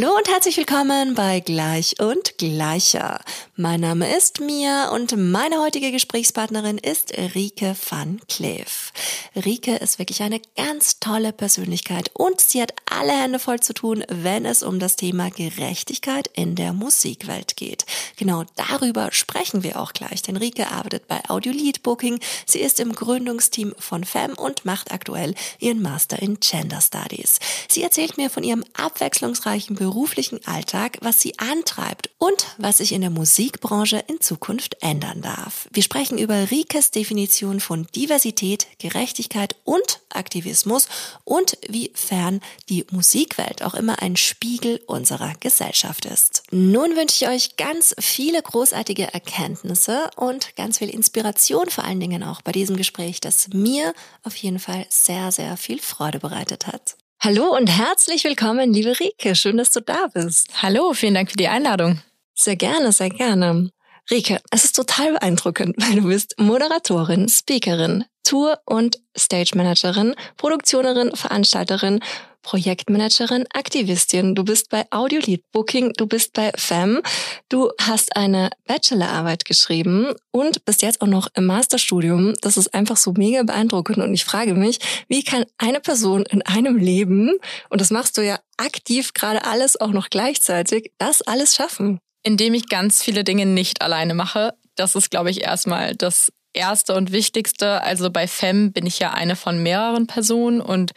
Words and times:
Hallo 0.00 0.16
und 0.16 0.28
herzlich 0.28 0.56
willkommen 0.56 1.16
bei 1.16 1.40
Gleich 1.40 1.96
und 1.98 2.38
Gleicher. 2.38 3.18
Mein 3.56 3.80
Name 3.80 4.16
ist 4.16 4.38
Mia 4.38 4.90
und 4.90 5.16
meine 5.16 5.60
heutige 5.60 5.90
Gesprächspartnerin 5.90 6.78
ist 6.78 7.12
Rike 7.34 7.74
van 7.90 8.20
Kleef. 8.28 8.92
Rike 9.34 9.74
ist 9.74 9.98
wirklich 9.98 10.22
eine 10.22 10.40
ganz 10.56 11.00
tolle 11.00 11.32
Persönlichkeit 11.32 12.12
und 12.14 12.40
sie 12.40 12.62
hat 12.62 12.74
alle 12.88 13.10
Hände 13.10 13.40
voll 13.40 13.58
zu 13.58 13.72
tun, 13.72 14.04
wenn 14.08 14.44
es 14.44 14.62
um 14.62 14.78
das 14.78 14.94
Thema 14.94 15.30
Gerechtigkeit 15.30 16.30
in 16.32 16.54
der 16.54 16.72
Musikwelt 16.72 17.56
geht. 17.56 17.84
Genau 18.16 18.44
darüber 18.54 19.10
sprechen 19.10 19.64
wir 19.64 19.80
auch 19.80 19.92
gleich, 19.92 20.22
denn 20.22 20.36
Rike 20.36 20.70
arbeitet 20.70 21.08
bei 21.08 21.20
Audio 21.28 21.50
Lead 21.50 21.82
Booking. 21.82 22.20
Sie 22.46 22.60
ist 22.60 22.78
im 22.78 22.92
Gründungsteam 22.92 23.74
von 23.76 24.04
FEM 24.04 24.34
und 24.34 24.64
macht 24.64 24.92
aktuell 24.92 25.34
ihren 25.58 25.82
Master 25.82 26.22
in 26.22 26.38
Gender 26.38 26.80
Studies. 26.80 27.40
Sie 27.68 27.82
erzählt 27.82 28.16
mir 28.16 28.30
von 28.30 28.44
ihrem 28.44 28.64
abwechslungsreichen 28.74 29.74
beruflichen 29.88 30.46
Alltag, 30.46 30.98
was 31.00 31.18
sie 31.18 31.38
antreibt 31.38 32.10
und 32.18 32.46
was 32.58 32.76
sich 32.76 32.92
in 32.92 33.00
der 33.00 33.08
Musikbranche 33.08 34.04
in 34.06 34.20
Zukunft 34.20 34.76
ändern 34.82 35.22
darf. 35.22 35.66
Wir 35.72 35.82
sprechen 35.82 36.18
über 36.18 36.50
Rikes 36.50 36.90
Definition 36.90 37.58
von 37.58 37.86
Diversität, 37.96 38.66
Gerechtigkeit 38.78 39.56
und 39.64 40.00
Aktivismus 40.10 40.88
und 41.24 41.56
wie 41.70 41.90
fern 41.94 42.42
die 42.68 42.84
Musikwelt 42.90 43.62
auch 43.62 43.72
immer 43.72 44.02
ein 44.02 44.16
Spiegel 44.16 44.82
unserer 44.86 45.32
Gesellschaft 45.40 46.04
ist. 46.04 46.42
Nun 46.50 46.94
wünsche 46.94 47.24
ich 47.24 47.30
euch 47.30 47.56
ganz 47.56 47.94
viele 47.98 48.42
großartige 48.42 49.14
Erkenntnisse 49.14 50.10
und 50.16 50.54
ganz 50.54 50.76
viel 50.76 50.90
Inspiration 50.90 51.70
vor 51.70 51.84
allen 51.84 52.00
Dingen 52.00 52.22
auch 52.24 52.42
bei 52.42 52.52
diesem 52.52 52.76
Gespräch, 52.76 53.22
das 53.22 53.48
mir 53.54 53.94
auf 54.22 54.36
jeden 54.36 54.58
Fall 54.58 54.84
sehr, 54.90 55.32
sehr 55.32 55.56
viel 55.56 55.80
Freude 55.80 56.18
bereitet 56.18 56.66
hat. 56.66 56.98
Hallo 57.20 57.52
und 57.56 57.66
herzlich 57.66 58.22
willkommen, 58.22 58.72
liebe 58.72 59.00
Rike. 59.00 59.34
Schön, 59.34 59.56
dass 59.56 59.72
du 59.72 59.80
da 59.80 60.06
bist. 60.14 60.62
Hallo, 60.62 60.92
vielen 60.92 61.14
Dank 61.14 61.32
für 61.32 61.36
die 61.36 61.48
Einladung. 61.48 62.00
Sehr 62.36 62.54
gerne, 62.54 62.92
sehr 62.92 63.10
gerne. 63.10 63.72
Rike, 64.08 64.40
es 64.52 64.64
ist 64.64 64.76
total 64.76 65.14
beeindruckend, 65.14 65.74
weil 65.78 65.96
du 65.96 66.06
bist 66.06 66.36
Moderatorin, 66.38 67.28
Speakerin, 67.28 68.04
Tour- 68.22 68.60
und 68.66 69.00
Stage-Managerin, 69.18 70.14
Produktionerin, 70.36 71.10
Veranstalterin 71.16 71.98
Projektmanagerin, 72.42 73.44
Aktivistin. 73.52 74.34
Du 74.34 74.44
bist 74.44 74.70
bei 74.70 74.86
Audio 74.90 75.20
Lead 75.20 75.42
Booking, 75.52 75.92
du 75.94 76.06
bist 76.06 76.32
bei 76.32 76.50
FEM, 76.56 77.02
du 77.48 77.70
hast 77.80 78.16
eine 78.16 78.50
Bachelorarbeit 78.66 79.44
geschrieben 79.44 80.14
und 80.30 80.64
bist 80.64 80.82
jetzt 80.82 81.00
auch 81.00 81.06
noch 81.06 81.28
im 81.34 81.46
Masterstudium. 81.46 82.34
Das 82.40 82.56
ist 82.56 82.72
einfach 82.74 82.96
so 82.96 83.12
mega 83.12 83.42
beeindruckend 83.42 83.98
und 83.98 84.14
ich 84.14 84.24
frage 84.24 84.54
mich, 84.54 84.78
wie 85.08 85.22
kann 85.22 85.44
eine 85.58 85.80
Person 85.80 86.24
in 86.26 86.42
einem 86.42 86.76
Leben, 86.76 87.32
und 87.68 87.80
das 87.80 87.90
machst 87.90 88.16
du 88.16 88.22
ja 88.22 88.38
aktiv 88.56 89.12
gerade 89.14 89.44
alles 89.44 89.80
auch 89.80 89.92
noch 89.92 90.10
gleichzeitig, 90.10 90.92
das 90.98 91.22
alles 91.22 91.54
schaffen? 91.54 91.98
Indem 92.22 92.54
ich 92.54 92.68
ganz 92.68 93.02
viele 93.02 93.24
Dinge 93.24 93.46
nicht 93.46 93.82
alleine 93.82 94.14
mache. 94.14 94.54
Das 94.74 94.94
ist, 94.94 95.10
glaube 95.10 95.30
ich, 95.30 95.42
erstmal 95.42 95.94
das 95.96 96.32
Erste 96.52 96.94
und 96.94 97.12
Wichtigste. 97.12 97.82
Also 97.82 98.10
bei 98.10 98.26
FEM 98.26 98.72
bin 98.72 98.86
ich 98.86 98.98
ja 98.98 99.12
eine 99.12 99.36
von 99.36 99.62
mehreren 99.62 100.06
Personen 100.06 100.60
und 100.60 100.92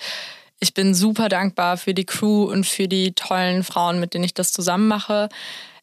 ich 0.61 0.73
bin 0.73 0.93
super 0.93 1.27
dankbar 1.27 1.75
für 1.75 1.93
die 1.93 2.05
Crew 2.05 2.43
und 2.43 2.65
für 2.65 2.87
die 2.87 3.13
tollen 3.13 3.63
Frauen, 3.63 3.99
mit 3.99 4.13
denen 4.13 4.23
ich 4.23 4.33
das 4.33 4.53
zusammen 4.53 4.87
mache. 4.87 5.27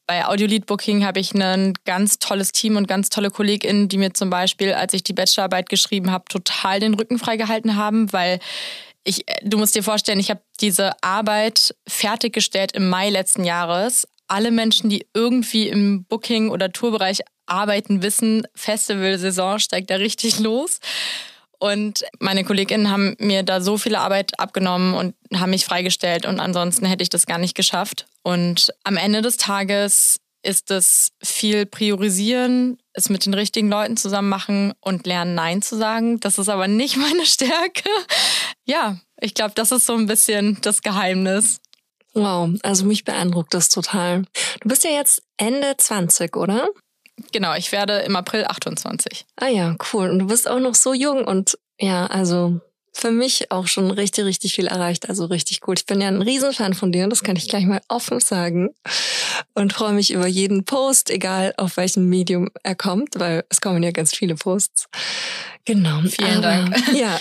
Bei 0.07 0.25
Audio 0.25 0.49
Booking 0.61 1.05
habe 1.05 1.21
ich 1.21 1.35
ein 1.35 1.75
ganz 1.85 2.19
tolles 2.19 2.53
Team 2.53 2.77
und 2.77 2.89
ganz 2.89 3.11
tolle 3.11 3.31
KollegInnen, 3.31 3.89
die 3.89 3.99
mir 3.99 4.15
zum 4.15 4.31
Beispiel, 4.31 4.73
als 4.73 4.95
ich 4.95 5.03
die 5.03 5.13
Bachelorarbeit 5.13 5.69
geschrieben 5.69 6.11
habe, 6.11 6.25
total 6.31 6.81
den 6.81 6.95
Rücken 6.95 7.19
freigehalten 7.19 7.77
haben, 7.77 8.11
weil 8.13 8.39
ich, 9.05 9.27
du 9.43 9.59
musst 9.59 9.75
dir 9.75 9.83
vorstellen, 9.83 10.21
ich 10.21 10.31
habe 10.31 10.41
diese 10.61 10.93
Arbeit 11.03 11.75
fertiggestellt 11.87 12.73
im 12.73 12.89
Mai 12.89 13.11
letzten 13.11 13.45
Jahres. 13.45 14.07
Alle 14.29 14.51
Menschen, 14.51 14.89
die 14.89 15.07
irgendwie 15.13 15.69
im 15.69 16.05
Booking- 16.05 16.51
oder 16.51 16.71
Tourbereich 16.73 17.21
arbeiten, 17.47 18.03
wissen, 18.03 18.47
Festivalsaison 18.55 19.59
steigt 19.59 19.91
da 19.91 19.97
richtig 19.97 20.39
los. 20.39 20.81
Und 21.59 22.05
meine 22.21 22.45
KollegInnen 22.45 22.91
haben 22.91 23.17
mir 23.19 23.43
da 23.43 23.61
so 23.61 23.79
viele 23.79 23.99
Arbeit 23.99 24.39
abgenommen 24.39 24.95
und 24.95 25.15
haben 25.35 25.51
mich 25.51 25.65
freigestellt 25.65 26.25
und 26.25 26.39
ansonsten 26.39 26.87
hätte 26.87 27.03
ich 27.03 27.11
das 27.11 27.27
gar 27.27 27.39
nicht 27.39 27.57
geschafft. 27.57 28.07
Und 28.23 28.73
am 28.85 28.97
Ende 28.97 29.23
des 29.23 29.37
Tages 29.37 30.21
ist 30.43 30.71
es 30.71 31.11
viel 31.23 31.67
priorisieren, 31.67 32.79
es 32.93 33.11
mit 33.11 33.27
den 33.27 33.35
richtigen 33.35 33.69
Leuten 33.69 33.97
zusammen 33.97 34.29
machen 34.29 34.73
und 34.81 35.07
lernen, 35.07 35.35
Nein 35.35 35.63
zu 35.63 35.77
sagen. 35.77 36.21
Das 36.21 36.39
ist 36.39 36.49
aber 36.49 36.69
nicht 36.69 36.97
meine 36.97 37.27
Stärke. 37.27 37.89
Ja, 38.65 38.99
ich 39.21 39.35
glaube, 39.35 39.53
das 39.55 39.73
ist 39.73 39.87
so 39.87 39.95
ein 39.95 40.07
bisschen 40.07 40.59
das 40.63 40.83
Geheimnis. 40.83 41.61
Wow, 42.15 42.51
also 42.63 42.85
mich 42.85 43.05
beeindruckt 43.05 43.53
das 43.53 43.69
total. 43.69 44.23
Du 44.61 44.69
bist 44.69 44.85
ja 44.85 44.91
jetzt 44.91 45.23
Ende 45.37 45.77
20, 45.77 46.37
oder? 46.37 46.69
Genau, 47.33 47.55
ich 47.55 47.73
werde 47.73 47.99
im 48.01 48.17
April 48.17 48.45
28. 48.45 49.27
Ah 49.37 49.49
ja, 49.49 49.77
cool. 49.93 50.11
Und 50.11 50.19
du 50.21 50.27
bist 50.27 50.49
auch 50.49 50.61
noch 50.61 50.75
so 50.75 50.95
jung 50.95 51.25
und 51.25 51.59
ja, 51.81 52.07
also 52.07 52.61
für 52.99 53.11
mich 53.13 53.53
auch 53.53 53.69
schon 53.69 53.91
richtig, 53.91 54.25
richtig 54.25 54.55
viel 54.55 54.67
erreicht. 54.67 55.09
Also 55.09 55.27
richtig 55.27 55.61
gut. 55.61 55.79
Ich 55.79 55.87
bin 55.87 56.01
ja 56.01 56.09
ein 56.09 56.21
Riesenfan 56.21 56.75
von 56.75 56.91
dir, 56.91 57.07
das 57.09 57.23
kann 57.23 57.37
ich 57.37 57.49
gleich 57.49 57.65
mal 57.65 57.81
offen 57.89 58.19
sagen. 58.19 58.71
Und 59.55 59.73
freue 59.73 59.93
mich 59.93 60.13
über 60.13 60.27
jeden 60.27 60.65
Post, 60.65 61.11
egal 61.11 61.55
auf 61.59 61.77
welchem 61.77 62.09
Medium 62.09 62.49
er 62.65 62.75
kommt, 62.75 63.11
weil 63.17 63.45
es 63.51 63.61
kommen 63.61 63.83
ja 63.83 63.93
ganz 63.93 64.15
viele 64.17 64.35
Posts. 64.35 64.89
Genau. 65.65 66.01
Vielen 66.01 66.45
Aber, 66.45 66.71
Dank. 66.71 66.89
Ja. 66.97 67.21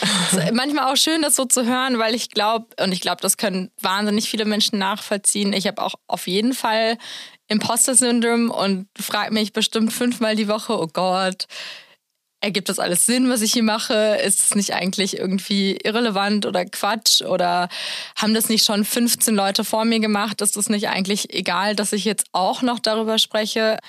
manchmal 0.53 0.91
auch 0.91 0.97
schön, 0.97 1.21
das 1.21 1.35
so 1.35 1.45
zu 1.45 1.65
hören, 1.65 1.99
weil 1.99 2.15
ich 2.15 2.31
glaube, 2.31 2.67
und 2.81 2.91
ich 2.91 3.01
glaube, 3.01 3.21
das 3.21 3.37
können 3.37 3.69
wahnsinnig 3.79 4.29
viele 4.29 4.45
Menschen 4.45 4.79
nachvollziehen. 4.79 5.53
Ich 5.53 5.67
habe 5.67 5.81
auch 5.81 5.95
auf 6.07 6.27
jeden 6.27 6.53
Fall 6.53 6.97
Imposter-Syndrom 7.47 8.49
und 8.49 8.87
frage 8.99 9.33
mich 9.33 9.53
bestimmt 9.53 9.93
fünfmal 9.93 10.35
die 10.35 10.47
Woche, 10.47 10.77
oh 10.79 10.87
Gott, 10.87 11.47
ergibt 12.39 12.69
das 12.69 12.79
alles 12.79 13.05
Sinn, 13.05 13.29
was 13.29 13.41
ich 13.41 13.53
hier 13.53 13.63
mache? 13.63 13.93
Ist 14.23 14.41
es 14.41 14.55
nicht 14.55 14.73
eigentlich 14.73 15.17
irgendwie 15.17 15.77
irrelevant 15.83 16.45
oder 16.45 16.65
Quatsch? 16.65 17.21
Oder 17.21 17.69
haben 18.15 18.33
das 18.33 18.49
nicht 18.49 18.65
schon 18.65 18.85
15 18.85 19.35
Leute 19.35 19.63
vor 19.63 19.85
mir 19.85 19.99
gemacht? 19.99 20.41
Ist 20.41 20.57
es 20.57 20.69
nicht 20.69 20.89
eigentlich 20.89 21.33
egal, 21.33 21.75
dass 21.75 21.93
ich 21.93 22.05
jetzt 22.05 22.27
auch 22.33 22.61
noch 22.61 22.79
darüber 22.79 23.17
spreche? 23.17 23.79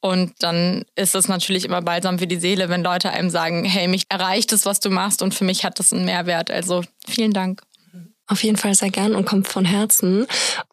Und 0.00 0.34
dann 0.40 0.84
ist 0.96 1.14
es 1.14 1.28
natürlich 1.28 1.64
immer 1.64 1.80
balsam 1.80 2.18
für 2.18 2.26
die 2.26 2.40
Seele, 2.40 2.68
wenn 2.68 2.82
Leute 2.82 3.10
einem 3.10 3.30
sagen, 3.30 3.64
hey, 3.64 3.86
mich 3.86 4.04
erreicht 4.08 4.52
es, 4.52 4.66
was 4.66 4.80
du 4.80 4.90
machst 4.90 5.22
und 5.22 5.32
für 5.32 5.44
mich 5.44 5.64
hat 5.64 5.78
das 5.78 5.92
einen 5.92 6.04
Mehrwert. 6.04 6.50
Also 6.50 6.82
vielen 7.06 7.32
Dank. 7.32 7.62
Auf 8.28 8.44
jeden 8.44 8.56
Fall 8.56 8.74
sehr 8.74 8.90
gern 8.90 9.14
und 9.14 9.24
kommt 9.24 9.48
von 9.48 9.64
Herzen. 9.64 10.26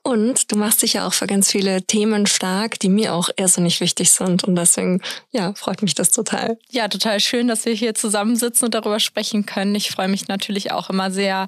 Und 0.03 0.51
du 0.51 0.55
machst 0.55 0.81
dich 0.81 0.93
ja 0.93 1.07
auch 1.07 1.13
für 1.13 1.27
ganz 1.27 1.51
viele 1.51 1.81
Themen 1.83 2.25
stark, 2.27 2.79
die 2.79 2.89
mir 2.89 3.13
auch 3.13 3.29
irrsinnig 3.37 3.81
wichtig 3.81 4.11
sind. 4.11 4.43
Und 4.43 4.55
deswegen, 4.55 5.01
ja, 5.31 5.53
freut 5.55 5.81
mich 5.81 5.95
das 5.95 6.11
total. 6.11 6.57
Ja, 6.69 6.87
total 6.87 7.19
schön, 7.19 7.47
dass 7.47 7.65
wir 7.65 7.73
hier 7.73 7.95
zusammensitzen 7.95 8.65
und 8.65 8.75
darüber 8.75 8.99
sprechen 8.99 9.45
können. 9.45 9.75
Ich 9.75 9.91
freue 9.91 10.07
mich 10.07 10.27
natürlich 10.27 10.71
auch 10.71 10.89
immer 10.89 11.11
sehr, 11.11 11.47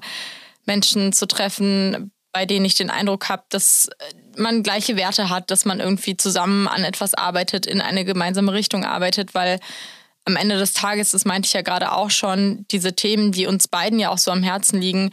Menschen 0.66 1.12
zu 1.12 1.26
treffen, 1.26 2.12
bei 2.32 2.46
denen 2.46 2.64
ich 2.64 2.74
den 2.74 2.90
Eindruck 2.90 3.28
habe, 3.28 3.44
dass 3.50 3.90
man 4.36 4.62
gleiche 4.62 4.96
Werte 4.96 5.28
hat, 5.28 5.50
dass 5.50 5.64
man 5.64 5.80
irgendwie 5.80 6.16
zusammen 6.16 6.66
an 6.66 6.84
etwas 6.84 7.14
arbeitet, 7.14 7.66
in 7.66 7.80
eine 7.80 8.04
gemeinsame 8.04 8.52
Richtung 8.52 8.84
arbeitet, 8.84 9.34
weil 9.34 9.60
am 10.24 10.36
Ende 10.36 10.56
des 10.56 10.72
Tages, 10.72 11.10
das 11.10 11.24
meinte 11.24 11.46
ich 11.46 11.52
ja 11.52 11.62
gerade 11.62 11.92
auch 11.92 12.10
schon, 12.10 12.64
diese 12.70 12.94
Themen, 12.94 13.32
die 13.32 13.46
uns 13.46 13.68
beiden 13.68 13.98
ja 13.98 14.10
auch 14.10 14.18
so 14.18 14.30
am 14.30 14.42
Herzen 14.42 14.80
liegen, 14.80 15.10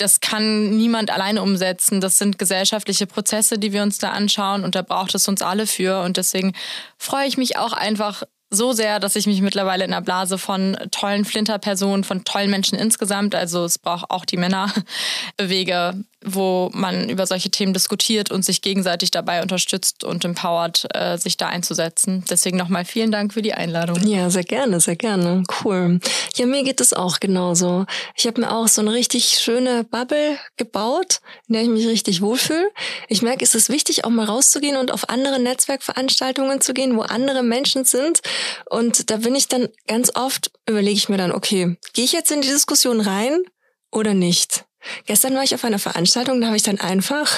das 0.00 0.20
kann 0.20 0.70
niemand 0.70 1.10
alleine 1.10 1.42
umsetzen. 1.42 2.00
Das 2.00 2.18
sind 2.18 2.38
gesellschaftliche 2.38 3.06
Prozesse, 3.06 3.58
die 3.58 3.72
wir 3.72 3.82
uns 3.82 3.98
da 3.98 4.10
anschauen 4.10 4.64
und 4.64 4.74
da 4.74 4.82
braucht 4.82 5.14
es 5.14 5.28
uns 5.28 5.42
alle 5.42 5.66
für. 5.66 6.02
Und 6.02 6.16
deswegen 6.16 6.54
freue 6.96 7.26
ich 7.26 7.36
mich 7.36 7.56
auch 7.58 7.72
einfach 7.72 8.22
so 8.50 8.72
sehr, 8.72 8.98
dass 8.98 9.16
ich 9.16 9.26
mich 9.26 9.40
mittlerweile 9.40 9.84
in 9.84 9.92
der 9.92 10.00
Blase 10.00 10.36
von 10.36 10.76
tollen 10.90 11.24
Flinterpersonen, 11.24 12.04
von 12.04 12.24
tollen 12.24 12.50
Menschen 12.50 12.76
insgesamt, 12.78 13.34
also 13.34 13.64
es 13.64 13.78
braucht 13.78 14.10
auch 14.10 14.24
die 14.24 14.36
Männer, 14.36 14.72
bewege, 15.36 15.94
wo 16.22 16.70
man 16.74 17.08
über 17.08 17.26
solche 17.26 17.50
Themen 17.50 17.72
diskutiert 17.72 18.30
und 18.30 18.44
sich 18.44 18.60
gegenseitig 18.60 19.10
dabei 19.10 19.40
unterstützt 19.40 20.04
und 20.04 20.24
empowert, 20.24 20.86
äh, 20.94 21.16
sich 21.16 21.38
da 21.38 21.48
einzusetzen. 21.48 22.24
Deswegen 22.28 22.58
nochmal 22.58 22.84
vielen 22.84 23.10
Dank 23.10 23.32
für 23.32 23.40
die 23.40 23.54
Einladung. 23.54 24.06
Ja, 24.06 24.28
sehr 24.28 24.44
gerne, 24.44 24.80
sehr 24.80 24.96
gerne. 24.96 25.42
Cool. 25.64 26.00
Ja, 26.34 26.44
mir 26.44 26.62
geht 26.62 26.80
es 26.80 26.92
auch 26.92 27.20
genauso. 27.20 27.86
Ich 28.16 28.26
habe 28.26 28.42
mir 28.42 28.52
auch 28.52 28.68
so 28.68 28.82
eine 28.82 28.92
richtig 28.92 29.38
schöne 29.38 29.84
Bubble 29.84 30.36
gebaut, 30.56 31.20
in 31.48 31.54
der 31.54 31.62
ich 31.62 31.68
mich 31.68 31.86
richtig 31.86 32.20
wohlfühle. 32.20 32.68
Ich 33.08 33.22
merke, 33.22 33.42
es 33.42 33.54
ist 33.54 33.70
wichtig, 33.70 34.04
auch 34.04 34.10
mal 34.10 34.26
rauszugehen 34.26 34.76
und 34.76 34.92
auf 34.92 35.08
andere 35.08 35.40
Netzwerkveranstaltungen 35.40 36.60
zu 36.60 36.74
gehen, 36.74 36.96
wo 36.96 37.02
andere 37.02 37.42
Menschen 37.42 37.86
sind. 37.86 38.20
Und 38.68 39.10
da 39.10 39.18
bin 39.18 39.34
ich 39.34 39.48
dann 39.48 39.68
ganz 39.86 40.14
oft, 40.14 40.50
überlege 40.66 40.96
ich 40.96 41.08
mir 41.08 41.18
dann, 41.18 41.32
okay, 41.32 41.76
gehe 41.92 42.04
ich 42.04 42.12
jetzt 42.12 42.30
in 42.30 42.40
die 42.40 42.48
Diskussion 42.48 43.00
rein 43.00 43.42
oder 43.90 44.14
nicht? 44.14 44.64
Gestern 45.06 45.34
war 45.34 45.42
ich 45.42 45.54
auf 45.54 45.64
einer 45.64 45.78
Veranstaltung, 45.78 46.40
da 46.40 46.48
habe 46.48 46.56
ich 46.56 46.62
dann 46.62 46.80
einfach 46.80 47.30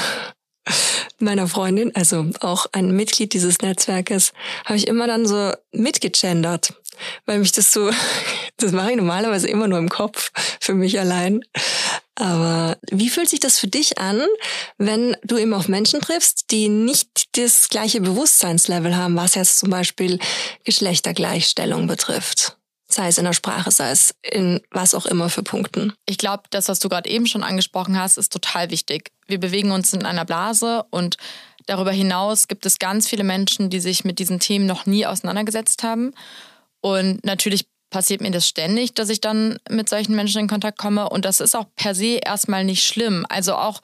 meiner 1.18 1.48
Freundin, 1.48 1.94
also 1.94 2.26
auch 2.40 2.66
ein 2.72 2.90
Mitglied 2.90 3.32
dieses 3.32 3.60
Netzwerkes, 3.60 4.32
habe 4.64 4.76
ich 4.76 4.88
immer 4.88 5.06
dann 5.06 5.26
so 5.26 5.52
mitgegendert, 5.72 6.74
weil 7.26 7.38
mich 7.38 7.52
das 7.52 7.72
so, 7.72 7.90
das 8.56 8.72
mache 8.72 8.90
ich 8.90 8.96
normalerweise 8.96 9.48
immer 9.48 9.68
nur 9.68 9.78
im 9.78 9.88
Kopf 9.88 10.30
für 10.60 10.74
mich 10.74 10.98
allein. 10.98 11.42
Aber 12.14 12.76
wie 12.90 13.08
fühlt 13.08 13.28
sich 13.28 13.40
das 13.40 13.58
für 13.58 13.68
dich 13.68 13.98
an, 13.98 14.20
wenn 14.76 15.16
du 15.24 15.38
eben 15.38 15.54
auf 15.54 15.68
Menschen 15.68 16.00
triffst, 16.00 16.50
die 16.50 16.68
nicht 16.68 17.36
das 17.36 17.68
gleiche 17.68 18.00
Bewusstseinslevel 18.00 18.96
haben, 18.96 19.16
was 19.16 19.34
jetzt 19.34 19.58
zum 19.58 19.70
Beispiel 19.70 20.18
Geschlechtergleichstellung 20.64 21.86
betrifft? 21.86 22.58
Sei 22.94 23.08
es 23.08 23.18
in 23.18 23.24
der 23.24 23.32
Sprache, 23.32 23.70
sei 23.70 23.90
es 23.90 24.14
in 24.22 24.60
was 24.70 24.94
auch 24.94 25.06
immer 25.06 25.28
für 25.28 25.42
Punkten. 25.42 25.92
Ich 26.06 26.18
glaube, 26.18 26.44
das, 26.50 26.68
was 26.68 26.78
du 26.78 26.88
gerade 26.88 27.08
eben 27.08 27.26
schon 27.26 27.42
angesprochen 27.42 27.98
hast, 27.98 28.18
ist 28.18 28.32
total 28.32 28.70
wichtig. 28.70 29.10
Wir 29.26 29.40
bewegen 29.40 29.70
uns 29.70 29.92
in 29.92 30.04
einer 30.04 30.24
Blase 30.24 30.84
und 30.90 31.16
darüber 31.66 31.92
hinaus 31.92 32.48
gibt 32.48 32.66
es 32.66 32.78
ganz 32.78 33.08
viele 33.08 33.24
Menschen, 33.24 33.70
die 33.70 33.80
sich 33.80 34.04
mit 34.04 34.18
diesen 34.18 34.40
Themen 34.40 34.66
noch 34.66 34.86
nie 34.86 35.06
auseinandergesetzt 35.06 35.82
haben. 35.82 36.12
Und 36.80 37.24
natürlich 37.24 37.66
passiert 37.90 38.20
mir 38.20 38.32
das 38.32 38.48
ständig, 38.48 38.94
dass 38.94 39.10
ich 39.10 39.20
dann 39.20 39.58
mit 39.68 39.88
solchen 39.88 40.16
Menschen 40.16 40.40
in 40.40 40.48
Kontakt 40.48 40.78
komme. 40.78 41.08
Und 41.08 41.24
das 41.24 41.40
ist 41.40 41.54
auch 41.54 41.66
per 41.76 41.94
se 41.94 42.18
erstmal 42.24 42.64
nicht 42.64 42.84
schlimm. 42.84 43.24
Also 43.28 43.54
auch 43.54 43.80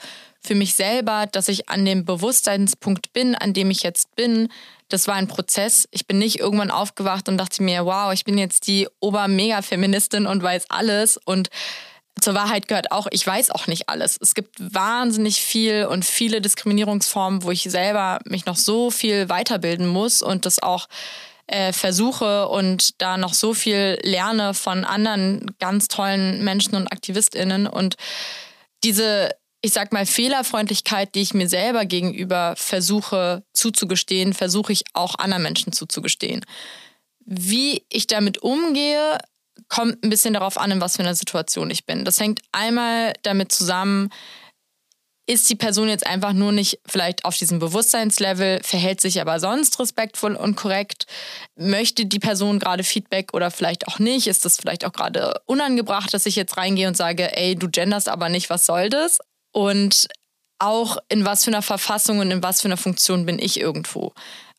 für 0.49 0.55
mich 0.55 0.75
selber, 0.75 1.27
dass 1.31 1.49
ich 1.49 1.69
an 1.69 1.85
dem 1.85 2.05
Bewusstseinspunkt 2.05 3.13
bin, 3.13 3.35
an 3.35 3.53
dem 3.53 3.71
ich 3.71 3.83
jetzt 3.83 4.17
bin, 4.17 4.49
das 4.89 5.07
war 5.07 5.15
ein 5.15 5.29
Prozess. 5.29 5.87
Ich 5.91 6.07
bin 6.07 6.19
nicht 6.19 6.41
irgendwann 6.41 6.71
aufgewacht 6.71 7.29
und 7.29 7.37
dachte 7.37 7.63
mir, 7.63 7.85
wow, 7.85 8.13
ich 8.13 8.25
bin 8.25 8.39
jetzt 8.39 8.67
die 8.67 8.89
Ober-Mega-Feministin 9.01 10.27
und 10.27 10.43
weiß 10.43 10.71
alles. 10.71 11.19
Und 11.19 11.51
zur 12.19 12.35
Wahrheit 12.35 12.67
gehört 12.67 12.91
auch, 12.91 13.07
ich 13.11 13.25
weiß 13.27 13.51
auch 13.51 13.67
nicht 13.67 13.91
alles. 13.91 14.17
Es 14.21 14.35
gibt 14.35 14.57
wahnsinnig 14.59 15.43
viel 15.43 15.85
und 15.85 16.07
viele 16.07 16.41
Diskriminierungsformen, 16.41 17.43
wo 17.43 17.51
ich 17.51 17.65
selber 17.65 18.19
mich 18.25 18.47
noch 18.47 18.57
so 18.57 18.91
viel 18.91 19.29
weiterbilden 19.29 19.87
muss 19.87 20.23
und 20.23 20.47
das 20.47 20.63
auch 20.63 20.89
äh, 21.47 21.75
versuche 21.75 22.49
und 22.49 23.01
da 23.03 23.19
noch 23.19 23.35
so 23.35 23.53
viel 23.53 23.99
lerne 24.03 24.55
von 24.55 24.85
anderen 24.85 25.55
ganz 25.59 25.89
tollen 25.89 26.43
Menschen 26.43 26.75
und 26.75 26.91
AktivistInnen. 26.91 27.67
Und 27.67 27.97
diese 28.85 29.31
ich 29.61 29.73
sag 29.73 29.93
mal, 29.93 30.07
Fehlerfreundlichkeit, 30.07 31.15
die 31.15 31.21
ich 31.21 31.35
mir 31.35 31.49
selber 31.49 31.85
gegenüber 31.85 32.55
versuche 32.57 33.43
zuzugestehen, 33.53 34.33
versuche 34.33 34.73
ich 34.73 34.85
auch 34.93 35.17
anderen 35.17 35.43
Menschen 35.43 35.73
zuzugestehen. 35.73 36.45
Wie 37.25 37.85
ich 37.89 38.07
damit 38.07 38.39
umgehe, 38.39 39.19
kommt 39.69 40.03
ein 40.05 40.11
bisschen 40.11 40.35
darauf 40.35 40.59
an, 40.59 40.71
in 40.71 40.81
was 40.81 40.97
für 40.97 41.03
einer 41.03 41.15
Situation 41.15 41.71
ich 41.71 41.85
bin. 41.85 42.05
Das 42.05 42.21
hängt 42.21 42.41
einmal 42.53 43.13
damit 43.23 43.51
zusammen, 43.51 44.11
ist 45.29 45.51
die 45.51 45.57
Person 45.57 45.91
jetzt 45.91 46.07
einfach 46.07 46.33
nur 46.33 46.53
nicht 46.53 46.81
vielleicht 46.87 47.27
auf 47.27 47.37
diesem 47.37 47.59
Bewusstseinslevel, 47.59 48.61
verhält 48.63 49.03
sich 49.03 49.21
aber 49.21 49.41
sonst 49.41 49.79
respektvoll 49.79 50.35
und 50.35 50.57
korrekt? 50.57 51.07
Möchte 51.55 52.07
die 52.07 52.19
Person 52.19 52.59
gerade 52.59 52.83
Feedback 52.83 53.35
oder 53.35 53.51
vielleicht 53.51 53.89
auch 53.89 53.99
nicht? 53.99 54.27
Ist 54.27 54.47
das 54.47 54.57
vielleicht 54.57 54.87
auch 54.87 54.93
gerade 54.93 55.39
unangebracht, 55.45 56.15
dass 56.15 56.25
ich 56.25 56.35
jetzt 56.35 56.57
reingehe 56.57 56.89
und 56.89 56.97
sage, 56.97 57.37
ey, 57.37 57.57
du 57.57 57.69
genderst 57.69 58.09
aber 58.09 58.31
nicht, 58.31 58.49
was 58.49 58.65
soll 58.65 58.89
das? 58.89 59.19
Und 59.59 60.07
auch 60.61 60.99
in 61.09 61.25
was 61.25 61.43
für 61.43 61.51
einer 61.51 61.63
Verfassung 61.63 62.21
und 62.21 62.31
in 62.31 62.45
was 62.45 62.61
für 62.61 62.69
einer 62.69 62.77
Funktion 62.77 63.27
bin 63.27 63.41
ich 63.41 63.59
irgendwo. 63.59 64.13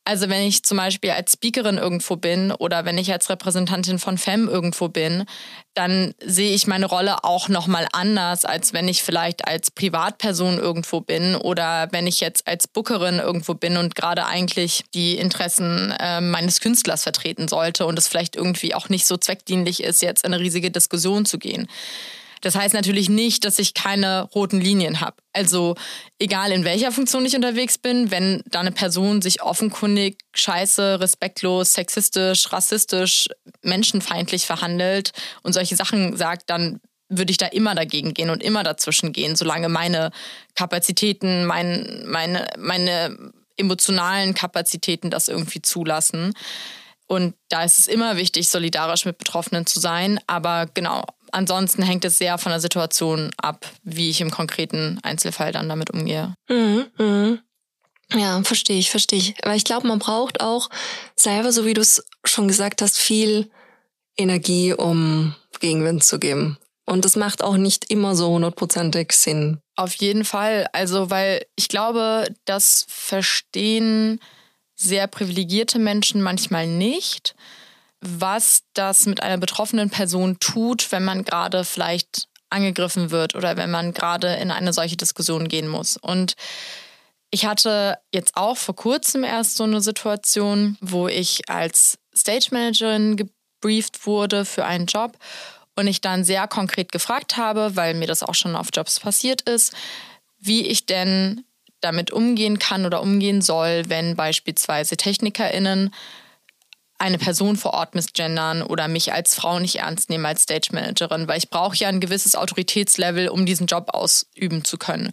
Also 0.03 0.27
wenn 0.27 0.41
ich 0.41 0.63
zum 0.63 0.77
Beispiel 0.77 1.11
als 1.11 1.33
Speakerin 1.33 1.77
irgendwo 1.77 2.17
bin 2.17 2.51
oder 2.51 2.83
wenn 2.83 2.97
ich 2.97 3.09
als 3.13 3.29
Repräsentantin 3.29 3.97
von 3.97 4.17
FEM 4.17 4.49
irgendwo 4.49 4.89
bin, 4.89 5.23
dann 5.73 6.13
sehe 6.21 6.53
ich 6.53 6.67
meine 6.67 6.87
Rolle 6.87 7.23
auch 7.23 7.47
nochmal 7.47 7.87
anders, 7.93 8.43
als 8.43 8.73
wenn 8.73 8.89
ich 8.89 9.03
vielleicht 9.03 9.47
als 9.47 9.71
Privatperson 9.71 10.57
irgendwo 10.57 10.99
bin 10.99 11.35
oder 11.35 11.87
wenn 11.91 12.05
ich 12.05 12.19
jetzt 12.19 12.45
als 12.45 12.67
Bookerin 12.67 13.19
irgendwo 13.19 13.53
bin 13.53 13.77
und 13.77 13.95
gerade 13.95 14.25
eigentlich 14.25 14.83
die 14.93 15.17
Interessen 15.17 15.91
äh, 15.97 16.19
meines 16.19 16.59
Künstlers 16.59 17.03
vertreten 17.03 17.47
sollte 17.47 17.85
und 17.85 17.97
es 17.97 18.09
vielleicht 18.09 18.35
irgendwie 18.35 18.75
auch 18.75 18.89
nicht 18.89 19.05
so 19.05 19.15
zweckdienlich 19.15 19.81
ist, 19.81 20.01
jetzt 20.01 20.25
in 20.25 20.33
eine 20.33 20.43
riesige 20.43 20.71
Diskussion 20.71 21.25
zu 21.25 21.39
gehen. 21.39 21.69
Das 22.41 22.55
heißt 22.55 22.73
natürlich 22.73 23.09
nicht, 23.09 23.45
dass 23.45 23.59
ich 23.59 23.73
keine 23.73 24.23
roten 24.23 24.59
Linien 24.59 25.01
habe. 25.01 25.17
Also 25.33 25.75
egal 26.19 26.51
in 26.51 26.63
welcher 26.63 26.91
Funktion 26.91 27.25
ich 27.25 27.35
unterwegs 27.35 27.77
bin, 27.77 28.11
wenn 28.11 28.43
da 28.47 28.59
eine 28.59 28.71
Person 28.71 29.21
sich 29.21 29.41
offenkundig 29.41 30.17
scheiße, 30.33 30.99
respektlos, 30.99 31.73
sexistisch, 31.73 32.51
rassistisch, 32.51 33.27
menschenfeindlich 33.61 34.45
verhandelt 34.45 35.11
und 35.43 35.53
solche 35.53 35.75
Sachen 35.75 36.17
sagt, 36.17 36.49
dann 36.49 36.79
würde 37.09 37.31
ich 37.31 37.37
da 37.37 37.47
immer 37.47 37.75
dagegen 37.75 38.13
gehen 38.13 38.29
und 38.29 38.43
immer 38.43 38.63
dazwischen 38.63 39.11
gehen, 39.11 39.35
solange 39.35 39.67
meine 39.67 40.11
Kapazitäten, 40.55 41.45
mein, 41.45 42.03
meine, 42.05 42.47
meine 42.57 43.31
emotionalen 43.57 44.33
Kapazitäten 44.33 45.09
das 45.09 45.27
irgendwie 45.27 45.61
zulassen. 45.61 46.33
Und 47.07 47.33
da 47.49 47.63
ist 47.63 47.79
es 47.79 47.87
immer 47.87 48.17
wichtig, 48.17 48.49
solidarisch 48.49 49.05
mit 49.05 49.17
Betroffenen 49.17 49.65
zu 49.65 49.79
sein. 49.79 50.19
Aber 50.27 50.67
genau, 50.67 51.03
ansonsten 51.31 51.81
hängt 51.81 52.05
es 52.05 52.17
sehr 52.17 52.37
von 52.37 52.51
der 52.51 52.59
Situation 52.59 53.31
ab, 53.37 53.65
wie 53.83 54.09
ich 54.09 54.21
im 54.21 54.31
konkreten 54.31 54.99
Einzelfall 55.03 55.51
dann 55.51 55.69
damit 55.69 55.91
umgehe. 55.91 56.33
Mhm, 56.49 56.85
mh. 56.97 57.37
Ja, 58.15 58.41
verstehe 58.43 58.79
ich, 58.79 58.89
verstehe 58.89 59.19
ich. 59.19 59.35
Aber 59.43 59.55
ich 59.55 59.63
glaube, 59.63 59.87
man 59.87 59.99
braucht 59.99 60.41
auch 60.41 60.69
selber, 61.15 61.51
so 61.51 61.65
wie 61.65 61.75
du 61.75 61.81
es 61.81 62.03
schon 62.25 62.47
gesagt 62.47 62.81
hast, 62.81 62.97
viel 62.97 63.49
Energie, 64.17 64.73
um 64.73 65.35
Gegenwind 65.59 66.03
zu 66.03 66.19
geben. 66.19 66.57
Und 66.85 67.05
das 67.05 67.15
macht 67.15 67.43
auch 67.43 67.55
nicht 67.55 67.91
immer 67.91 68.15
so 68.15 68.29
hundertprozentig 68.29 69.11
Sinn. 69.11 69.59
Auf 69.75 69.93
jeden 69.95 70.25
Fall. 70.25 70.67
Also, 70.73 71.11
weil 71.11 71.45
ich 71.55 71.67
glaube, 71.67 72.27
das 72.45 72.85
verstehen 72.89 74.19
sehr 74.75 75.05
privilegierte 75.07 75.77
Menschen 75.77 76.21
manchmal 76.21 76.65
nicht 76.65 77.35
was 78.01 78.63
das 78.73 79.05
mit 79.05 79.21
einer 79.21 79.37
betroffenen 79.37 79.89
Person 79.89 80.39
tut, 80.39 80.91
wenn 80.91 81.03
man 81.03 81.23
gerade 81.23 81.65
vielleicht 81.65 82.27
angegriffen 82.49 83.11
wird 83.11 83.35
oder 83.35 83.57
wenn 83.57 83.69
man 83.69 83.93
gerade 83.93 84.35
in 84.35 84.51
eine 84.51 84.73
solche 84.73 84.97
Diskussion 84.97 85.47
gehen 85.47 85.67
muss. 85.67 85.97
Und 85.97 86.35
ich 87.31 87.45
hatte 87.45 87.97
jetzt 88.13 88.35
auch 88.35 88.57
vor 88.57 88.75
kurzem 88.75 89.23
erst 89.23 89.57
so 89.57 89.63
eine 89.63 89.81
Situation, 89.81 90.77
wo 90.81 91.07
ich 91.07 91.47
als 91.49 91.99
Stage 92.15 92.47
Managerin 92.51 93.17
gebrieft 93.17 94.05
wurde 94.07 94.45
für 94.45 94.65
einen 94.65 94.87
Job 94.87 95.17
und 95.75 95.87
ich 95.87 96.01
dann 96.01 96.23
sehr 96.23 96.47
konkret 96.47 96.91
gefragt 96.91 97.37
habe, 97.37 97.75
weil 97.75 97.93
mir 97.93 98.07
das 98.07 98.23
auch 98.23 98.35
schon 98.35 98.55
auf 98.55 98.69
Jobs 98.73 98.99
passiert 98.99 99.41
ist, 99.43 99.73
wie 100.39 100.65
ich 100.65 100.85
denn 100.85 101.43
damit 101.81 102.11
umgehen 102.11 102.59
kann 102.59 102.85
oder 102.85 103.01
umgehen 103.01 103.41
soll, 103.41 103.83
wenn 103.87 104.15
beispielsweise 104.15 104.97
TechnikerInnen 104.97 105.93
eine 106.99 107.17
Person 107.17 107.55
vor 107.55 107.73
Ort 107.73 107.95
misgendern 107.95 108.61
oder 108.61 108.87
mich 108.87 109.13
als 109.13 109.33
Frau 109.33 109.59
nicht 109.59 109.77
ernst 109.77 110.09
nehmen 110.09 110.25
als 110.25 110.43
Stage 110.43 110.69
Managerin, 110.71 111.27
weil 111.27 111.37
ich 111.37 111.49
brauche 111.49 111.77
ja 111.77 111.87
ein 111.87 112.01
gewisses 112.01 112.35
Autoritätslevel, 112.35 113.29
um 113.29 113.45
diesen 113.45 113.67
Job 113.67 113.89
ausüben 113.93 114.63
zu 114.65 114.77
können. 114.77 115.11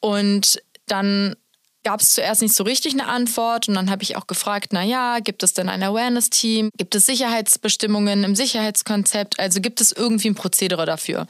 Und 0.00 0.60
dann 0.86 1.36
gab 1.84 2.00
es 2.00 2.14
zuerst 2.14 2.42
nicht 2.42 2.54
so 2.54 2.64
richtig 2.64 2.92
eine 2.92 3.06
Antwort 3.06 3.68
und 3.68 3.74
dann 3.74 3.90
habe 3.90 4.02
ich 4.02 4.16
auch 4.16 4.26
gefragt, 4.26 4.68
na 4.72 4.82
ja, 4.82 5.20
gibt 5.20 5.42
es 5.42 5.54
denn 5.54 5.68
ein 5.68 5.82
Awareness-Team? 5.82 6.70
Gibt 6.76 6.94
es 6.94 7.06
Sicherheitsbestimmungen 7.06 8.24
im 8.24 8.34
Sicherheitskonzept? 8.34 9.38
Also 9.38 9.60
gibt 9.60 9.80
es 9.80 9.92
irgendwie 9.92 10.28
ein 10.28 10.34
Prozedere 10.34 10.84
dafür? 10.84 11.26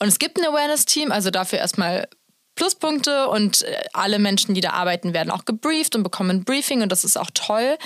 Und 0.00 0.08
es 0.08 0.18
gibt 0.18 0.38
ein 0.38 0.46
Awareness-Team, 0.46 1.12
also 1.12 1.30
dafür 1.30 1.58
erstmal 1.58 2.08
Pluspunkte 2.56 3.28
und 3.28 3.62
äh, 3.62 3.84
alle 3.92 4.18
Menschen, 4.18 4.54
die 4.54 4.60
da 4.60 4.70
arbeiten, 4.70 5.12
werden 5.12 5.30
auch 5.30 5.44
gebrieft 5.44 5.94
und 5.94 6.02
bekommen 6.02 6.30
ein 6.30 6.44
Briefing 6.44 6.82
und 6.82 6.90
das 6.90 7.04
ist 7.04 7.18
auch 7.18 7.30
toll. 7.34 7.76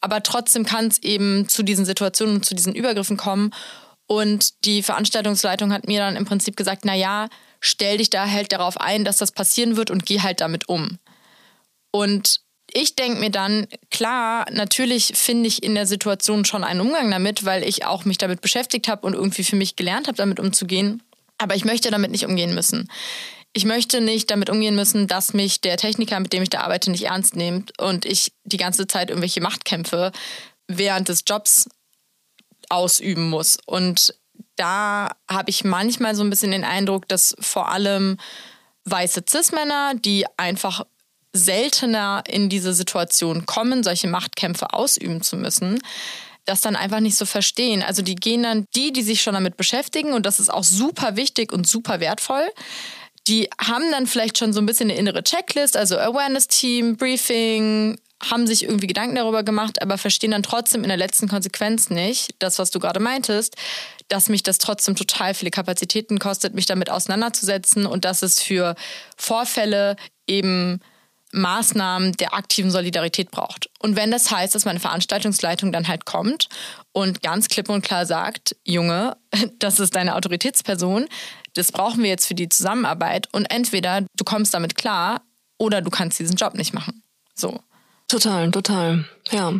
Aber 0.00 0.22
trotzdem 0.22 0.64
kann 0.64 0.88
es 0.88 1.02
eben 1.02 1.48
zu 1.48 1.62
diesen 1.62 1.84
Situationen 1.84 2.36
und 2.36 2.46
zu 2.46 2.54
diesen 2.54 2.74
Übergriffen 2.74 3.16
kommen. 3.16 3.50
Und 4.06 4.64
die 4.64 4.82
Veranstaltungsleitung 4.82 5.72
hat 5.72 5.86
mir 5.86 6.00
dann 6.00 6.16
im 6.16 6.24
Prinzip 6.24 6.56
gesagt, 6.56 6.84
na 6.84 6.94
ja, 6.94 7.28
stell 7.60 7.98
dich 7.98 8.10
da 8.10 8.30
halt 8.30 8.52
darauf 8.52 8.80
ein, 8.80 9.04
dass 9.04 9.16
das 9.16 9.32
passieren 9.32 9.76
wird 9.76 9.90
und 9.90 10.06
geh 10.06 10.20
halt 10.20 10.40
damit 10.40 10.68
um. 10.68 10.98
Und 11.90 12.40
ich 12.72 12.94
denke 12.94 13.18
mir 13.18 13.30
dann, 13.30 13.66
klar, 13.90 14.46
natürlich 14.50 15.12
finde 15.14 15.48
ich 15.48 15.62
in 15.62 15.74
der 15.74 15.86
Situation 15.86 16.44
schon 16.44 16.64
einen 16.64 16.80
Umgang 16.80 17.10
damit, 17.10 17.44
weil 17.44 17.64
ich 17.64 17.86
auch 17.86 18.04
mich 18.04 18.18
damit 18.18 18.40
beschäftigt 18.40 18.88
habe 18.88 19.06
und 19.06 19.14
irgendwie 19.14 19.44
für 19.44 19.56
mich 19.56 19.74
gelernt 19.74 20.06
habe, 20.06 20.16
damit 20.16 20.38
umzugehen. 20.38 21.02
Aber 21.38 21.54
ich 21.54 21.64
möchte 21.64 21.90
damit 21.90 22.10
nicht 22.10 22.26
umgehen 22.26 22.54
müssen 22.54 22.88
ich 23.58 23.64
möchte 23.64 24.00
nicht 24.00 24.30
damit 24.30 24.50
umgehen 24.50 24.76
müssen, 24.76 25.08
dass 25.08 25.34
mich 25.34 25.60
der 25.60 25.76
Techniker, 25.76 26.20
mit 26.20 26.32
dem 26.32 26.44
ich 26.44 26.48
da 26.48 26.60
arbeite, 26.60 26.92
nicht 26.92 27.06
ernst 27.06 27.34
nimmt 27.34 27.76
und 27.80 28.04
ich 28.04 28.32
die 28.44 28.56
ganze 28.56 28.86
Zeit 28.86 29.10
irgendwelche 29.10 29.40
Machtkämpfe 29.40 30.12
während 30.68 31.08
des 31.08 31.24
Jobs 31.26 31.68
ausüben 32.68 33.28
muss. 33.28 33.58
Und 33.66 34.14
da 34.54 35.10
habe 35.28 35.50
ich 35.50 35.64
manchmal 35.64 36.14
so 36.14 36.22
ein 36.22 36.30
bisschen 36.30 36.52
den 36.52 36.62
Eindruck, 36.62 37.08
dass 37.08 37.34
vor 37.40 37.68
allem 37.68 38.18
weiße 38.84 39.24
Cis-Männer, 39.28 39.94
die 39.96 40.24
einfach 40.36 40.86
seltener 41.32 42.22
in 42.28 42.48
diese 42.48 42.72
Situation 42.72 43.44
kommen, 43.44 43.82
solche 43.82 44.06
Machtkämpfe 44.06 44.72
ausüben 44.72 45.20
zu 45.20 45.36
müssen, 45.36 45.80
das 46.44 46.60
dann 46.60 46.76
einfach 46.76 47.00
nicht 47.00 47.16
so 47.16 47.26
verstehen. 47.26 47.82
Also 47.82 48.02
die 48.02 48.14
gehen 48.14 48.44
dann, 48.44 48.66
die, 48.76 48.92
die 48.92 49.02
sich 49.02 49.20
schon 49.20 49.34
damit 49.34 49.56
beschäftigen, 49.56 50.12
und 50.12 50.26
das 50.26 50.38
ist 50.38 50.48
auch 50.48 50.62
super 50.62 51.16
wichtig 51.16 51.52
und 51.52 51.66
super 51.66 51.98
wertvoll, 51.98 52.48
die 53.28 53.48
haben 53.60 53.90
dann 53.92 54.06
vielleicht 54.06 54.38
schon 54.38 54.52
so 54.52 54.60
ein 54.60 54.66
bisschen 54.66 54.90
eine 54.90 54.98
innere 54.98 55.22
Checklist, 55.22 55.76
also 55.76 55.98
Awareness-Team, 55.98 56.96
Briefing, 56.96 57.98
haben 58.22 58.46
sich 58.46 58.64
irgendwie 58.64 58.88
Gedanken 58.88 59.14
darüber 59.14 59.42
gemacht, 59.44 59.80
aber 59.80 59.96
verstehen 59.96 60.32
dann 60.32 60.42
trotzdem 60.42 60.82
in 60.82 60.88
der 60.88 60.96
letzten 60.96 61.28
Konsequenz 61.28 61.88
nicht, 61.90 62.34
das, 62.40 62.58
was 62.58 62.70
du 62.70 62.80
gerade 62.80 62.98
meintest, 62.98 63.54
dass 64.08 64.28
mich 64.28 64.42
das 64.42 64.58
trotzdem 64.58 64.96
total 64.96 65.34
viele 65.34 65.50
Kapazitäten 65.50 66.18
kostet, 66.18 66.54
mich 66.54 66.66
damit 66.66 66.90
auseinanderzusetzen 66.90 67.86
und 67.86 68.04
dass 68.04 68.22
es 68.22 68.40
für 68.40 68.74
Vorfälle 69.16 69.96
eben 70.26 70.80
Maßnahmen 71.32 72.12
der 72.12 72.34
aktiven 72.34 72.70
Solidarität 72.70 73.30
braucht. 73.30 73.68
Und 73.80 73.96
wenn 73.96 74.10
das 74.10 74.30
heißt, 74.30 74.54
dass 74.54 74.64
meine 74.64 74.80
Veranstaltungsleitung 74.80 75.72
dann 75.72 75.86
halt 75.86 76.06
kommt 76.06 76.48
und 76.92 77.22
ganz 77.22 77.48
klipp 77.48 77.68
und 77.68 77.82
klar 77.82 78.06
sagt, 78.06 78.56
Junge, 78.64 79.16
das 79.58 79.78
ist 79.78 79.94
deine 79.94 80.16
Autoritätsperson, 80.16 81.06
das 81.58 81.72
brauchen 81.72 82.02
wir 82.02 82.08
jetzt 82.08 82.26
für 82.26 82.34
die 82.34 82.48
Zusammenarbeit 82.48 83.28
und 83.32 83.46
entweder 83.46 84.02
du 84.16 84.24
kommst 84.24 84.54
damit 84.54 84.76
klar 84.76 85.22
oder 85.58 85.82
du 85.82 85.90
kannst 85.90 86.18
diesen 86.18 86.36
Job 86.36 86.54
nicht 86.54 86.72
machen. 86.72 87.02
So. 87.34 87.60
Total, 88.06 88.50
total. 88.50 89.04
Ja. 89.30 89.54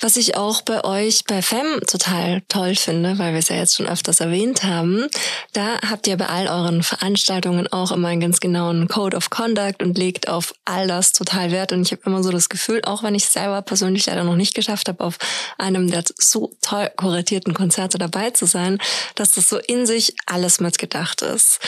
Was 0.00 0.16
ich 0.16 0.36
auch 0.36 0.62
bei 0.62 0.84
euch 0.84 1.24
bei 1.24 1.42
FEM 1.42 1.80
total 1.84 2.42
toll 2.48 2.76
finde, 2.76 3.18
weil 3.18 3.32
wir 3.32 3.40
es 3.40 3.48
ja 3.48 3.56
jetzt 3.56 3.74
schon 3.74 3.88
öfters 3.88 4.20
erwähnt 4.20 4.62
haben, 4.62 5.08
da 5.54 5.80
habt 5.80 6.06
ihr 6.06 6.16
bei 6.16 6.26
all 6.26 6.46
euren 6.46 6.84
Veranstaltungen 6.84 7.66
auch 7.72 7.90
immer 7.90 8.06
einen 8.06 8.20
ganz 8.20 8.38
genauen 8.38 8.86
Code 8.86 9.16
of 9.16 9.30
Conduct 9.30 9.82
und 9.82 9.98
legt 9.98 10.28
auf 10.28 10.54
all 10.64 10.86
das 10.86 11.12
total 11.14 11.50
Wert. 11.50 11.72
Und 11.72 11.82
ich 11.82 11.90
habe 11.90 12.02
immer 12.06 12.22
so 12.22 12.30
das 12.30 12.48
Gefühl, 12.48 12.80
auch 12.84 13.02
wenn 13.02 13.16
ich 13.16 13.24
es 13.24 13.32
selber 13.32 13.60
persönlich 13.62 14.06
leider 14.06 14.22
noch 14.22 14.36
nicht 14.36 14.54
geschafft 14.54 14.88
habe, 14.88 15.02
auf 15.02 15.18
einem 15.58 15.90
der 15.90 16.04
so 16.16 16.54
toll 16.62 16.88
kuratierten 16.96 17.52
Konzerte 17.52 17.98
dabei 17.98 18.30
zu 18.30 18.46
sein, 18.46 18.78
dass 19.16 19.32
das 19.32 19.48
so 19.48 19.58
in 19.58 19.84
sich 19.84 20.14
alles 20.26 20.60
mitgedacht 20.60 21.22
ist. 21.22 21.58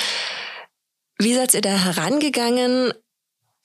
Wie 1.19 1.35
seid 1.35 1.53
ihr 1.55 1.63
da 1.63 1.71
herangegangen? 1.71 2.93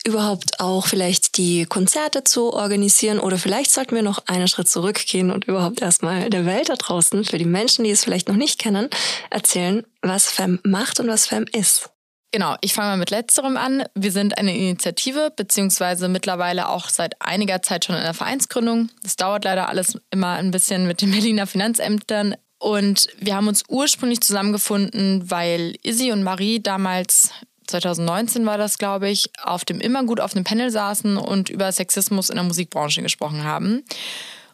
Überhaupt 0.05 0.59
auch 0.59 0.85
vielleicht 0.85 1.37
die 1.37 1.65
Konzerte 1.65 2.23
zu 2.23 2.53
organisieren 2.53 3.19
oder 3.19 3.37
vielleicht 3.37 3.71
sollten 3.71 3.95
wir 3.95 4.03
noch 4.03 4.27
einen 4.27 4.47
Schritt 4.47 4.69
zurückgehen 4.69 5.31
und 5.31 5.45
überhaupt 5.45 5.81
erstmal 5.81 6.29
der 6.29 6.45
Welt 6.45 6.69
da 6.69 6.75
draußen, 6.75 7.25
für 7.25 7.37
die 7.37 7.45
Menschen, 7.45 7.83
die 7.83 7.91
es 7.91 8.03
vielleicht 8.03 8.27
noch 8.27 8.35
nicht 8.35 8.59
kennen, 8.59 8.89
erzählen, 9.31 9.83
was 10.01 10.29
FEM 10.29 10.59
macht 10.63 10.99
und 10.99 11.07
was 11.07 11.27
FEM 11.27 11.45
ist. 11.51 11.89
Genau, 12.31 12.55
ich 12.61 12.73
fange 12.73 12.89
mal 12.89 12.97
mit 12.97 13.11
letzterem 13.11 13.55
an. 13.55 13.83
Wir 13.95 14.11
sind 14.11 14.37
eine 14.37 14.55
Initiative, 14.55 15.31
beziehungsweise 15.35 16.09
mittlerweile 16.09 16.69
auch 16.69 16.89
seit 16.89 17.21
einiger 17.21 17.61
Zeit 17.61 17.85
schon 17.85 17.95
in 17.95 18.03
der 18.03 18.13
Vereinsgründung. 18.13 18.89
Das 19.03 19.15
dauert 19.15 19.45
leider 19.45 19.69
alles 19.69 19.97
immer 20.11 20.33
ein 20.33 20.51
bisschen 20.51 20.85
mit 20.85 21.01
den 21.01 21.11
Berliner 21.13 21.47
Finanzämtern. 21.47 22.35
Und 22.59 23.07
wir 23.19 23.35
haben 23.35 23.47
uns 23.47 23.63
ursprünglich 23.69 24.21
zusammengefunden, 24.21 25.29
weil 25.31 25.75
Izzy 25.81 26.11
und 26.11 26.23
Marie 26.23 26.61
damals 26.61 27.29
2019 27.67 28.45
war 28.45 28.57
das, 28.57 28.77
glaube 28.77 29.09
ich, 29.09 29.29
auf 29.43 29.65
dem 29.65 29.79
Immergut 29.79 30.19
auf 30.19 30.35
einem 30.35 30.43
Panel 30.43 30.69
saßen 30.69 31.17
und 31.17 31.49
über 31.49 31.71
Sexismus 31.71 32.29
in 32.29 32.35
der 32.35 32.43
Musikbranche 32.43 33.01
gesprochen 33.01 33.43
haben. 33.43 33.83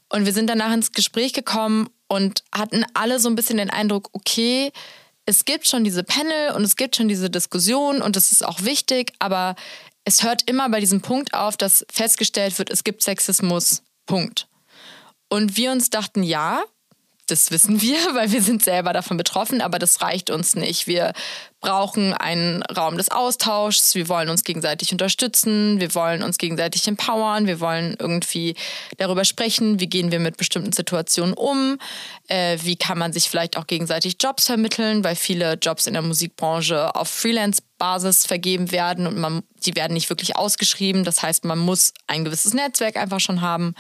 Und 0.10 0.25
wir 0.25 0.34
sind 0.34 0.50
danach 0.50 0.74
ins 0.74 0.91
Gespräch 0.91 1.34
gekommen 1.34 1.89
und 2.08 2.44
hatten 2.53 2.86
alle 2.94 3.20
so 3.20 3.30
ein 3.30 3.36
bisschen 3.36 3.58
den 3.58 3.70
Eindruck, 3.70 4.10
okay, 4.13 4.72
es 5.25 5.46
gibt 5.46 5.68
schon 5.68 5.84
diese 5.84 6.03
Panel 6.03 6.51
und 6.53 6.63
es 6.63 6.75
gibt 6.75 6.96
schon 6.96 7.08
diese 7.08 7.30
Diskussion 7.30 8.01
und 8.01 8.15
das 8.15 8.32
ist 8.32 8.46
auch 8.46 8.63
wichtig, 8.63 9.13
aber 9.20 9.56
es 10.03 10.24
hört 10.24 10.50
immer 10.50 10.70
bei 10.70 10.80
diesem 10.80 11.01
Punkt 11.01 11.34
auf, 11.34 11.58
dass 11.58 11.86
festgestellt 11.91 12.58
wird, 12.58 12.70
es 12.70 12.84
gibt 12.84 13.03
Sexismus. 13.03 13.84
Punkt. 14.06 14.48
Und 15.30 15.56
wir 15.56 15.72
uns 15.72 15.89
dachten, 15.89 16.24
ja, 16.24 16.63
das 17.28 17.51
wissen 17.51 17.82
wir, 17.82 17.98
weil 18.13 18.32
wir 18.32 18.42
sind 18.42 18.63
selber 18.63 18.94
davon 18.94 19.18
betroffen, 19.18 19.62
aber 19.62 19.80
das 19.80 20.01
reicht 20.01 20.30
uns 20.30 20.56
nicht. 20.56 20.88
Wir 20.88 21.13
brauchen 21.62 22.13
einen 22.13 22.63
Raum 22.63 22.98
des 22.98 23.12
Austauschs, 23.12 23.94
wir 23.94 24.10
wollen 24.10 24.30
uns 24.30 24.44
gegenseitig 24.44 24.92
unterstützen, 24.92 25.80
wir 25.80 25.94
wollen 25.94 26.24
uns 26.24 26.40
gegenseitig 26.40 26.88
empowern, 26.88 27.46
wir 27.46 27.60
wollen 27.60 27.96
irgendwie 28.00 28.56
darüber 28.98 29.25
sprechen, 29.25 29.80
wie 29.80 29.88
gehen 29.88 30.12
wir 30.12 30.20
mit 30.20 30.38
bestimmten 30.38 30.72
Situationen 30.72 31.36
um, 31.36 31.78
äh, 32.28 32.58
wie 32.63 32.75
kann 32.75 32.98
man 32.98 33.13
sich 33.13 33.30
vielleicht 33.30 33.58
auch 33.58 33.68
gegenseitig 33.68 34.18
Jobs 34.20 34.48
vermitteln, 34.48 35.04
weil 35.04 35.16
viele 35.16 35.54
Jobs 35.54 35.86
in 35.86 35.94
der 35.94 36.01
Musikbranche 36.01 36.96
auf 36.96 37.10
Freelance-Basis 37.10 38.25
vergeben 38.25 38.72
werden 38.72 39.06
und 39.06 39.18
man, 39.20 39.44
die 39.63 39.75
werden 39.75 39.94
nicht 39.94 40.10
wirklich 40.10 40.36
ausgeschrieben. 40.36 41.04
Das 41.04 41.22
heißt, 41.22 41.46
man 41.46 41.60
muss 41.60 41.94
ein 42.08 42.25
gewisses 42.25 42.56
Netzwerk 42.56 42.98
einfach 42.98 43.20
schon 43.20 43.42
haben. 43.42 43.75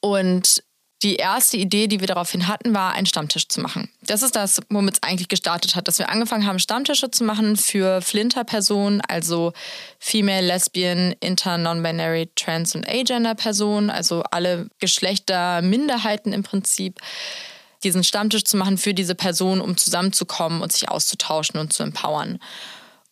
Und 0.00 0.62
die 1.02 1.16
erste 1.16 1.56
Idee, 1.56 1.86
die 1.86 2.00
wir 2.00 2.08
daraufhin 2.08 2.48
hatten, 2.48 2.74
war, 2.74 2.92
einen 2.92 3.06
Stammtisch 3.06 3.46
zu 3.48 3.60
machen. 3.60 3.88
Das 4.02 4.22
ist 4.22 4.34
das, 4.34 4.60
womit 4.68 4.94
es 4.94 5.02
eigentlich 5.02 5.28
gestartet 5.28 5.76
hat, 5.76 5.86
dass 5.86 5.98
wir 5.98 6.08
angefangen 6.08 6.46
haben, 6.46 6.58
Stammtische 6.58 7.10
zu 7.10 7.22
machen 7.22 7.56
für 7.56 8.02
Flinter-Personen, 8.02 9.00
also 9.02 9.52
Female, 10.00 10.44
Lesbian, 10.44 11.14
Inter, 11.20 11.56
Non-Binary, 11.56 12.30
Trans 12.34 12.74
und 12.74 12.88
Agender-Personen, 12.88 13.90
also 13.90 14.24
alle 14.30 14.68
Geschlechter-Minderheiten 14.80 16.32
im 16.32 16.42
Prinzip 16.42 17.00
diesen 17.84 18.02
Stammtisch 18.02 18.42
zu 18.42 18.56
machen 18.56 18.76
für 18.76 18.92
diese 18.92 19.14
Personen, 19.14 19.60
um 19.60 19.76
zusammenzukommen 19.76 20.62
und 20.62 20.72
sich 20.72 20.88
auszutauschen 20.88 21.60
und 21.60 21.72
zu 21.72 21.84
empowern. 21.84 22.40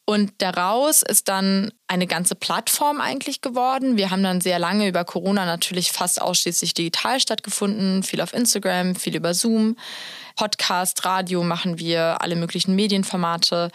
Und 0.08 0.32
daraus 0.38 1.02
ist 1.02 1.26
dann 1.26 1.72
eine 1.88 2.06
ganze 2.06 2.36
Plattform 2.36 3.00
eigentlich 3.00 3.40
geworden. 3.40 3.96
Wir 3.96 4.12
haben 4.12 4.22
dann 4.22 4.40
sehr 4.40 4.60
lange 4.60 4.86
über 4.86 5.04
Corona 5.04 5.44
natürlich 5.44 5.90
fast 5.90 6.22
ausschließlich 6.22 6.74
digital 6.74 7.18
stattgefunden, 7.18 8.04
viel 8.04 8.20
auf 8.20 8.32
Instagram, 8.32 8.94
viel 8.94 9.16
über 9.16 9.34
Zoom. 9.34 9.76
Podcast, 10.36 11.04
Radio 11.04 11.42
machen 11.42 11.78
wir, 11.80 12.22
alle 12.22 12.36
möglichen 12.36 12.76
Medienformate. 12.76 13.72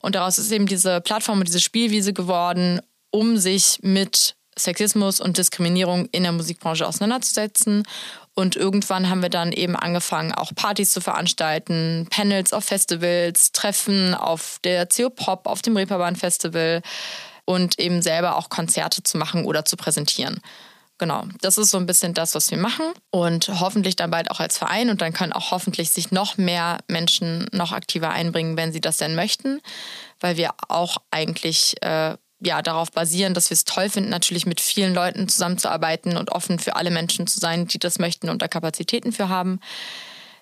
Und 0.00 0.14
daraus 0.14 0.38
ist 0.38 0.52
eben 0.52 0.66
diese 0.66 1.00
Plattform 1.00 1.40
und 1.40 1.48
diese 1.48 1.60
Spielwiese 1.60 2.12
geworden, 2.12 2.80
um 3.10 3.36
sich 3.36 3.80
mit 3.82 4.36
Sexismus 4.56 5.20
und 5.20 5.36
Diskriminierung 5.36 6.06
in 6.12 6.22
der 6.22 6.32
Musikbranche 6.32 6.86
auseinanderzusetzen 6.86 7.82
und 8.34 8.56
irgendwann 8.56 9.10
haben 9.10 9.22
wir 9.22 9.28
dann 9.28 9.52
eben 9.52 9.76
angefangen, 9.76 10.32
auch 10.32 10.54
Partys 10.54 10.92
zu 10.92 11.00
veranstalten, 11.00 12.06
Panels 12.10 12.52
auf 12.52 12.64
Festivals, 12.64 13.52
Treffen 13.52 14.14
auf 14.14 14.58
der 14.64 14.86
CO 14.86 15.10
Pop, 15.10 15.46
auf 15.46 15.62
dem 15.62 15.76
Reeperbahn 15.76 16.16
Festival 16.16 16.82
und 17.44 17.78
eben 17.78 18.00
selber 18.00 18.36
auch 18.36 18.48
Konzerte 18.48 19.02
zu 19.02 19.18
machen 19.18 19.44
oder 19.44 19.64
zu 19.64 19.76
präsentieren. 19.76 20.40
Genau, 20.98 21.24
das 21.40 21.58
ist 21.58 21.70
so 21.70 21.78
ein 21.78 21.86
bisschen 21.86 22.14
das, 22.14 22.34
was 22.36 22.50
wir 22.52 22.58
machen 22.58 22.84
und 23.10 23.48
hoffentlich 23.48 23.96
dann 23.96 24.12
bald 24.12 24.30
auch 24.30 24.38
als 24.38 24.56
Verein 24.56 24.88
und 24.88 25.00
dann 25.00 25.12
können 25.12 25.32
auch 25.32 25.50
hoffentlich 25.50 25.90
sich 25.90 26.12
noch 26.12 26.38
mehr 26.38 26.78
Menschen 26.86 27.48
noch 27.50 27.72
aktiver 27.72 28.10
einbringen, 28.10 28.56
wenn 28.56 28.72
sie 28.72 28.80
das 28.80 28.98
denn 28.98 29.16
möchten, 29.16 29.60
weil 30.20 30.36
wir 30.36 30.50
auch 30.68 30.98
eigentlich 31.10 31.74
äh, 31.82 32.16
ja, 32.44 32.62
darauf 32.62 32.90
basieren, 32.90 33.34
dass 33.34 33.50
wir 33.50 33.54
es 33.54 33.64
toll 33.64 33.88
finden, 33.88 34.10
natürlich 34.10 34.46
mit 34.46 34.60
vielen 34.60 34.94
Leuten 34.94 35.28
zusammenzuarbeiten 35.28 36.16
und 36.16 36.32
offen 36.32 36.58
für 36.58 36.76
alle 36.76 36.90
Menschen 36.90 37.26
zu 37.26 37.38
sein, 37.38 37.66
die 37.66 37.78
das 37.78 37.98
möchten 37.98 38.28
und 38.28 38.42
da 38.42 38.48
Kapazitäten 38.48 39.12
für 39.12 39.28
haben. 39.28 39.60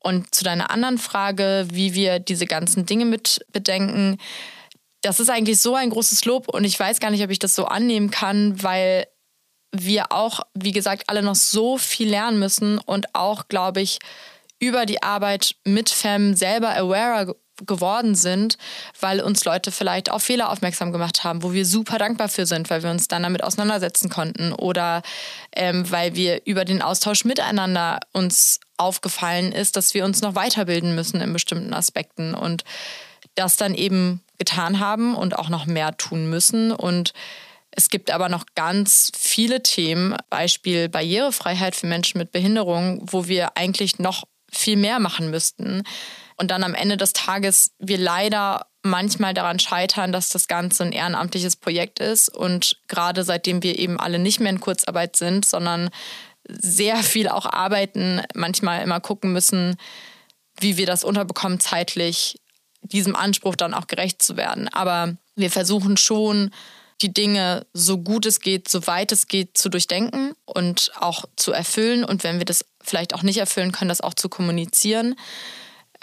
Und 0.03 0.35
zu 0.35 0.45
deiner 0.45 0.71
anderen 0.71 0.99
Frage, 0.99 1.69
wie 1.71 1.95
wir 1.95 2.19
diese 2.19 2.47
ganzen 2.47 2.87
Dinge 2.87 3.05
mit 3.05 3.45
bedenken, 3.53 4.17
das 5.03 5.21
ist 5.21 5.31
eigentlich 5.31 5.61
so 5.61 5.75
ein 5.75 5.91
großes 5.91 6.25
Lob 6.25 6.49
und 6.49 6.65
ich 6.65 6.79
weiß 6.79 7.01
gar 7.01 7.11
nicht, 7.11 7.23
ob 7.23 7.31
ich 7.31 7.39
das 7.39 7.55
so 7.55 7.67
annehmen 7.67 8.11
kann, 8.11 8.63
weil 8.63 9.07
wir 9.73 10.11
auch, 10.11 10.41
wie 10.55 10.73
gesagt, 10.73 11.05
alle 11.09 11.23
noch 11.23 11.35
so 11.35 11.79
viel 11.79 12.09
lernen 12.09 12.39
müssen 12.39 12.79
und 12.79 13.15
auch, 13.15 13.49
glaube 13.49 13.81
ich, 13.81 13.99
über 14.59 14.85
die 14.85 15.03
Arbeit 15.03 15.55
mit 15.65 15.89
FEM 15.89 16.35
selber 16.35 16.77
awarer 16.77 17.35
geworden 17.67 18.15
sind, 18.15 18.59
weil 19.01 19.21
uns 19.21 19.45
Leute 19.45 19.71
vielleicht 19.71 20.11
auf 20.11 20.23
Fehler 20.23 20.51
aufmerksam 20.51 20.93
gemacht 20.93 21.25
haben, 21.25 21.43
wo 21.43 21.53
wir 21.53 21.67
super 21.67 21.99
dankbar 21.99 22.29
für 22.29 22.47
sind, 22.47 22.71
weil 22.71 22.83
wir 22.83 22.91
uns 22.91 23.09
dann 23.09 23.23
damit 23.23 23.43
auseinandersetzen 23.43 24.09
konnten 24.11 24.53
oder 24.53 25.03
ähm, 25.55 25.91
weil 25.91 26.15
wir 26.15 26.43
über 26.47 26.65
den 26.65 26.83
Austausch 26.83 27.25
miteinander 27.25 28.01
uns 28.13 28.61
aufgefallen 28.77 29.53
ist, 29.53 29.77
dass 29.77 29.95
wir 29.95 30.05
uns 30.05 30.23
noch 30.23 30.35
weiterbilden 30.35 30.95
müssen 30.95 31.21
in 31.21 31.33
bestimmten 31.33 31.75
Aspekten 31.75 32.35
und 32.35 32.65
das 33.35 33.57
dann 33.57 33.75
eben 33.75 34.23
getan 34.39 34.81
haben 34.81 35.15
und 35.15 35.39
auch 35.39 35.49
noch 35.49 35.67
mehr 35.67 35.97
tun 35.97 36.29
müssen. 36.31 36.73
Und 36.73 37.13
es 37.71 37.89
gibt 37.89 38.11
aber 38.11 38.29
noch 38.29 38.47
ganz 38.55 39.13
viele 39.17 39.63
Themen, 39.63 40.17
Beispiel 40.29 40.89
Barrierefreiheit 40.89 41.77
für 41.77 41.87
Menschen 41.87 42.19
mit 42.19 42.33
Behinderung, 42.33 43.01
wo 43.13 43.29
wir 43.29 43.57
eigentlich 43.57 43.99
noch 43.99 44.25
viel 44.51 44.77
mehr 44.77 44.99
machen 44.99 45.31
müssten 45.31 45.85
und 46.41 46.51
dann 46.51 46.65
am 46.65 46.75
Ende 46.75 46.97
des 46.97 47.13
Tages 47.13 47.73
wir 47.79 47.99
leider 47.99 48.67
manchmal 48.83 49.35
daran 49.35 49.59
scheitern, 49.59 50.11
dass 50.11 50.31
das 50.31 50.49
Ganze 50.49 50.85
ein 50.85 50.93
ehrenamtliches 50.93 51.55
Projekt 51.55 52.01
ist 52.01 52.35
und 52.35 52.79
gerade 52.89 53.25
seitdem 53.25 53.63
wir 53.63 53.79
eben 53.79 54.01
alle 54.01 54.19
nicht 54.19 54.41
mehr 54.41 54.49
in 54.49 54.61
Kurzarbeit 54.61 55.17
sind, 55.17 55.45
sondern 55.45 55.91
sehr 56.49 56.97
viel 57.03 57.29
auch 57.29 57.45
arbeiten, 57.45 58.23
manchmal 58.35 58.83
immer 58.83 59.01
gucken 59.01 59.35
müssen, 59.35 59.77
wie 60.59 60.79
wir 60.79 60.87
das 60.87 61.05
unterbekommen 61.05 61.61
zeitlich, 61.61 62.41
diesem 62.81 63.17
Anspruch 63.17 63.55
dann 63.55 63.75
auch 63.75 63.87
gerecht 63.87 64.23
zu 64.23 64.39
werden. 64.39 64.69
Aber 64.69 65.19
wir 65.37 65.51
versuchen 65.51 65.99
schon, 65.99 66.53
die 67.03 67.13
Dinge 67.13 67.67
so 67.75 67.99
gut 67.99 68.25
es 68.25 68.41
geht, 68.41 68.67
so 68.67 68.87
weit 68.87 69.13
es 69.13 69.27
geht, 69.27 69.59
zu 69.59 69.69
durchdenken 69.69 70.33
und 70.47 70.91
auch 70.97 71.27
zu 71.37 71.53
erfüllen. 71.53 72.03
Und 72.03 72.25
wenn 72.25 72.39
wir 72.39 72.47
das 72.47 72.65
vielleicht 72.83 73.15
auch 73.15 73.23
nicht 73.23 73.39
erfüllen 73.39 73.73
können, 73.73 73.91
das 73.91 74.01
auch 74.01 74.15
zu 74.15 74.31
kommunizieren 74.31 75.17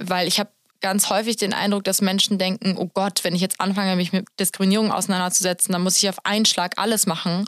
weil 0.01 0.27
ich 0.27 0.39
habe 0.39 0.50
ganz 0.82 1.10
häufig 1.10 1.38
den 1.38 1.54
Eindruck, 1.54 1.84
dass 1.84 2.01
Menschen 2.01 2.38
denken, 2.38 2.75
oh 2.77 2.89
Gott, 2.94 3.24
wenn 3.24 3.36
ich 3.36 3.42
jetzt 3.42 3.60
anfange, 3.60 3.96
mich 3.96 4.13
mit 4.13 4.27
Diskriminierung 4.39 4.92
auseinanderzusetzen, 4.92 5.72
dann 5.74 5.82
muss 5.82 5.98
ich 5.98 6.10
auf 6.10 6.25
einen 6.25 6.46
Schlag 6.46 6.74
alles 6.77 7.06
machen. 7.08 7.46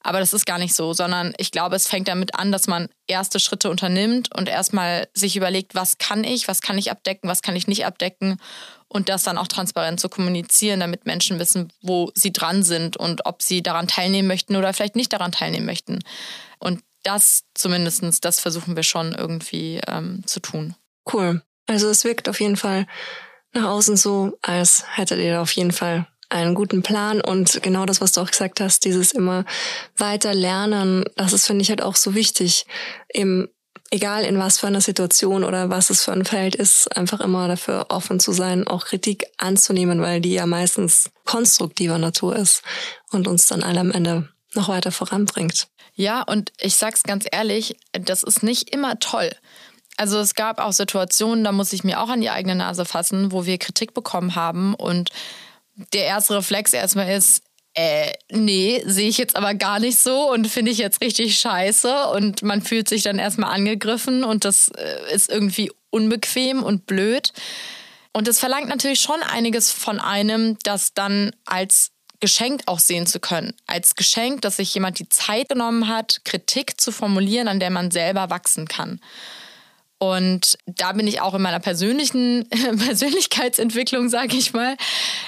Aber 0.00 0.20
das 0.20 0.32
ist 0.32 0.46
gar 0.46 0.58
nicht 0.58 0.74
so, 0.74 0.92
sondern 0.92 1.34
ich 1.38 1.50
glaube, 1.50 1.74
es 1.74 1.88
fängt 1.88 2.06
damit 2.06 2.36
an, 2.36 2.52
dass 2.52 2.68
man 2.68 2.88
erste 3.08 3.40
Schritte 3.40 3.68
unternimmt 3.68 4.34
und 4.34 4.48
erstmal 4.48 5.08
sich 5.12 5.36
überlegt, 5.36 5.74
was 5.74 5.98
kann 5.98 6.22
ich, 6.22 6.46
was 6.46 6.62
kann 6.62 6.78
ich 6.78 6.90
abdecken, 6.90 7.28
was 7.28 7.42
kann 7.42 7.56
ich 7.56 7.66
nicht 7.66 7.84
abdecken 7.84 8.40
und 8.86 9.08
das 9.08 9.24
dann 9.24 9.38
auch 9.38 9.48
transparent 9.48 9.98
zu 9.98 10.08
kommunizieren, 10.08 10.80
damit 10.80 11.04
Menschen 11.04 11.38
wissen, 11.38 11.72
wo 11.82 12.12
sie 12.14 12.32
dran 12.32 12.62
sind 12.62 12.96
und 12.96 13.26
ob 13.26 13.42
sie 13.42 13.60
daran 13.62 13.88
teilnehmen 13.88 14.28
möchten 14.28 14.54
oder 14.56 14.72
vielleicht 14.72 14.96
nicht 14.96 15.12
daran 15.12 15.32
teilnehmen 15.32 15.66
möchten. 15.66 15.98
Und 16.58 16.80
das 17.02 17.44
zumindest, 17.54 18.24
das 18.24 18.40
versuchen 18.40 18.76
wir 18.76 18.84
schon 18.84 19.14
irgendwie 19.14 19.80
ähm, 19.86 20.22
zu 20.26 20.40
tun. 20.40 20.74
Cool. 21.12 21.42
Also 21.68 21.88
es 21.88 22.02
wirkt 22.02 22.28
auf 22.28 22.40
jeden 22.40 22.56
Fall 22.56 22.86
nach 23.52 23.66
außen 23.66 23.96
so, 23.96 24.36
als 24.42 24.84
hättet 24.96 25.20
ihr 25.20 25.40
auf 25.40 25.52
jeden 25.52 25.72
Fall 25.72 26.08
einen 26.30 26.54
guten 26.54 26.82
Plan 26.82 27.20
und 27.20 27.62
genau 27.62 27.86
das, 27.86 28.00
was 28.00 28.12
du 28.12 28.20
auch 28.20 28.30
gesagt 28.30 28.60
hast, 28.60 28.84
dieses 28.84 29.12
immer 29.12 29.44
weiter 29.96 30.34
lernen, 30.34 31.04
das 31.16 31.32
ist, 31.32 31.46
finde 31.46 31.62
ich, 31.62 31.70
halt 31.70 31.82
auch 31.82 31.96
so 31.96 32.14
wichtig. 32.14 32.66
Eben, 33.12 33.48
egal 33.90 34.24
in 34.24 34.38
was 34.38 34.58
für 34.58 34.66
einer 34.66 34.80
Situation 34.80 35.44
oder 35.44 35.70
was 35.70 35.90
es 35.90 36.04
für 36.04 36.12
ein 36.12 36.24
Feld 36.24 36.54
ist, 36.54 36.94
einfach 36.96 37.20
immer 37.20 37.48
dafür 37.48 37.86
offen 37.88 38.20
zu 38.20 38.32
sein, 38.32 38.66
auch 38.66 38.86
Kritik 38.86 39.26
anzunehmen, 39.38 40.02
weil 40.02 40.20
die 40.20 40.34
ja 40.34 40.46
meistens 40.46 41.10
konstruktiver 41.24 41.98
Natur 41.98 42.36
ist 42.36 42.62
und 43.10 43.26
uns 43.26 43.46
dann 43.46 43.62
alle 43.62 43.80
am 43.80 43.90
Ende 43.90 44.28
noch 44.54 44.68
weiter 44.68 44.92
voranbringt. 44.92 45.68
Ja, 45.94 46.22
und 46.22 46.52
ich 46.60 46.76
sag's 46.76 47.02
ganz 47.02 47.26
ehrlich, 47.30 47.76
das 47.92 48.22
ist 48.22 48.42
nicht 48.42 48.70
immer 48.70 48.98
toll. 49.00 49.30
Also 49.98 50.18
es 50.20 50.34
gab 50.34 50.60
auch 50.60 50.72
Situationen, 50.72 51.42
da 51.42 51.50
muss 51.50 51.72
ich 51.72 51.82
mir 51.82 52.00
auch 52.00 52.08
an 52.08 52.20
die 52.20 52.30
eigene 52.30 52.54
Nase 52.54 52.84
fassen, 52.84 53.32
wo 53.32 53.46
wir 53.46 53.58
Kritik 53.58 53.94
bekommen 53.94 54.36
haben 54.36 54.74
und 54.74 55.10
der 55.92 56.04
erste 56.04 56.36
Reflex 56.36 56.72
erstmal 56.72 57.10
ist, 57.10 57.42
äh, 57.74 58.12
nee, 58.30 58.82
sehe 58.86 59.08
ich 59.08 59.18
jetzt 59.18 59.36
aber 59.36 59.54
gar 59.54 59.78
nicht 59.80 59.98
so 59.98 60.32
und 60.32 60.48
finde 60.48 60.70
ich 60.70 60.78
jetzt 60.78 61.00
richtig 61.00 61.38
scheiße 61.38 62.06
und 62.10 62.42
man 62.42 62.62
fühlt 62.62 62.88
sich 62.88 63.02
dann 63.02 63.18
erstmal 63.18 63.52
angegriffen 63.52 64.24
und 64.24 64.44
das 64.44 64.68
äh, 64.68 65.14
ist 65.14 65.30
irgendwie 65.30 65.70
unbequem 65.90 66.62
und 66.62 66.86
blöd. 66.86 67.32
Und 68.12 68.26
es 68.26 68.38
verlangt 68.38 68.68
natürlich 68.68 69.00
schon 69.00 69.22
einiges 69.22 69.70
von 69.70 70.00
einem, 70.00 70.58
das 70.62 70.94
dann 70.94 71.32
als 71.44 71.90
Geschenk 72.20 72.62
auch 72.66 72.80
sehen 72.80 73.06
zu 73.06 73.20
können. 73.20 73.54
Als 73.66 73.94
Geschenk, 73.94 74.42
dass 74.42 74.56
sich 74.56 74.74
jemand 74.74 74.98
die 74.98 75.08
Zeit 75.08 75.48
genommen 75.48 75.88
hat, 75.88 76.20
Kritik 76.24 76.80
zu 76.80 76.90
formulieren, 76.90 77.46
an 77.46 77.60
der 77.60 77.70
man 77.70 77.90
selber 77.90 78.30
wachsen 78.30 78.66
kann. 78.66 79.00
Und 79.98 80.58
da 80.66 80.92
bin 80.92 81.08
ich 81.08 81.20
auch 81.20 81.34
in 81.34 81.42
meiner 81.42 81.58
persönlichen 81.58 82.48
Persönlichkeitsentwicklung, 82.78 84.08
sage 84.08 84.36
ich 84.36 84.52
mal, 84.52 84.76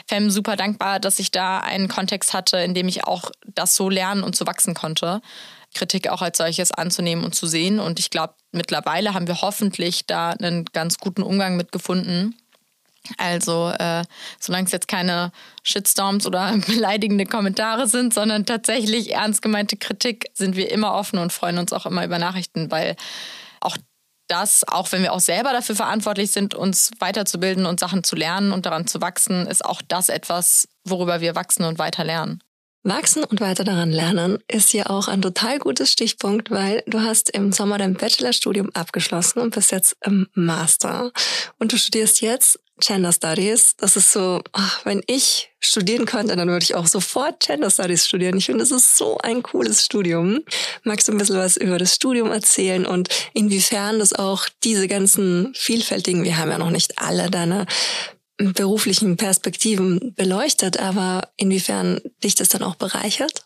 Fem 0.07 0.31
super 0.31 0.57
dankbar, 0.57 1.01
dass 1.01 1.19
ich 1.19 1.33
da 1.33 1.59
einen 1.59 1.89
Kontext 1.89 2.33
hatte, 2.33 2.59
in 2.59 2.75
dem 2.75 2.87
ich 2.87 3.05
auch 3.05 3.31
das 3.47 3.75
so 3.75 3.91
lernen 3.91 4.23
und 4.23 4.37
so 4.37 4.47
wachsen 4.47 4.75
konnte. 4.75 5.21
Kritik 5.75 6.09
auch 6.09 6.23
als 6.23 6.39
solches 6.39 6.73
anzunehmen 6.73 7.25
und 7.25 7.35
zu 7.35 7.47
sehen. 7.47 7.81
Und 7.81 7.99
ich 7.99 8.11
glaube, 8.11 8.35
mittlerweile 8.53 9.15
haben 9.15 9.27
wir 9.27 9.41
hoffentlich 9.41 10.07
da 10.07 10.31
einen 10.31 10.65
ganz 10.67 10.99
guten 10.99 11.23
Umgang 11.23 11.57
mit 11.57 11.73
gefunden. 11.73 12.37
Also, 13.17 13.71
äh, 13.79 14.05
solange 14.39 14.67
es 14.67 14.73
jetzt 14.73 14.89
keine 14.89 15.33
Shitstorms 15.63 16.27
oder 16.27 16.57
beleidigende 16.67 17.27
Kommentare 17.27 17.87
sind, 17.89 18.15
sondern 18.15 18.47
tatsächlich 18.47 19.13
ernst 19.13 19.43
gemeinte 19.43 19.77
Kritik, 19.77 20.27
sind 20.35 20.55
wir 20.55 20.71
immer 20.71 20.95
offen 20.95 21.19
und 21.19 21.33
freuen 21.33 21.59
uns 21.59 21.73
auch 21.73 21.87
immer 21.87 22.05
über 22.05 22.19
Nachrichten, 22.19 22.71
weil 22.71 22.97
auch 24.31 24.41
das, 24.41 24.67
auch 24.69 24.93
wenn 24.93 25.03
wir 25.03 25.13
auch 25.13 25.21
selber 25.21 25.53
dafür 25.53 25.75
verantwortlich 25.75 26.31
sind, 26.31 26.55
uns 26.55 26.91
weiterzubilden 26.99 27.67
und 27.67 27.81
Sachen 27.81 28.05
zu 28.05 28.17
lernen 28.17 28.53
und 28.53 28.67
daran 28.67 28.87
zu 28.87 29.01
wachsen, 29.01 29.47
ist 29.47 29.65
auch 29.65 29.83
das 29.87 30.09
etwas, 30.09 30.69
worüber 30.85 31.21
wir 31.21 31.35
wachsen 31.35 31.65
und 31.65 31.79
weiter 31.79 32.05
lernen. 32.05 32.41
Wachsen 32.83 33.25
und 33.25 33.41
weiter 33.41 33.63
daran 33.63 33.91
lernen 33.91 34.39
ist 34.49 34.73
ja 34.73 34.87
auch 34.87 35.07
ein 35.09 35.21
total 35.21 35.59
gutes 35.59 35.93
Stichpunkt, 35.93 36.51
weil 36.51 36.83
du 36.87 37.01
hast 37.01 37.29
im 37.31 37.53
Sommer 37.53 37.77
dein 37.77 37.95
Bachelorstudium 37.95 38.71
abgeschlossen 38.73 39.41
und 39.41 39.55
bist 39.55 39.71
jetzt 39.71 39.97
im 40.05 40.29
Master. 40.33 41.13
Und 41.59 41.73
du 41.73 41.77
studierst 41.77 42.23
jetzt 42.23 42.59
Gender 42.81 43.13
Studies. 43.13 43.77
Das 43.77 43.97
ist 43.97 44.11
so, 44.11 44.41
ach, 44.53 44.85
wenn 44.87 45.03
ich 45.07 45.51
studieren 45.61 46.07
könnte, 46.07 46.35
dann 46.37 46.49
würde 46.49 46.65
ich 46.65 46.75
auch 46.75 46.87
sofort 46.87 47.41
Gender 47.41 47.71
Studies 47.71 48.07
studieren. 48.07 48.39
Ich 48.39 48.47
finde, 48.47 48.61
das 48.61 48.71
ist 48.71 48.97
so 48.97 49.19
ein 49.19 49.43
cooles 49.43 49.85
Studium. 49.85 50.41
Magst 50.83 51.07
du 51.07 51.13
ein 51.13 51.19
bisschen 51.19 51.37
was 51.37 51.59
über 51.59 51.77
das 51.77 51.95
Studium 51.95 52.33
erzählen 52.33 52.87
und 52.87 53.11
inwiefern 53.35 53.99
das 53.99 54.15
auch 54.15 54.47
diese 54.65 54.89
ganzen 54.89 55.53
vielfältigen, 55.55 56.25
wir 56.25 56.39
haben 56.39 56.51
ja 56.51 56.59
noch 56.59 56.71
nicht 56.71 56.99
alle 56.99 57.31
deine 57.31 57.67
beruflichen 58.41 59.17
Perspektiven 59.17 60.15
beleuchtet, 60.15 60.79
aber 60.79 61.29
inwiefern 61.37 62.01
dich 62.23 62.35
das 62.35 62.49
dann 62.49 62.63
auch 62.63 62.77
bereichert? 62.77 63.45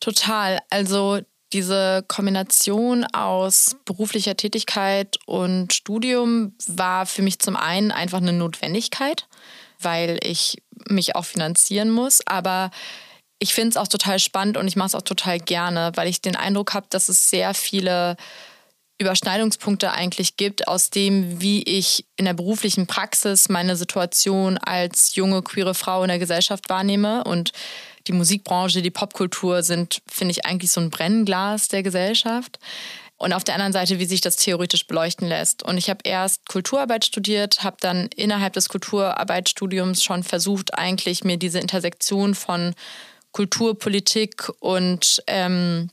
Total. 0.00 0.58
Also 0.70 1.20
diese 1.52 2.04
Kombination 2.06 3.04
aus 3.04 3.76
beruflicher 3.84 4.36
Tätigkeit 4.36 5.18
und 5.26 5.72
Studium 5.72 6.54
war 6.66 7.06
für 7.06 7.22
mich 7.22 7.38
zum 7.38 7.56
einen 7.56 7.90
einfach 7.90 8.18
eine 8.18 8.32
Notwendigkeit, 8.32 9.26
weil 9.80 10.18
ich 10.22 10.62
mich 10.88 11.16
auch 11.16 11.24
finanzieren 11.24 11.90
muss. 11.90 12.20
Aber 12.26 12.70
ich 13.38 13.54
finde 13.54 13.70
es 13.70 13.76
auch 13.76 13.88
total 13.88 14.18
spannend 14.18 14.56
und 14.56 14.68
ich 14.68 14.76
mache 14.76 14.88
es 14.88 14.94
auch 14.94 15.02
total 15.02 15.38
gerne, 15.38 15.92
weil 15.94 16.08
ich 16.08 16.20
den 16.20 16.36
Eindruck 16.36 16.74
habe, 16.74 16.86
dass 16.90 17.08
es 17.08 17.30
sehr 17.30 17.54
viele 17.54 18.16
Überschneidungspunkte 19.00 19.92
eigentlich 19.92 20.36
gibt 20.36 20.68
aus 20.68 20.90
dem, 20.90 21.40
wie 21.40 21.62
ich 21.62 22.04
in 22.16 22.26
der 22.26 22.34
beruflichen 22.34 22.86
Praxis 22.86 23.48
meine 23.48 23.74
Situation 23.74 24.58
als 24.58 25.14
junge 25.14 25.42
queere 25.42 25.74
Frau 25.74 26.02
in 26.02 26.08
der 26.08 26.18
Gesellschaft 26.18 26.68
wahrnehme 26.68 27.24
und 27.24 27.52
die 28.06 28.12
Musikbranche, 28.12 28.82
die 28.82 28.90
Popkultur 28.90 29.62
sind, 29.62 30.02
finde 30.06 30.32
ich, 30.32 30.44
eigentlich 30.44 30.70
so 30.70 30.80
ein 30.80 30.90
Brennglas 30.90 31.68
der 31.68 31.82
Gesellschaft. 31.82 32.58
Und 33.16 33.34
auf 33.34 33.44
der 33.44 33.54
anderen 33.54 33.74
Seite, 33.74 33.98
wie 33.98 34.06
sich 34.06 34.22
das 34.22 34.36
theoretisch 34.36 34.86
beleuchten 34.86 35.28
lässt. 35.28 35.62
Und 35.62 35.76
ich 35.76 35.90
habe 35.90 36.00
erst 36.04 36.48
Kulturarbeit 36.48 37.04
studiert, 37.04 37.62
habe 37.62 37.76
dann 37.80 38.08
innerhalb 38.16 38.54
des 38.54 38.70
Kulturarbeitsstudiums 38.70 40.02
schon 40.02 40.22
versucht, 40.22 40.74
eigentlich 40.74 41.22
mir 41.22 41.36
diese 41.36 41.58
Intersektion 41.58 42.34
von 42.34 42.74
Kultur, 43.32 43.78
Politik 43.78 44.50
und 44.60 45.22
ähm, 45.26 45.90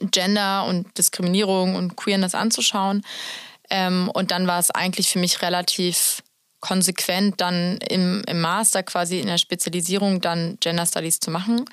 Gender 0.00 0.64
und 0.64 0.96
Diskriminierung 0.98 1.76
und 1.76 1.96
Queerness 1.96 2.34
anzuschauen. 2.34 3.02
Ähm, 3.70 4.10
und 4.12 4.30
dann 4.30 4.46
war 4.46 4.58
es 4.58 4.70
eigentlich 4.70 5.08
für 5.08 5.18
mich 5.18 5.42
relativ 5.42 6.22
konsequent 6.60 7.40
dann 7.40 7.76
im, 7.78 8.22
im 8.26 8.40
Master 8.40 8.82
quasi 8.82 9.20
in 9.20 9.26
der 9.26 9.38
Spezialisierung 9.38 10.20
dann 10.20 10.56
Gender 10.60 10.86
Studies 10.86 11.20
zu 11.20 11.30
machen. 11.30 11.64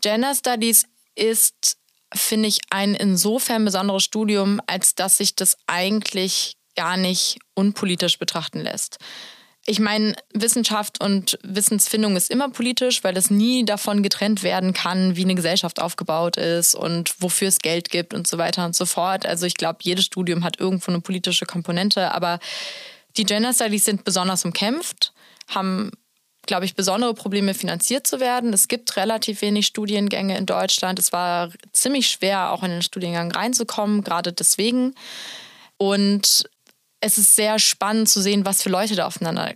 Gender 0.00 0.34
Studies 0.34 0.86
ist, 1.16 1.76
finde 2.14 2.48
ich, 2.48 2.60
ein 2.70 2.94
insofern 2.94 3.64
besonderes 3.64 4.04
Studium, 4.04 4.60
als 4.66 4.94
dass 4.94 5.16
sich 5.16 5.34
das 5.34 5.56
eigentlich 5.66 6.54
gar 6.76 6.96
nicht 6.96 7.38
unpolitisch 7.54 8.18
betrachten 8.18 8.60
lässt. 8.60 8.98
Ich 9.64 9.78
meine, 9.78 10.16
Wissenschaft 10.34 11.02
und 11.02 11.38
Wissensfindung 11.44 12.16
ist 12.16 12.30
immer 12.30 12.48
politisch, 12.48 13.04
weil 13.04 13.16
es 13.16 13.30
nie 13.30 13.64
davon 13.64 14.02
getrennt 14.02 14.42
werden 14.42 14.72
kann, 14.72 15.14
wie 15.14 15.22
eine 15.22 15.36
Gesellschaft 15.36 15.80
aufgebaut 15.80 16.36
ist 16.36 16.74
und 16.74 17.14
wofür 17.20 17.46
es 17.46 17.60
Geld 17.60 17.88
gibt 17.88 18.12
und 18.12 18.26
so 18.26 18.38
weiter 18.38 18.64
und 18.64 18.74
so 18.74 18.86
fort. 18.86 19.24
Also 19.24 19.46
ich 19.46 19.54
glaube, 19.54 19.78
jedes 19.82 20.04
Studium 20.04 20.42
hat 20.42 20.58
irgendwo 20.58 20.90
eine 20.90 21.00
politische 21.00 21.46
Komponente, 21.46 22.12
aber 22.12 22.40
die 23.16 23.24
Gender 23.24 23.52
Studies 23.52 23.84
sind 23.84 24.02
besonders 24.02 24.44
umkämpft, 24.44 25.12
haben, 25.46 25.92
glaube 26.46 26.64
ich, 26.64 26.74
besondere 26.74 27.14
Probleme 27.14 27.54
finanziert 27.54 28.04
zu 28.04 28.18
werden. 28.18 28.52
Es 28.52 28.66
gibt 28.66 28.96
relativ 28.96 29.42
wenig 29.42 29.66
Studiengänge 29.66 30.36
in 30.36 30.46
Deutschland. 30.46 30.98
Es 30.98 31.12
war 31.12 31.50
ziemlich 31.72 32.08
schwer, 32.08 32.50
auch 32.50 32.64
in 32.64 32.70
den 32.70 32.82
Studiengang 32.82 33.30
reinzukommen, 33.30 34.02
gerade 34.02 34.32
deswegen. 34.32 34.96
Und 35.76 36.50
es 37.02 37.18
ist 37.18 37.36
sehr 37.36 37.58
spannend 37.58 38.08
zu 38.08 38.22
sehen, 38.22 38.46
was 38.46 38.62
für 38.62 38.70
Leute 38.70 38.94
da 38.94 39.06
aufeinander 39.06 39.54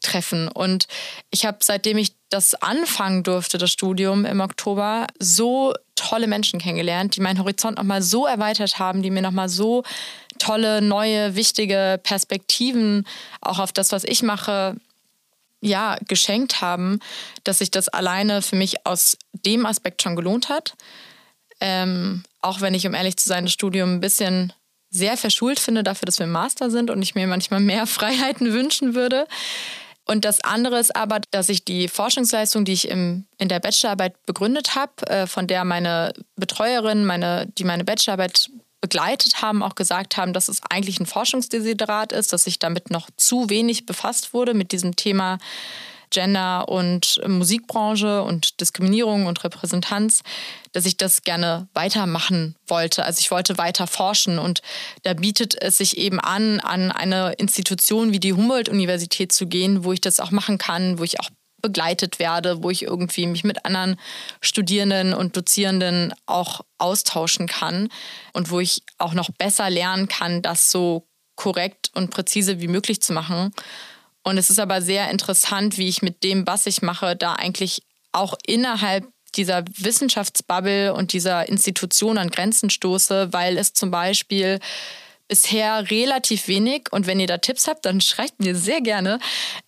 treffen. 0.00 0.48
Und 0.48 0.86
ich 1.30 1.44
habe, 1.44 1.58
seitdem 1.60 1.98
ich 1.98 2.14
das 2.30 2.54
anfangen 2.54 3.22
durfte, 3.22 3.58
das 3.58 3.70
Studium 3.70 4.24
im 4.24 4.40
Oktober, 4.40 5.06
so 5.18 5.74
tolle 5.94 6.26
Menschen 6.26 6.58
kennengelernt, 6.58 7.16
die 7.16 7.20
meinen 7.20 7.38
Horizont 7.38 7.76
nochmal 7.76 8.02
so 8.02 8.26
erweitert 8.26 8.78
haben, 8.78 9.02
die 9.02 9.10
mir 9.10 9.22
nochmal 9.22 9.48
so 9.48 9.84
tolle, 10.38 10.82
neue, 10.82 11.34
wichtige 11.34 12.00
Perspektiven 12.02 13.06
auch 13.40 13.58
auf 13.58 13.72
das, 13.72 13.92
was 13.92 14.04
ich 14.04 14.22
mache, 14.22 14.76
ja, 15.60 15.96
geschenkt 16.08 16.60
haben, 16.60 17.00
dass 17.44 17.58
sich 17.58 17.70
das 17.70 17.88
alleine 17.88 18.42
für 18.42 18.56
mich 18.56 18.86
aus 18.86 19.16
dem 19.32 19.66
Aspekt 19.66 20.02
schon 20.02 20.16
gelohnt 20.16 20.48
hat. 20.48 20.74
Ähm, 21.60 22.22
auch 22.42 22.60
wenn 22.60 22.74
ich, 22.74 22.86
um 22.86 22.94
ehrlich 22.94 23.16
zu 23.16 23.28
sein, 23.28 23.44
das 23.44 23.52
Studium 23.52 23.94
ein 23.94 24.00
bisschen 24.00 24.52
sehr 24.96 25.16
verschult 25.16 25.60
finde 25.60 25.82
dafür, 25.82 26.06
dass 26.06 26.18
wir 26.18 26.26
im 26.26 26.32
Master 26.32 26.70
sind 26.70 26.90
und 26.90 27.02
ich 27.02 27.14
mir 27.14 27.26
manchmal 27.26 27.60
mehr 27.60 27.86
Freiheiten 27.86 28.52
wünschen 28.52 28.94
würde. 28.94 29.26
Und 30.08 30.24
das 30.24 30.40
andere 30.40 30.78
ist 30.78 30.94
aber, 30.94 31.20
dass 31.32 31.48
ich 31.48 31.64
die 31.64 31.88
Forschungsleistung, 31.88 32.64
die 32.64 32.72
ich 32.72 32.88
im, 32.88 33.26
in 33.38 33.48
der 33.48 33.58
Bachelorarbeit 33.58 34.14
begründet 34.24 34.76
habe, 34.76 35.06
äh, 35.08 35.26
von 35.26 35.48
der 35.48 35.64
meine 35.64 36.12
Betreuerin, 36.36 37.04
meine, 37.04 37.46
die 37.58 37.64
meine 37.64 37.84
Bachelorarbeit 37.84 38.50
begleitet 38.80 39.42
haben, 39.42 39.64
auch 39.64 39.74
gesagt 39.74 40.16
haben, 40.16 40.32
dass 40.32 40.48
es 40.48 40.60
eigentlich 40.70 41.00
ein 41.00 41.06
Forschungsdesiderat 41.06 42.12
ist, 42.12 42.32
dass 42.32 42.44
sich 42.44 42.60
damit 42.60 42.90
noch 42.90 43.08
zu 43.16 43.50
wenig 43.50 43.84
befasst 43.84 44.32
wurde 44.32 44.54
mit 44.54 44.70
diesem 44.70 44.94
Thema 44.94 45.38
Gender 46.10 46.68
und 46.68 47.20
Musikbranche 47.26 48.22
und 48.22 48.60
Diskriminierung 48.60 49.26
und 49.26 49.42
Repräsentanz, 49.44 50.22
dass 50.72 50.86
ich 50.86 50.96
das 50.96 51.22
gerne 51.22 51.68
weitermachen 51.74 52.56
wollte. 52.66 53.04
Also 53.04 53.20
ich 53.20 53.30
wollte 53.30 53.58
weiter 53.58 53.86
forschen 53.86 54.38
und 54.38 54.62
da 55.02 55.14
bietet 55.14 55.60
es 55.60 55.78
sich 55.78 55.96
eben 55.98 56.20
an, 56.20 56.60
an 56.60 56.92
eine 56.92 57.32
Institution 57.34 58.12
wie 58.12 58.20
die 58.20 58.32
Humboldt-Universität 58.32 59.32
zu 59.32 59.46
gehen, 59.46 59.84
wo 59.84 59.92
ich 59.92 60.00
das 60.00 60.20
auch 60.20 60.30
machen 60.30 60.58
kann, 60.58 60.98
wo 60.98 61.04
ich 61.04 61.20
auch 61.20 61.30
begleitet 61.62 62.18
werde, 62.18 62.62
wo 62.62 62.70
ich 62.70 62.82
irgendwie 62.82 63.26
mich 63.26 63.42
mit 63.42 63.64
anderen 63.64 63.96
Studierenden 64.40 65.14
und 65.14 65.36
Dozierenden 65.36 66.14
auch 66.26 66.60
austauschen 66.78 67.48
kann 67.48 67.88
und 68.32 68.50
wo 68.50 68.60
ich 68.60 68.82
auch 68.98 69.14
noch 69.14 69.30
besser 69.30 69.68
lernen 69.70 70.08
kann, 70.08 70.42
das 70.42 70.70
so 70.70 71.08
korrekt 71.34 71.90
und 71.94 72.10
präzise 72.10 72.60
wie 72.60 72.68
möglich 72.68 73.00
zu 73.02 73.12
machen. 73.12 73.52
Und 74.26 74.38
es 74.38 74.50
ist 74.50 74.58
aber 74.58 74.82
sehr 74.82 75.08
interessant, 75.08 75.78
wie 75.78 75.86
ich 75.86 76.02
mit 76.02 76.24
dem, 76.24 76.48
was 76.48 76.66
ich 76.66 76.82
mache, 76.82 77.14
da 77.14 77.34
eigentlich 77.34 77.82
auch 78.10 78.34
innerhalb 78.44 79.06
dieser 79.36 79.62
Wissenschaftsbubble 79.76 80.94
und 80.94 81.12
dieser 81.12 81.48
Institution 81.48 82.18
an 82.18 82.30
Grenzen 82.30 82.68
stoße, 82.68 83.32
weil 83.32 83.56
es 83.56 83.72
zum 83.72 83.92
Beispiel 83.92 84.58
bisher 85.28 85.88
relativ 85.92 86.48
wenig, 86.48 86.88
und 86.90 87.06
wenn 87.06 87.20
ihr 87.20 87.28
da 87.28 87.38
Tipps 87.38 87.68
habt, 87.68 87.86
dann 87.86 88.00
schreibt 88.00 88.40
mir 88.40 88.56
sehr 88.56 88.80
gerne, 88.80 89.20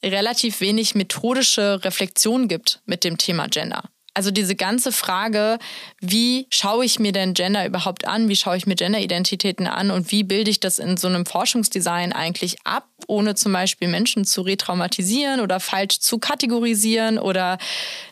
relativ 0.02 0.60
wenig 0.60 0.96
methodische 0.96 1.84
Reflexion 1.84 2.48
gibt 2.48 2.80
mit 2.84 3.04
dem 3.04 3.16
Thema 3.16 3.46
Gender. 3.46 3.84
Also 4.18 4.32
diese 4.32 4.56
ganze 4.56 4.90
Frage, 4.90 5.60
wie 6.00 6.48
schaue 6.50 6.84
ich 6.84 6.98
mir 6.98 7.12
denn 7.12 7.34
Gender 7.34 7.64
überhaupt 7.64 8.04
an, 8.04 8.28
wie 8.28 8.34
schaue 8.34 8.56
ich 8.56 8.66
mir 8.66 8.74
Genderidentitäten 8.74 9.68
an 9.68 9.92
und 9.92 10.10
wie 10.10 10.24
bilde 10.24 10.50
ich 10.50 10.58
das 10.58 10.80
in 10.80 10.96
so 10.96 11.06
einem 11.06 11.24
Forschungsdesign 11.24 12.12
eigentlich 12.12 12.56
ab, 12.64 12.88
ohne 13.06 13.36
zum 13.36 13.52
Beispiel 13.52 13.86
Menschen 13.86 14.24
zu 14.24 14.40
retraumatisieren 14.42 15.38
oder 15.38 15.60
falsch 15.60 16.00
zu 16.00 16.18
kategorisieren 16.18 17.20
oder 17.20 17.58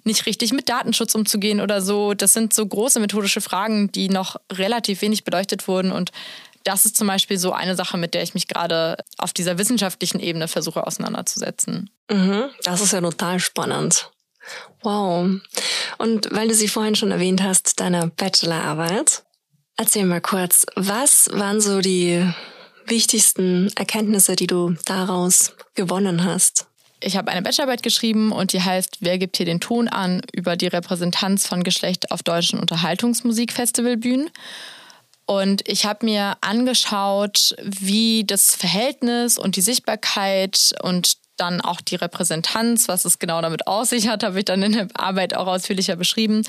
nicht 0.05 0.27
richtig 0.27 0.53
mit 0.53 0.69
Datenschutz 0.69 1.13
umzugehen 1.17 1.61
oder 1.61 1.83
so. 1.83 2.15
Das 2.15 2.33
sind 2.33 2.55
so 2.55 2.65
große 2.65 3.01
methodische 3.01 3.41
Fragen, 3.41 3.91
die 3.91 4.09
noch 4.09 4.37
relativ 4.53 5.03
wenig 5.03 5.25
beleuchtet 5.25 5.67
wurden 5.67 5.91
und 5.91 6.13
das 6.63 6.85
ist 6.85 6.97
zum 6.97 7.09
Beispiel 7.09 7.39
so 7.39 7.51
eine 7.51 7.75
Sache, 7.75 7.97
mit 7.97 8.15
der 8.15 8.23
ich 8.23 8.35
mich 8.35 8.47
gerade 8.47 8.97
auf 9.19 9.33
dieser 9.33 9.59
wissenschaftlichen 9.59 10.21
Ebene 10.21 10.47
versuche 10.47 10.87
auseinanderzusetzen. 10.87 11.91
Mhm, 12.09 12.45
das 12.63 12.81
ist 12.81 12.93
ja 12.93 13.01
total 13.01 13.41
spannend. 13.41 14.11
Wow. 14.83 15.41
Und 15.99 16.29
weil 16.31 16.49
du 16.49 16.55
sie 16.55 16.69
vorhin 16.69 16.95
schon 16.95 17.11
erwähnt 17.11 17.43
hast, 17.43 17.81
deine 17.81 18.09
Bachelorarbeit, 18.09 19.25
erzähl 19.77 20.05
mal 20.05 20.21
kurz, 20.21 20.67
was 20.77 21.29
waren 21.33 21.61
so 21.61 21.81
die 21.81 22.25
wichtigsten 22.87 23.71
Erkenntnisse, 23.77 24.37
die 24.37 24.47
du 24.47 24.75
daraus 24.85 25.55
gewonnen 25.75 26.25
hast? 26.25 26.67
Ich 27.01 27.17
habe 27.17 27.31
eine 27.31 27.43
Bachelorarbeit 27.43 27.83
geschrieben 27.83 28.33
und 28.33 28.53
die 28.53 28.63
heißt 28.63 28.99
Wer 29.01 29.19
gibt 29.19 29.37
hier 29.37 29.47
den 29.47 29.61
Ton 29.61 29.89
an 29.89 30.23
über 30.33 30.57
die 30.57 30.67
Repräsentanz 30.67 31.47
von 31.47 31.63
Geschlecht 31.63 32.11
auf 32.11 32.23
deutschen 32.23 32.59
Unterhaltungsmusikfestivalbühnen. 32.59 34.31
Und 35.27 35.69
ich 35.69 35.85
habe 35.85 36.07
mir 36.07 36.37
angeschaut, 36.41 37.55
wie 37.63 38.25
das 38.25 38.55
Verhältnis 38.55 39.39
und 39.39 39.57
die 39.57 39.61
Sichtbarkeit 39.61 40.73
und 40.83 41.19
dann 41.37 41.61
auch 41.61 41.81
die 41.81 41.97
Repräsentanz, 41.97 42.89
was 42.89 43.05
es 43.05 43.19
genau 43.19 43.41
damit 43.41 43.67
aus 43.67 43.91
sich 43.91 44.09
hat, 44.09 44.23
habe 44.23 44.39
ich 44.39 44.45
dann 44.45 44.63
in 44.63 44.73
der 44.73 44.89
Arbeit 44.95 45.37
auch 45.37 45.47
ausführlicher 45.47 45.97
beschrieben, 45.97 46.43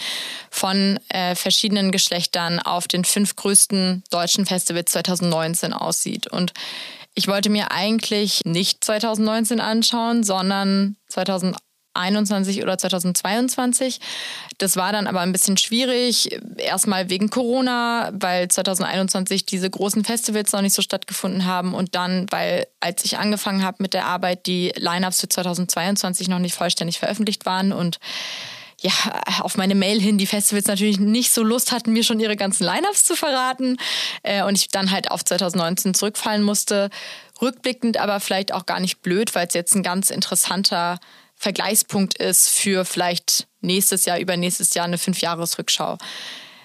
von 0.50 1.00
äh, 1.10 1.36
verschiedenen 1.36 1.91
Geschlechtern 1.91 2.60
auf 2.60 2.88
den 2.88 3.06
fünf 3.06 3.36
größten 3.36 4.04
deutschen 4.10 4.45
Festivals 4.45 4.91
2019 4.91 5.73
aussieht. 5.73 6.28
Und 6.28 6.54
ich 7.13 7.28
wollte 7.28 7.50
mir 7.50 7.71
eigentlich 7.71 8.45
nicht 8.45 8.84
2019 8.84 9.60
anschauen, 9.60 10.23
sondern 10.23 10.95
2018 11.08 11.66
2021 11.97 12.63
oder 12.63 12.77
2022. 12.77 13.99
Das 14.57 14.75
war 14.75 14.91
dann 14.91 15.07
aber 15.07 15.21
ein 15.21 15.31
bisschen 15.31 15.57
schwierig. 15.57 16.29
Erstmal 16.57 17.10
wegen 17.10 17.29
Corona, 17.29 18.12
weil 18.13 18.47
2021 18.47 19.45
diese 19.45 19.69
großen 19.69 20.05
Festivals 20.05 20.51
noch 20.51 20.62
nicht 20.62 20.73
so 20.73 20.81
stattgefunden 20.81 21.45
haben 21.45 21.73
und 21.73 21.95
dann, 21.95 22.27
weil 22.29 22.67
als 22.79 23.03
ich 23.05 23.17
angefangen 23.17 23.63
habe 23.63 23.77
mit 23.79 23.93
der 23.93 24.05
Arbeit, 24.05 24.45
die 24.45 24.71
Lineups 24.75 25.21
für 25.21 25.29
2022 25.29 26.27
noch 26.27 26.39
nicht 26.39 26.55
vollständig 26.55 26.99
veröffentlicht 26.99 27.45
waren 27.45 27.71
und 27.71 27.99
ja, 28.79 28.91
auf 29.39 29.57
meine 29.57 29.73
Mail 29.73 29.99
hin 29.99 30.19
die 30.19 30.27
Festivals 30.27 30.67
natürlich 30.67 30.99
nicht 30.99 31.31
so 31.31 31.43
Lust 31.43 31.71
hatten, 31.71 31.93
mir 31.93 32.03
schon 32.03 32.19
ihre 32.19 32.36
ganzen 32.36 32.63
Lineups 32.63 33.05
zu 33.05 33.15
verraten 33.15 33.77
äh, 34.21 34.43
und 34.43 34.55
ich 34.55 34.69
dann 34.69 34.91
halt 34.91 35.10
auf 35.10 35.25
2019 35.25 35.95
zurückfallen 35.95 36.43
musste. 36.43 36.91
Rückblickend 37.41 37.97
aber 37.97 38.19
vielleicht 38.19 38.53
auch 38.53 38.67
gar 38.67 38.79
nicht 38.79 39.01
blöd, 39.01 39.33
weil 39.33 39.47
es 39.47 39.55
jetzt 39.55 39.75
ein 39.75 39.81
ganz 39.81 40.12
interessanter 40.12 40.99
Vergleichspunkt 41.38 42.17
ist 42.17 42.50
für 42.50 42.84
vielleicht 42.84 43.47
nächstes 43.62 44.06
Jahr, 44.06 44.19
übernächstes 44.19 44.73
Jahr 44.73 44.86
eine 44.86 44.97
Fünfjahresrückschau. 44.97 45.97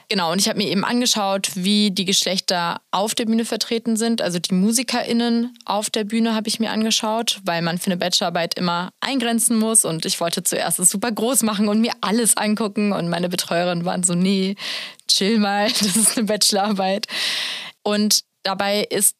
Genau, 0.08 0.30
und 0.30 0.40
ich 0.40 0.48
habe 0.48 0.58
mir 0.58 0.68
eben 0.68 0.84
angeschaut, 0.84 1.52
wie 1.54 1.90
die 1.90 2.04
Geschlechter 2.04 2.82
auf 2.90 3.14
der 3.14 3.24
Bühne 3.24 3.46
vertreten 3.46 3.96
sind. 3.96 4.20
Also 4.20 4.38
die 4.38 4.52
MusikerInnen 4.52 5.56
auf 5.64 5.88
der 5.88 6.04
Bühne 6.04 6.34
habe 6.34 6.48
ich 6.48 6.60
mir 6.60 6.70
angeschaut, 6.70 7.40
weil 7.44 7.62
man 7.62 7.78
für 7.78 7.86
eine 7.86 7.96
Bachelorarbeit 7.96 8.54
immer 8.58 8.90
eingrenzen 9.00 9.58
muss. 9.58 9.86
Und 9.86 10.04
ich 10.04 10.20
wollte 10.20 10.42
zuerst 10.42 10.78
es 10.80 10.90
super 10.90 11.10
groß 11.10 11.44
machen 11.44 11.68
und 11.68 11.80
mir 11.80 11.92
alles 12.02 12.36
angucken. 12.36 12.92
Und 12.92 13.08
meine 13.08 13.30
Betreuerinnen 13.30 13.86
waren 13.86 14.02
so, 14.02 14.14
nee, 14.14 14.56
chill 15.08 15.38
mal, 15.38 15.68
das 15.80 15.96
ist 15.96 16.18
eine 16.18 16.26
Bachelorarbeit. 16.26 17.06
Und 17.82 18.20
dabei 18.42 18.82
ist 18.82 19.16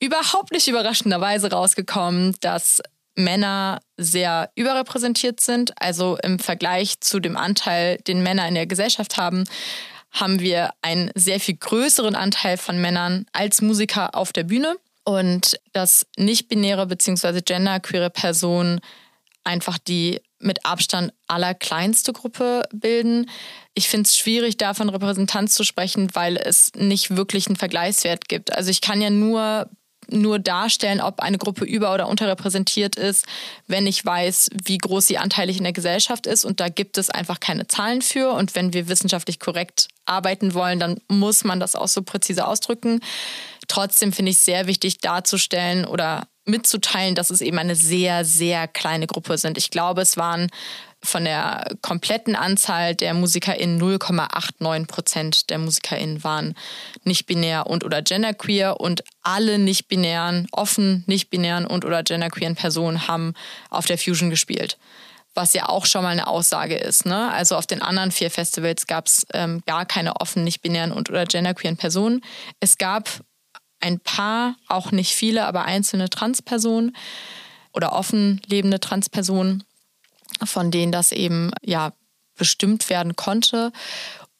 überhaupt 0.00 0.52
nicht 0.52 0.66
überraschenderweise 0.66 1.50
rausgekommen, 1.50 2.36
dass 2.40 2.80
Männer 3.24 3.80
sehr 3.96 4.50
überrepräsentiert 4.56 5.40
sind. 5.40 5.72
Also 5.80 6.18
im 6.22 6.38
Vergleich 6.38 7.00
zu 7.00 7.20
dem 7.20 7.36
Anteil, 7.36 7.98
den 8.06 8.22
Männer 8.22 8.46
in 8.48 8.54
der 8.54 8.66
Gesellschaft 8.66 9.16
haben, 9.16 9.44
haben 10.10 10.40
wir 10.40 10.70
einen 10.82 11.10
sehr 11.14 11.40
viel 11.40 11.56
größeren 11.56 12.14
Anteil 12.14 12.56
von 12.56 12.80
Männern 12.80 13.26
als 13.32 13.62
Musiker 13.62 14.14
auf 14.14 14.32
der 14.32 14.44
Bühne. 14.44 14.76
Und 15.04 15.58
dass 15.72 16.06
nicht-binäre 16.16 16.86
bzw. 16.86 17.40
genderqueere 17.40 18.10
Personen 18.10 18.80
einfach 19.44 19.78
die 19.78 20.20
mit 20.38 20.64
Abstand 20.64 21.12
allerkleinste 21.26 22.12
Gruppe 22.12 22.62
bilden. 22.72 23.30
Ich 23.74 23.88
finde 23.88 24.06
es 24.06 24.16
schwierig, 24.16 24.56
da 24.56 24.74
von 24.74 24.88
Repräsentanz 24.88 25.54
zu 25.54 25.64
sprechen, 25.64 26.08
weil 26.14 26.36
es 26.36 26.72
nicht 26.76 27.16
wirklich 27.16 27.46
einen 27.46 27.56
Vergleichswert 27.56 28.28
gibt. 28.28 28.52
Also 28.52 28.70
ich 28.70 28.80
kann 28.80 29.00
ja 29.00 29.10
nur 29.10 29.68
nur 30.12 30.38
darstellen, 30.38 31.00
ob 31.00 31.20
eine 31.20 31.38
Gruppe 31.38 31.64
über- 31.64 31.94
oder 31.94 32.08
unterrepräsentiert 32.08 32.96
ist, 32.96 33.26
wenn 33.66 33.86
ich 33.86 34.04
weiß, 34.04 34.50
wie 34.64 34.78
groß 34.78 35.06
sie 35.06 35.18
anteilig 35.18 35.58
in 35.58 35.64
der 35.64 35.72
Gesellschaft 35.72 36.26
ist. 36.26 36.44
Und 36.44 36.60
da 36.60 36.68
gibt 36.68 36.98
es 36.98 37.10
einfach 37.10 37.40
keine 37.40 37.66
Zahlen 37.66 38.02
für. 38.02 38.32
Und 38.32 38.54
wenn 38.54 38.72
wir 38.72 38.88
wissenschaftlich 38.88 39.40
korrekt 39.40 39.88
arbeiten 40.06 40.54
wollen, 40.54 40.80
dann 40.80 41.00
muss 41.08 41.44
man 41.44 41.60
das 41.60 41.76
auch 41.76 41.88
so 41.88 42.02
präzise 42.02 42.46
ausdrücken. 42.46 43.00
Trotzdem 43.68 44.12
finde 44.12 44.30
ich 44.30 44.38
es 44.38 44.44
sehr 44.44 44.66
wichtig 44.66 44.98
darzustellen 44.98 45.84
oder 45.84 46.26
mitzuteilen, 46.44 47.14
dass 47.14 47.30
es 47.30 47.40
eben 47.40 47.58
eine 47.58 47.76
sehr, 47.76 48.24
sehr 48.24 48.66
kleine 48.66 49.06
Gruppe 49.06 49.38
sind. 49.38 49.58
Ich 49.58 49.70
glaube, 49.70 50.02
es 50.02 50.16
waren 50.16 50.48
von 51.02 51.24
der 51.24 51.64
kompletten 51.80 52.36
Anzahl 52.36 52.94
der 52.94 53.14
MusikerInnen 53.14 53.80
0,89 53.80 54.86
Prozent 54.86 55.50
der 55.50 55.58
MusikerInnen 55.58 56.22
waren 56.24 56.54
nicht-binär 57.04 57.66
und 57.66 57.84
oder 57.84 58.02
genderqueer 58.02 58.80
und 58.80 59.02
alle 59.22 59.58
nicht-binären, 59.58 60.46
offen 60.52 61.04
nicht-binären 61.06 61.66
und 61.66 61.84
oder 61.84 62.02
genderqueeren 62.02 62.54
Personen 62.54 63.08
haben 63.08 63.34
auf 63.70 63.86
der 63.86 63.98
Fusion 63.98 64.30
gespielt. 64.30 64.78
Was 65.34 65.54
ja 65.54 65.68
auch 65.68 65.86
schon 65.86 66.02
mal 66.02 66.10
eine 66.10 66.26
Aussage 66.26 66.76
ist. 66.76 67.06
Ne? 67.06 67.32
Also 67.32 67.56
auf 67.56 67.66
den 67.66 67.82
anderen 67.82 68.10
vier 68.10 68.30
Festivals 68.30 68.86
gab 68.86 69.06
es 69.06 69.26
ähm, 69.32 69.62
gar 69.64 69.86
keine 69.86 70.16
offen 70.16 70.44
nicht-binären 70.44 70.92
und 70.92 71.08
oder 71.08 71.24
genderqueeren 71.24 71.76
Personen. 71.76 72.20
Es 72.58 72.78
gab 72.78 73.08
ein 73.80 74.00
paar, 74.00 74.56
auch 74.68 74.92
nicht 74.92 75.14
viele, 75.14 75.46
aber 75.46 75.64
einzelne 75.64 76.10
Transpersonen 76.10 76.94
oder 77.72 77.92
offen 77.92 78.42
lebende 78.46 78.80
Transpersonen 78.80 79.64
von 80.44 80.70
denen 80.70 80.92
das 80.92 81.12
eben 81.12 81.50
ja 81.62 81.92
bestimmt 82.36 82.88
werden 82.88 83.16
konnte. 83.16 83.72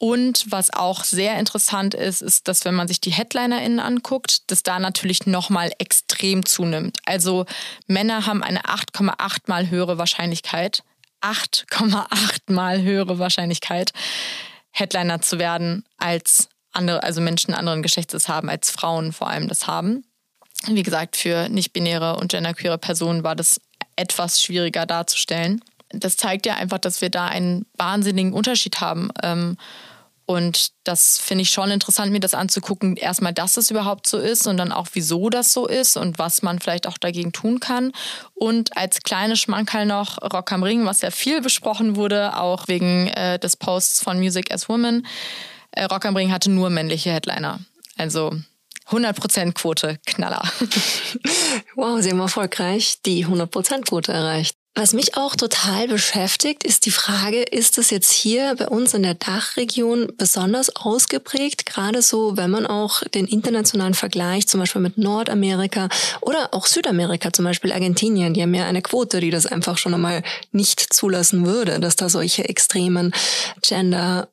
Und 0.01 0.49
was 0.49 0.73
auch 0.73 1.03
sehr 1.03 1.37
interessant 1.37 1.93
ist, 1.93 2.23
ist, 2.23 2.47
dass 2.47 2.65
wenn 2.65 2.73
man 2.73 2.87
sich 2.87 2.99
die 3.01 3.11
HeadlinerInnen 3.11 3.79
anguckt, 3.79 4.49
dass 4.49 4.63
da 4.63 4.79
natürlich 4.79 5.27
nochmal 5.27 5.71
extrem 5.77 6.43
zunimmt. 6.43 6.97
Also 7.05 7.45
Männer 7.85 8.25
haben 8.25 8.41
eine 8.41 8.63
8,8 8.63 9.41
mal 9.45 9.69
höhere 9.69 9.99
Wahrscheinlichkeit, 9.99 10.81
8,8 11.21 12.51
mal 12.51 12.81
höhere 12.81 13.19
Wahrscheinlichkeit, 13.19 13.93
Headliner 14.71 15.21
zu 15.21 15.37
werden, 15.37 15.85
als 15.97 16.49
andere, 16.71 17.03
also 17.03 17.21
Menschen 17.21 17.53
anderen 17.53 17.83
Geschlechtes 17.83 18.27
haben, 18.27 18.49
als 18.49 18.71
Frauen 18.71 19.13
vor 19.13 19.29
allem 19.29 19.47
das 19.47 19.67
haben. 19.67 20.03
Wie 20.65 20.81
gesagt, 20.81 21.15
für 21.15 21.47
nicht-binäre 21.47 22.15
und 22.15 22.31
genderqueere 22.31 22.79
Personen 22.79 23.23
war 23.23 23.35
das 23.35 23.61
etwas 23.95 24.41
schwieriger 24.41 24.87
darzustellen 24.87 25.61
das 25.93 26.17
zeigt 26.17 26.45
ja 26.45 26.55
einfach, 26.55 26.79
dass 26.79 27.01
wir 27.01 27.09
da 27.09 27.27
einen 27.27 27.65
wahnsinnigen 27.77 28.33
Unterschied 28.33 28.81
haben. 28.81 29.09
Ähm, 29.23 29.57
Und 30.27 30.71
das 30.85 31.17
finde 31.17 31.41
ich 31.41 31.49
schon 31.49 31.71
interessant, 31.71 32.11
mir 32.11 32.21
das 32.21 32.33
anzugucken. 32.33 32.95
Erstmal, 32.95 33.33
dass 33.33 33.57
es 33.57 33.69
überhaupt 33.69 34.07
so 34.07 34.17
ist 34.17 34.47
und 34.47 34.55
dann 34.55 34.71
auch, 34.71 34.87
wieso 34.93 35.29
das 35.29 35.51
so 35.51 35.67
ist 35.67 35.97
und 35.97 36.19
was 36.19 36.41
man 36.41 36.59
vielleicht 36.59 36.87
auch 36.87 36.97
dagegen 36.97 37.33
tun 37.33 37.59
kann. 37.59 37.91
Und 38.33 38.77
als 38.77 39.01
kleine 39.01 39.35
Schmankerl 39.35 39.85
noch 39.85 40.21
Rock 40.21 40.53
am 40.53 40.63
Ring, 40.63 40.85
was 40.85 41.01
ja 41.01 41.11
viel 41.11 41.41
besprochen 41.41 41.97
wurde, 41.97 42.37
auch 42.37 42.69
wegen 42.69 43.07
äh, 43.07 43.39
des 43.39 43.57
Posts 43.57 44.03
von 44.03 44.19
Music 44.19 44.53
as 44.53 44.69
Women. 44.69 45.05
Äh, 45.71 45.85
Rock 45.85 46.05
am 46.05 46.15
Ring 46.15 46.31
hatte 46.31 46.49
nur 46.49 46.69
männliche 46.69 47.11
Headliner. 47.11 47.59
Also 47.97 48.31
100% 48.89 49.53
Quote, 49.53 49.99
Knaller. 50.05 50.43
Wow, 51.75 52.01
Sie 52.01 52.11
haben 52.11 52.19
erfolgreich 52.19 53.01
die 53.05 53.25
100% 53.25 53.81
Quote 53.85 54.11
erreicht. 54.13 54.55
Was 54.73 54.93
mich 54.93 55.17
auch 55.17 55.35
total 55.35 55.89
beschäftigt, 55.89 56.63
ist 56.63 56.85
die 56.85 56.91
Frage, 56.91 57.41
ist 57.43 57.77
es 57.77 57.89
jetzt 57.89 58.09
hier 58.09 58.55
bei 58.55 58.69
uns 58.69 58.93
in 58.93 59.03
der 59.03 59.15
Dachregion 59.15 60.13
besonders 60.15 60.73
ausgeprägt, 60.77 61.65
gerade 61.65 62.01
so, 62.01 62.37
wenn 62.37 62.49
man 62.49 62.65
auch 62.65 63.03
den 63.03 63.27
internationalen 63.27 63.93
Vergleich 63.93 64.47
zum 64.47 64.61
Beispiel 64.61 64.81
mit 64.81 64.97
Nordamerika 64.97 65.89
oder 66.21 66.53
auch 66.53 66.67
Südamerika, 66.67 67.33
zum 67.33 67.43
Beispiel 67.43 67.73
Argentinien, 67.73 68.33
die 68.33 68.41
haben 68.41 68.53
ja 68.53 68.65
eine 68.65 68.81
Quote, 68.81 69.19
die 69.19 69.29
das 69.29 69.45
einfach 69.45 69.77
schon 69.77 69.93
einmal 69.93 70.23
nicht 70.53 70.93
zulassen 70.93 71.45
würde, 71.45 71.81
dass 71.81 71.97
da 71.97 72.07
solche 72.07 72.47
extremen 72.47 73.13
Gender 73.61 74.29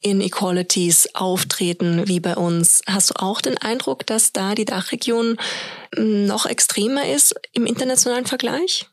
Inequalities 0.00 1.14
auftreten 1.14 2.08
wie 2.08 2.20
bei 2.20 2.36
uns. 2.36 2.80
Hast 2.86 3.10
du 3.10 3.14
auch 3.16 3.42
den 3.42 3.58
Eindruck, 3.58 4.06
dass 4.06 4.32
da 4.32 4.54
die 4.54 4.64
Dachregion 4.64 5.36
noch 5.96 6.46
extremer 6.46 7.06
ist 7.06 7.34
im 7.52 7.66
internationalen 7.66 8.26
Vergleich? 8.26 8.86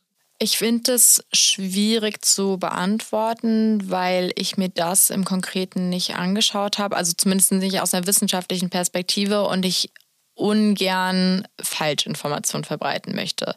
Ich 0.44 0.58
finde 0.58 0.94
es 0.94 1.24
schwierig 1.32 2.26
zu 2.26 2.58
beantworten, 2.58 3.92
weil 3.92 4.32
ich 4.34 4.58
mir 4.58 4.70
das 4.70 5.12
im 5.12 5.24
Konkreten 5.24 5.90
nicht 5.90 6.16
angeschaut 6.16 6.80
habe, 6.80 6.96
also 6.96 7.14
zumindest 7.16 7.52
nicht 7.52 7.80
aus 7.80 7.94
einer 7.94 8.08
wissenschaftlichen 8.08 8.72
Perspektive. 8.72 9.44
Und 9.44 9.64
ich 9.68 9.92
ungern 10.42 11.48
Falschinformationen 11.62 12.66
verbreiten 12.66 13.16
möchte. 13.16 13.56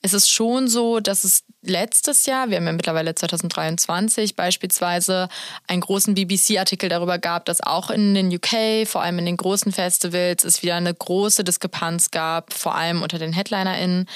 Es 0.00 0.14
ist 0.14 0.30
schon 0.30 0.68
so, 0.68 1.00
dass 1.00 1.24
es 1.24 1.44
letztes 1.62 2.24
Jahr, 2.24 2.48
wir 2.48 2.56
haben 2.56 2.66
ja 2.66 2.72
mittlerweile 2.72 3.14
2023 3.14 4.36
beispielsweise 4.36 5.28
einen 5.66 5.80
großen 5.80 6.14
BBC-Artikel 6.14 6.88
darüber 6.88 7.18
gab, 7.18 7.44
dass 7.44 7.60
auch 7.60 7.90
in 7.90 8.14
den 8.14 8.32
UK, 8.32 8.86
vor 8.86 9.02
allem 9.02 9.18
in 9.18 9.26
den 9.26 9.36
großen 9.36 9.72
Festivals, 9.72 10.44
es 10.44 10.62
wieder 10.62 10.76
eine 10.76 10.94
große 10.94 11.44
Diskrepanz 11.44 12.10
gab, 12.10 12.52
vor 12.52 12.74
allem 12.74 13.02
unter 13.02 13.18
den 13.18 13.32
HeadlinerInnen. 13.32 14.06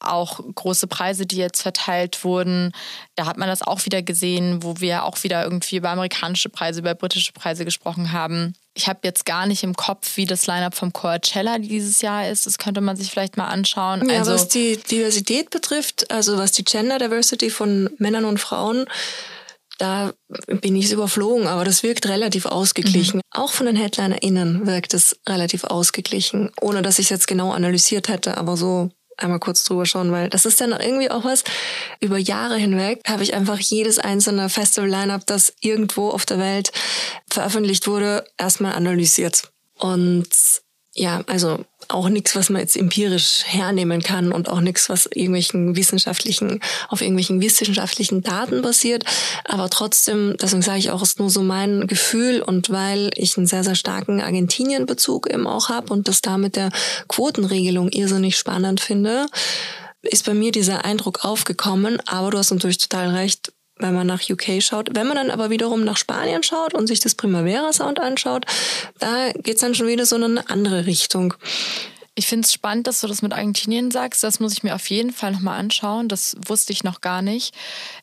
Auch 0.00 0.40
große 0.54 0.86
Preise, 0.86 1.24
die 1.24 1.36
jetzt 1.36 1.62
verteilt 1.62 2.24
wurden. 2.24 2.72
Da 3.14 3.24
hat 3.24 3.38
man 3.38 3.48
das 3.48 3.62
auch 3.62 3.86
wieder 3.86 4.02
gesehen, 4.02 4.62
wo 4.62 4.80
wir 4.80 5.04
auch 5.04 5.22
wieder 5.24 5.42
irgendwie 5.44 5.76
über 5.76 5.90
amerikanische 5.90 6.50
Preise, 6.50 6.80
über 6.80 6.94
britische 6.94 7.32
Preise 7.32 7.64
gesprochen 7.64 8.12
haben. 8.12 8.54
Ich 8.74 8.88
habe 8.88 9.00
jetzt 9.04 9.24
gar 9.24 9.46
nicht 9.46 9.62
im 9.62 9.74
Kopf, 9.74 10.16
wie 10.16 10.26
das 10.26 10.46
Line-up 10.46 10.74
vom 10.74 10.92
Coachella 10.92 11.58
dieses 11.58 12.02
Jahr 12.02 12.28
ist. 12.28 12.46
Das 12.46 12.58
könnte 12.58 12.80
man 12.80 12.96
sich 12.96 13.10
vielleicht 13.10 13.36
mal 13.36 13.46
anschauen. 13.46 14.08
Ja, 14.08 14.18
also, 14.18 14.32
was 14.32 14.48
die 14.48 14.76
Diversität 14.76 15.50
betrifft, 15.50 16.10
also 16.10 16.36
was 16.38 16.52
die 16.52 16.64
Gender 16.64 16.98
Diversity 16.98 17.50
von 17.50 17.88
Männern 17.98 18.24
und 18.24 18.40
Frauen, 18.40 18.86
da 19.78 20.12
bin 20.46 20.76
ich 20.76 20.86
es 20.86 20.92
überflogen, 20.92 21.46
aber 21.46 21.64
das 21.64 21.82
wirkt 21.82 22.06
relativ 22.06 22.46
ausgeglichen. 22.46 23.18
Mhm. 23.18 23.22
Auch 23.30 23.50
von 23.50 23.66
den 23.66 23.76
HeadlinerInnen 23.76 24.66
wirkt 24.66 24.94
es 24.94 25.18
relativ 25.28 25.64
ausgeglichen, 25.64 26.50
ohne 26.60 26.82
dass 26.82 26.98
ich 26.98 27.06
es 27.06 27.10
jetzt 27.10 27.26
genau 27.26 27.52
analysiert 27.52 28.08
hätte, 28.08 28.36
aber 28.36 28.56
so 28.56 28.90
einmal 29.16 29.40
kurz 29.40 29.64
drüber 29.64 29.86
schauen, 29.86 30.12
weil 30.12 30.28
das 30.28 30.46
ist 30.46 30.60
dann 30.60 30.72
irgendwie 30.72 31.10
auch 31.10 31.24
was, 31.24 31.44
über 32.00 32.18
Jahre 32.18 32.56
hinweg 32.56 33.00
habe 33.06 33.22
ich 33.22 33.34
einfach 33.34 33.58
jedes 33.58 33.98
einzelne 33.98 34.48
Festival-Line-Up, 34.48 35.26
das 35.26 35.52
irgendwo 35.60 36.10
auf 36.10 36.26
der 36.26 36.38
Welt 36.38 36.72
veröffentlicht 37.30 37.86
wurde, 37.86 38.24
erstmal 38.38 38.74
analysiert. 38.74 39.50
Und 39.78 40.28
ja, 40.94 41.22
also 41.26 41.64
auch 41.88 42.08
nichts, 42.08 42.36
was 42.36 42.50
man 42.50 42.60
jetzt 42.60 42.76
empirisch 42.76 43.42
hernehmen 43.44 44.02
kann 44.02 44.32
und 44.32 44.48
auch 44.48 44.60
nichts, 44.60 44.88
was 44.88 45.06
irgendwelchen 45.06 45.76
wissenschaftlichen, 45.76 46.60
auf 46.88 47.00
irgendwelchen 47.00 47.40
wissenschaftlichen 47.40 48.22
Daten 48.22 48.62
basiert. 48.62 49.04
Aber 49.44 49.68
trotzdem, 49.68 50.36
deswegen 50.40 50.62
sage 50.62 50.78
ich 50.78 50.90
auch, 50.90 51.02
ist 51.02 51.18
nur 51.18 51.30
so 51.30 51.42
mein 51.42 51.86
Gefühl 51.86 52.42
und 52.42 52.70
weil 52.70 53.10
ich 53.16 53.36
einen 53.36 53.46
sehr, 53.46 53.64
sehr 53.64 53.74
starken 53.74 54.20
Argentinien-Bezug 54.20 55.30
eben 55.30 55.46
auch 55.46 55.68
habe 55.68 55.92
und 55.92 56.08
das 56.08 56.22
da 56.22 56.38
mit 56.38 56.56
der 56.56 56.70
Quotenregelung 57.08 57.90
irrsinnig 57.90 58.38
spannend 58.38 58.80
finde, 58.80 59.26
ist 60.02 60.26
bei 60.26 60.34
mir 60.34 60.52
dieser 60.52 60.84
Eindruck 60.84 61.24
aufgekommen. 61.24 61.98
Aber 62.06 62.30
du 62.30 62.38
hast 62.38 62.50
natürlich 62.50 62.78
total 62.78 63.10
recht, 63.10 63.52
wenn 63.78 63.94
man 63.94 64.06
nach 64.06 64.22
UK 64.28 64.62
schaut. 64.62 64.90
Wenn 64.94 65.06
man 65.06 65.16
dann 65.16 65.30
aber 65.30 65.50
wiederum 65.50 65.84
nach 65.84 65.96
Spanien 65.96 66.42
schaut 66.42 66.74
und 66.74 66.86
sich 66.86 67.00
das 67.00 67.14
Primavera 67.14 67.72
Sound 67.72 68.00
anschaut, 68.00 68.46
da 68.98 69.32
geht's 69.32 69.60
dann 69.60 69.74
schon 69.74 69.88
wieder 69.88 70.06
so 70.06 70.16
in 70.16 70.24
eine 70.24 70.48
andere 70.48 70.86
Richtung. 70.86 71.34
Ich 72.16 72.28
finde 72.28 72.46
es 72.46 72.52
spannend, 72.52 72.86
dass 72.86 73.00
du 73.00 73.08
das 73.08 73.22
mit 73.22 73.32
Argentinien 73.32 73.90
sagst. 73.90 74.22
Das 74.22 74.38
muss 74.38 74.52
ich 74.52 74.62
mir 74.62 74.76
auf 74.76 74.88
jeden 74.88 75.12
Fall 75.12 75.32
nochmal 75.32 75.58
anschauen. 75.58 76.08
Das 76.08 76.36
wusste 76.46 76.72
ich 76.72 76.84
noch 76.84 77.00
gar 77.00 77.22
nicht. 77.22 77.52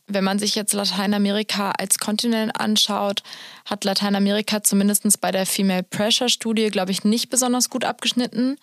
Wenn 0.08 0.26
man 0.26 0.38
sich 0.38 0.54
jetzt 0.56 0.74
Lateinamerika 0.74 1.72
als 1.72 1.98
Kontinent 1.98 2.60
anschaut, 2.60 3.24
hat 3.64 3.86
Lateinamerika 3.86 4.64
zumindest 4.64 5.22
bei 5.22 5.32
der 5.32 5.46
Female 5.46 5.84
Pressure 5.84 6.28
Studie, 6.28 6.68
glaube 6.68 6.92
ich, 6.92 7.06
nicht 7.06 7.30
besonders 7.30 7.70
gut 7.70 7.86
abgeschnitten. 7.86 8.58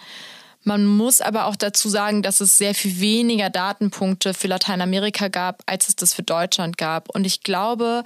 Man 0.65 0.85
muss 0.87 1.21
aber 1.21 1.47
auch 1.47 1.57
dazu 1.57 1.89
sagen, 1.89 2.23
dass 2.23 2.41
es 2.41 2.59
sehr 2.59 2.75
viel 2.75 3.01
weniger 3.01 3.49
Datenpunkte 3.49 4.35
für 4.35 4.49
Lateinamerika 4.49 5.29
gab, 5.29 5.63
als 5.67 5.89
es 5.89 5.97
das 5.97 6.15
für 6.15 6.23
Deutschland 6.23 6.77
gab. 6.77 7.09
Und 7.15 7.25
ich 7.25 7.43
glaube, 7.43 8.03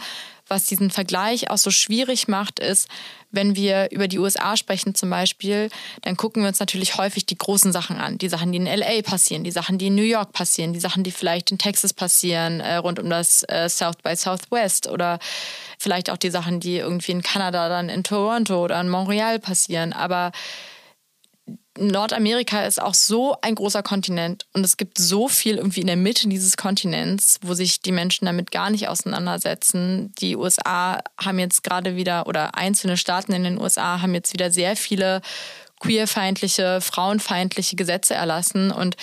was 0.48 0.66
diesen 0.66 0.90
Vergleich 0.90 1.50
auch 1.50 1.56
so 1.56 1.70
schwierig 1.70 2.28
macht, 2.28 2.60
ist, 2.60 2.88
wenn 3.30 3.56
wir 3.56 3.90
über 3.90 4.06
die 4.06 4.18
USA 4.18 4.56
sprechen 4.58 4.94
zum 4.94 5.08
Beispiel, 5.08 5.70
dann 6.02 6.18
gucken 6.18 6.42
wir 6.42 6.48
uns 6.48 6.60
natürlich 6.60 6.98
häufig 6.98 7.24
die 7.24 7.38
großen 7.38 7.72
Sachen 7.72 7.96
an. 7.96 8.18
Die 8.18 8.28
Sachen, 8.28 8.52
die 8.52 8.58
in 8.58 8.66
LA 8.66 9.00
passieren, 9.02 9.44
die 9.44 9.50
Sachen, 9.50 9.78
die 9.78 9.86
in 9.86 9.94
New 9.94 10.02
York 10.02 10.32
passieren, 10.32 10.74
die 10.74 10.80
Sachen, 10.80 11.02
die 11.02 11.10
vielleicht 11.10 11.50
in 11.50 11.58
Texas 11.58 11.94
passieren, 11.94 12.60
äh, 12.60 12.76
rund 12.76 13.00
um 13.00 13.08
das 13.08 13.44
äh, 13.44 13.70
South 13.70 13.96
by 14.02 14.14
Southwest 14.14 14.88
oder 14.88 15.18
vielleicht 15.78 16.10
auch 16.10 16.18
die 16.18 16.30
Sachen, 16.30 16.60
die 16.60 16.76
irgendwie 16.76 17.12
in 17.12 17.22
Kanada 17.22 17.70
dann 17.70 17.88
in 17.88 18.04
Toronto 18.04 18.62
oder 18.62 18.78
in 18.78 18.90
Montreal 18.90 19.38
passieren. 19.38 19.94
Aber 19.94 20.32
Nordamerika 21.78 22.64
ist 22.64 22.82
auch 22.82 22.92
so 22.92 23.34
ein 23.40 23.54
großer 23.54 23.82
Kontinent 23.82 24.46
und 24.52 24.64
es 24.64 24.76
gibt 24.76 24.98
so 24.98 25.28
viel 25.28 25.56
irgendwie 25.56 25.80
in 25.80 25.86
der 25.86 25.96
Mitte 25.96 26.28
dieses 26.28 26.56
Kontinents, 26.58 27.38
wo 27.42 27.54
sich 27.54 27.80
die 27.80 27.92
Menschen 27.92 28.26
damit 28.26 28.50
gar 28.50 28.68
nicht 28.68 28.88
auseinandersetzen. 28.88 30.12
Die 30.20 30.36
USA 30.36 31.02
haben 31.18 31.38
jetzt 31.38 31.62
gerade 31.62 31.96
wieder, 31.96 32.26
oder 32.26 32.56
einzelne 32.56 32.98
Staaten 32.98 33.32
in 33.32 33.44
den 33.44 33.58
USA 33.58 34.02
haben 34.02 34.12
jetzt 34.12 34.34
wieder 34.34 34.50
sehr 34.50 34.76
viele 34.76 35.22
queerfeindliche, 35.80 36.80
frauenfeindliche 36.82 37.74
Gesetze 37.74 38.14
erlassen 38.14 38.70
und 38.70 38.96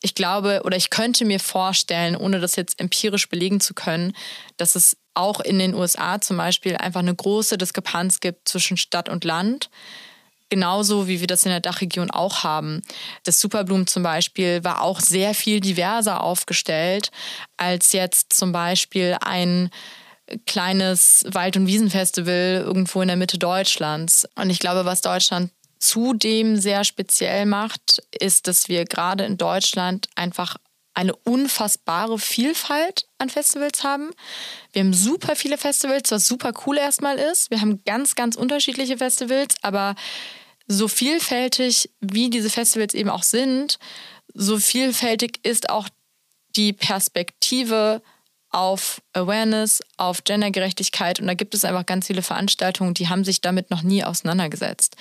ich 0.00 0.14
glaube 0.14 0.62
oder 0.64 0.76
ich 0.76 0.90
könnte 0.90 1.24
mir 1.24 1.40
vorstellen, 1.40 2.16
ohne 2.16 2.40
das 2.40 2.56
jetzt 2.56 2.80
empirisch 2.80 3.28
belegen 3.28 3.60
zu 3.60 3.74
können, 3.74 4.14
dass 4.56 4.74
es 4.74 4.96
auch 5.14 5.40
in 5.40 5.58
den 5.58 5.74
USA 5.74 6.20
zum 6.20 6.36
Beispiel 6.36 6.76
einfach 6.76 7.00
eine 7.00 7.14
große 7.14 7.58
Diskrepanz 7.58 8.20
gibt 8.20 8.48
zwischen 8.48 8.76
Stadt 8.76 9.08
und 9.08 9.24
Land 9.24 9.70
genauso 10.48 11.08
wie 11.08 11.20
wir 11.20 11.26
das 11.26 11.44
in 11.44 11.50
der 11.50 11.60
Dachregion 11.60 12.10
auch 12.10 12.44
haben. 12.44 12.82
Das 13.24 13.40
Superblumen 13.40 13.86
zum 13.86 14.02
Beispiel 14.02 14.64
war 14.64 14.82
auch 14.82 15.00
sehr 15.00 15.34
viel 15.34 15.60
diverser 15.60 16.22
aufgestellt 16.22 17.10
als 17.56 17.92
jetzt 17.92 18.32
zum 18.32 18.52
Beispiel 18.52 19.16
ein 19.20 19.70
kleines 20.46 21.24
Wald- 21.28 21.56
und 21.56 21.66
Wiesenfestival 21.66 22.62
irgendwo 22.64 23.00
in 23.02 23.08
der 23.08 23.16
Mitte 23.16 23.38
Deutschlands. 23.38 24.28
Und 24.34 24.50
ich 24.50 24.58
glaube, 24.58 24.84
was 24.84 25.00
Deutschland 25.00 25.50
zudem 25.78 26.56
sehr 26.56 26.84
speziell 26.84 27.46
macht, 27.46 28.02
ist, 28.10 28.46
dass 28.46 28.68
wir 28.68 28.84
gerade 28.84 29.24
in 29.24 29.38
Deutschland 29.38 30.08
einfach 30.16 30.56
eine 30.98 31.14
unfassbare 31.14 32.18
Vielfalt 32.18 33.06
an 33.18 33.30
Festivals 33.30 33.84
haben. 33.84 34.10
Wir 34.72 34.82
haben 34.82 34.92
super 34.92 35.36
viele 35.36 35.56
Festivals, 35.56 36.10
was 36.10 36.26
super 36.26 36.52
cool 36.66 36.76
erstmal 36.76 37.18
ist. 37.18 37.52
Wir 37.52 37.60
haben 37.60 37.84
ganz, 37.84 38.16
ganz 38.16 38.34
unterschiedliche 38.34 38.98
Festivals, 38.98 39.54
aber 39.62 39.94
so 40.66 40.88
vielfältig 40.88 41.88
wie 42.00 42.30
diese 42.30 42.50
Festivals 42.50 42.94
eben 42.94 43.10
auch 43.10 43.22
sind, 43.22 43.78
so 44.34 44.58
vielfältig 44.58 45.38
ist 45.44 45.70
auch 45.70 45.88
die 46.56 46.72
Perspektive 46.72 48.02
auf 48.50 49.00
Awareness, 49.12 49.82
auf 49.98 50.24
Gendergerechtigkeit. 50.24 51.20
Und 51.20 51.28
da 51.28 51.34
gibt 51.34 51.54
es 51.54 51.64
einfach 51.64 51.86
ganz 51.86 52.08
viele 52.08 52.22
Veranstaltungen, 52.22 52.94
die 52.94 53.08
haben 53.08 53.22
sich 53.22 53.40
damit 53.40 53.70
noch 53.70 53.82
nie 53.82 54.02
auseinandergesetzt. 54.02 54.96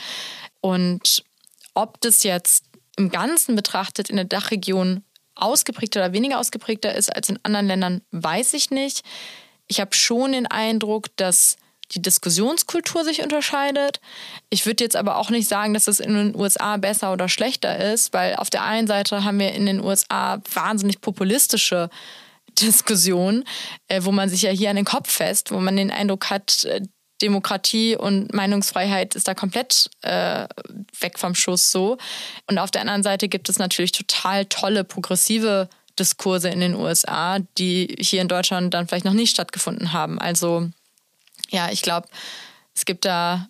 Und 0.61 1.23
ob 1.73 1.99
das 2.01 2.21
jetzt 2.21 2.65
im 2.97 3.09
Ganzen 3.09 3.55
betrachtet 3.55 4.11
in 4.11 4.15
der 4.15 4.25
Dachregion 4.25 5.03
ausgeprägter 5.41 6.01
oder 6.01 6.13
weniger 6.13 6.39
ausgeprägter 6.39 6.93
ist 6.95 7.15
als 7.15 7.29
in 7.29 7.39
anderen 7.43 7.67
Ländern, 7.67 8.01
weiß 8.11 8.53
ich 8.53 8.71
nicht. 8.71 9.03
Ich 9.67 9.79
habe 9.79 9.95
schon 9.95 10.31
den 10.31 10.47
Eindruck, 10.47 11.07
dass 11.17 11.57
die 11.93 12.01
Diskussionskultur 12.01 13.03
sich 13.03 13.23
unterscheidet. 13.23 14.01
Ich 14.49 14.65
würde 14.65 14.83
jetzt 14.83 14.95
aber 14.95 15.17
auch 15.17 15.29
nicht 15.29 15.47
sagen, 15.47 15.73
dass 15.73 15.87
es 15.87 15.99
in 15.99 16.13
den 16.13 16.35
USA 16.35 16.77
besser 16.77 17.13
oder 17.13 17.29
schlechter 17.29 17.93
ist, 17.93 18.13
weil 18.13 18.35
auf 18.35 18.49
der 18.49 18.63
einen 18.63 18.87
Seite 18.87 19.23
haben 19.23 19.39
wir 19.39 19.53
in 19.53 19.65
den 19.65 19.81
USA 19.81 20.41
wahnsinnig 20.53 20.99
populistische 20.99 21.89
Diskussionen, 22.61 23.43
äh, 23.87 24.01
wo 24.03 24.11
man 24.11 24.29
sich 24.29 24.41
ja 24.41 24.49
hier 24.49 24.69
an 24.69 24.75
den 24.75 24.85
Kopf 24.85 25.11
fest, 25.11 25.51
wo 25.51 25.59
man 25.59 25.77
den 25.77 25.91
Eindruck 25.91 26.29
hat, 26.29 26.65
äh, 26.65 26.81
Demokratie 27.21 27.95
und 27.95 28.33
Meinungsfreiheit 28.33 29.15
ist 29.15 29.27
da 29.27 29.33
komplett 29.33 29.89
äh, 30.01 30.47
weg 30.99 31.17
vom 31.17 31.35
Schuss 31.35 31.71
so. 31.71 31.97
Und 32.47 32.57
auf 32.59 32.71
der 32.71 32.81
anderen 32.81 33.03
Seite 33.03 33.27
gibt 33.27 33.49
es 33.49 33.59
natürlich 33.59 33.91
total 33.91 34.45
tolle, 34.45 34.83
progressive 34.83 35.69
Diskurse 35.97 36.49
in 36.49 36.59
den 36.59 36.75
USA, 36.75 37.39
die 37.57 37.95
hier 37.99 38.21
in 38.21 38.27
Deutschland 38.27 38.73
dann 38.73 38.87
vielleicht 38.87 39.05
noch 39.05 39.13
nicht 39.13 39.31
stattgefunden 39.31 39.93
haben. 39.93 40.19
Also 40.19 40.69
ja, 41.49 41.71
ich 41.71 41.81
glaube, 41.81 42.07
es 42.75 42.85
gibt 42.85 43.05
da 43.05 43.49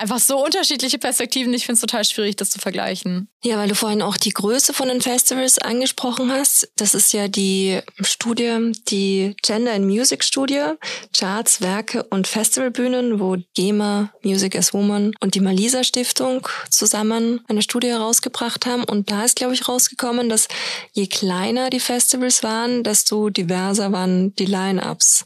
einfach 0.00 0.18
so 0.18 0.42
unterschiedliche 0.42 0.98
Perspektiven. 0.98 1.52
Ich 1.52 1.66
finde 1.66 1.74
es 1.74 1.80
total 1.80 2.04
schwierig, 2.04 2.36
das 2.36 2.50
zu 2.50 2.58
vergleichen. 2.58 3.28
Ja, 3.42 3.56
weil 3.56 3.68
du 3.68 3.74
vorhin 3.74 4.02
auch 4.02 4.16
die 4.16 4.30
Größe 4.30 4.72
von 4.72 4.88
den 4.88 5.00
Festivals 5.00 5.58
angesprochen 5.58 6.32
hast. 6.32 6.70
Das 6.76 6.94
ist 6.94 7.12
ja 7.12 7.28
die 7.28 7.80
Studie, 8.00 8.72
die 8.88 9.36
Gender 9.42 9.74
in 9.74 9.86
Music 9.86 10.24
Studie, 10.24 10.62
Charts, 11.16 11.60
Werke 11.60 12.02
und 12.04 12.26
Festivalbühnen, 12.26 13.20
wo 13.20 13.36
GEMA, 13.54 14.12
Music 14.22 14.56
as 14.56 14.72
Woman 14.74 15.12
und 15.20 15.34
die 15.34 15.40
Malisa 15.40 15.84
Stiftung 15.84 16.48
zusammen 16.70 17.40
eine 17.48 17.62
Studie 17.62 17.88
herausgebracht 17.88 18.66
haben. 18.66 18.84
Und 18.84 19.10
da 19.10 19.24
ist, 19.24 19.36
glaube 19.36 19.54
ich, 19.54 19.68
rausgekommen, 19.68 20.28
dass 20.28 20.48
je 20.92 21.06
kleiner 21.06 21.70
die 21.70 21.80
Festivals 21.80 22.42
waren, 22.42 22.82
desto 22.84 23.30
diverser 23.30 23.92
waren 23.92 24.34
die 24.36 24.46
Line-Ups. 24.46 25.24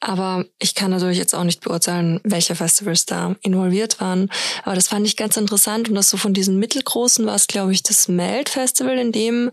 Aber 0.00 0.44
ich 0.60 0.76
kann 0.76 0.92
natürlich 0.92 1.18
jetzt 1.18 1.34
auch 1.34 1.42
nicht 1.42 1.60
beurteilen, 1.60 2.20
welche 2.22 2.54
Festivals 2.54 3.04
da 3.04 3.34
involviert 3.42 4.00
waren. 4.00 4.30
Aber 4.64 4.76
das 4.76 4.88
fand 4.88 5.04
ich 5.06 5.16
ganz 5.16 5.36
interessant 5.36 5.88
und 5.88 5.96
das 5.96 6.08
so 6.08 6.16
von 6.16 6.34
diesen 6.34 6.58
mittelgroßen 6.58 7.26
war 7.26 7.34
es 7.34 7.48
glaube 7.48 7.72
ich, 7.72 7.82
das 7.82 8.06
Melt-Festival 8.06 8.96
in 8.96 9.10
dem 9.10 9.50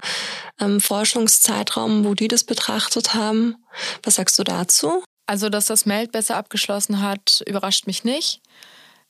ähm, 0.60 0.80
Forschungszeitraum, 0.80 2.06
wo 2.06 2.14
die 2.14 2.28
das 2.28 2.44
betrachtet 2.44 3.16
haben. 3.16 3.56
Was 4.04 4.16
sagst 4.16 4.38
du 4.38 4.44
dazu? 4.44 5.04
Also, 5.28 5.50
dass 5.50 5.66
das 5.66 5.86
Melt 5.86 6.12
besser 6.12 6.38
abgeschlossen 6.38 7.02
hat, 7.02 7.44
überrascht 7.48 7.88
mich 7.88 8.04
nicht. 8.04 8.42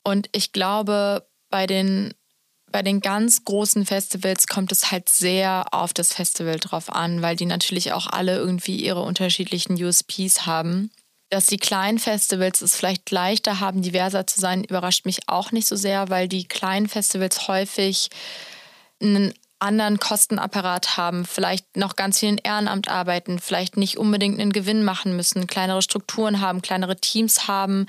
Und 0.02 0.28
ich 0.32 0.52
glaube, 0.52 1.26
bei 1.50 1.66
den, 1.66 2.14
bei 2.72 2.82
den 2.82 3.00
ganz 3.00 3.44
großen 3.44 3.84
Festivals 3.84 4.46
kommt 4.46 4.72
es 4.72 4.90
halt 4.90 5.08
sehr 5.10 5.66
auf 5.72 5.92
das 5.92 6.14
Festival 6.14 6.58
drauf 6.58 6.90
an, 6.90 7.20
weil 7.20 7.36
die 7.36 7.44
natürlich 7.44 7.92
auch 7.92 8.06
alle 8.06 8.36
irgendwie 8.36 8.76
ihre 8.76 9.02
unterschiedlichen 9.02 9.82
USPs 9.82 10.46
haben. 10.46 10.90
Dass 11.30 11.46
die 11.46 11.56
kleinen 11.56 11.98
Festivals 11.98 12.60
es 12.60 12.76
vielleicht 12.76 13.10
leichter 13.10 13.60
haben, 13.60 13.82
diverser 13.82 14.26
zu 14.26 14.40
sein, 14.40 14.64
überrascht 14.64 15.06
mich 15.06 15.28
auch 15.28 15.50
nicht 15.50 15.66
so 15.66 15.76
sehr, 15.76 16.08
weil 16.08 16.28
die 16.28 16.46
kleinen 16.46 16.88
Festivals 16.88 17.48
häufig 17.48 18.10
einen 19.00 19.34
anderen 19.58 19.98
Kostenapparat 19.98 20.96
haben, 20.96 21.24
vielleicht 21.24 21.76
noch 21.76 21.96
ganz 21.96 22.20
viel 22.20 22.28
in 22.28 22.38
Ehrenamt 22.38 22.88
arbeiten, 22.88 23.38
vielleicht 23.38 23.76
nicht 23.76 23.96
unbedingt 23.96 24.38
einen 24.38 24.52
Gewinn 24.52 24.84
machen 24.84 25.16
müssen, 25.16 25.46
kleinere 25.46 25.82
Strukturen 25.82 26.40
haben, 26.40 26.60
kleinere 26.60 26.96
Teams 26.96 27.48
haben, 27.48 27.86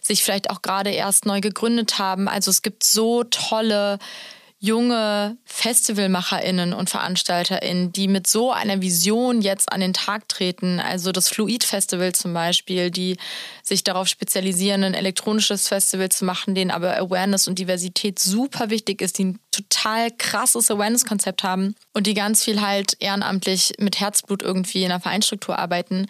sich 0.00 0.22
vielleicht 0.22 0.50
auch 0.50 0.62
gerade 0.62 0.90
erst 0.90 1.26
neu 1.26 1.40
gegründet 1.40 1.98
haben. 1.98 2.28
Also 2.28 2.50
es 2.50 2.62
gibt 2.62 2.84
so 2.84 3.24
tolle 3.24 3.98
junge 4.60 5.36
FestivalmacherInnen 5.44 6.72
und 6.72 6.90
VeranstalterInnen, 6.90 7.92
die 7.92 8.08
mit 8.08 8.26
so 8.26 8.50
einer 8.50 8.82
Vision 8.82 9.40
jetzt 9.40 9.70
an 9.72 9.80
den 9.80 9.94
Tag 9.94 10.28
treten. 10.28 10.80
Also 10.80 11.12
das 11.12 11.28
Fluid 11.28 11.62
Festival 11.62 12.12
zum 12.12 12.34
Beispiel, 12.34 12.90
die 12.90 13.18
sich 13.62 13.84
darauf 13.84 14.08
spezialisieren, 14.08 14.82
ein 14.82 14.94
elektronisches 14.94 15.68
Festival 15.68 16.08
zu 16.08 16.24
machen, 16.24 16.56
denen 16.56 16.72
aber 16.72 16.96
Awareness 16.96 17.46
und 17.46 17.60
Diversität 17.60 18.18
super 18.18 18.68
wichtig 18.68 19.00
ist, 19.00 19.18
die 19.18 19.26
ein 19.26 19.38
total 19.52 20.10
krasses 20.10 20.70
Awareness-Konzept 20.70 21.44
haben 21.44 21.76
und 21.94 22.08
die 22.08 22.14
ganz 22.14 22.42
viel 22.42 22.60
halt 22.60 22.96
ehrenamtlich 22.98 23.74
mit 23.78 24.00
Herzblut 24.00 24.42
irgendwie 24.42 24.82
in 24.82 24.88
der 24.88 25.00
Vereinsstruktur 25.00 25.56
arbeiten 25.56 26.08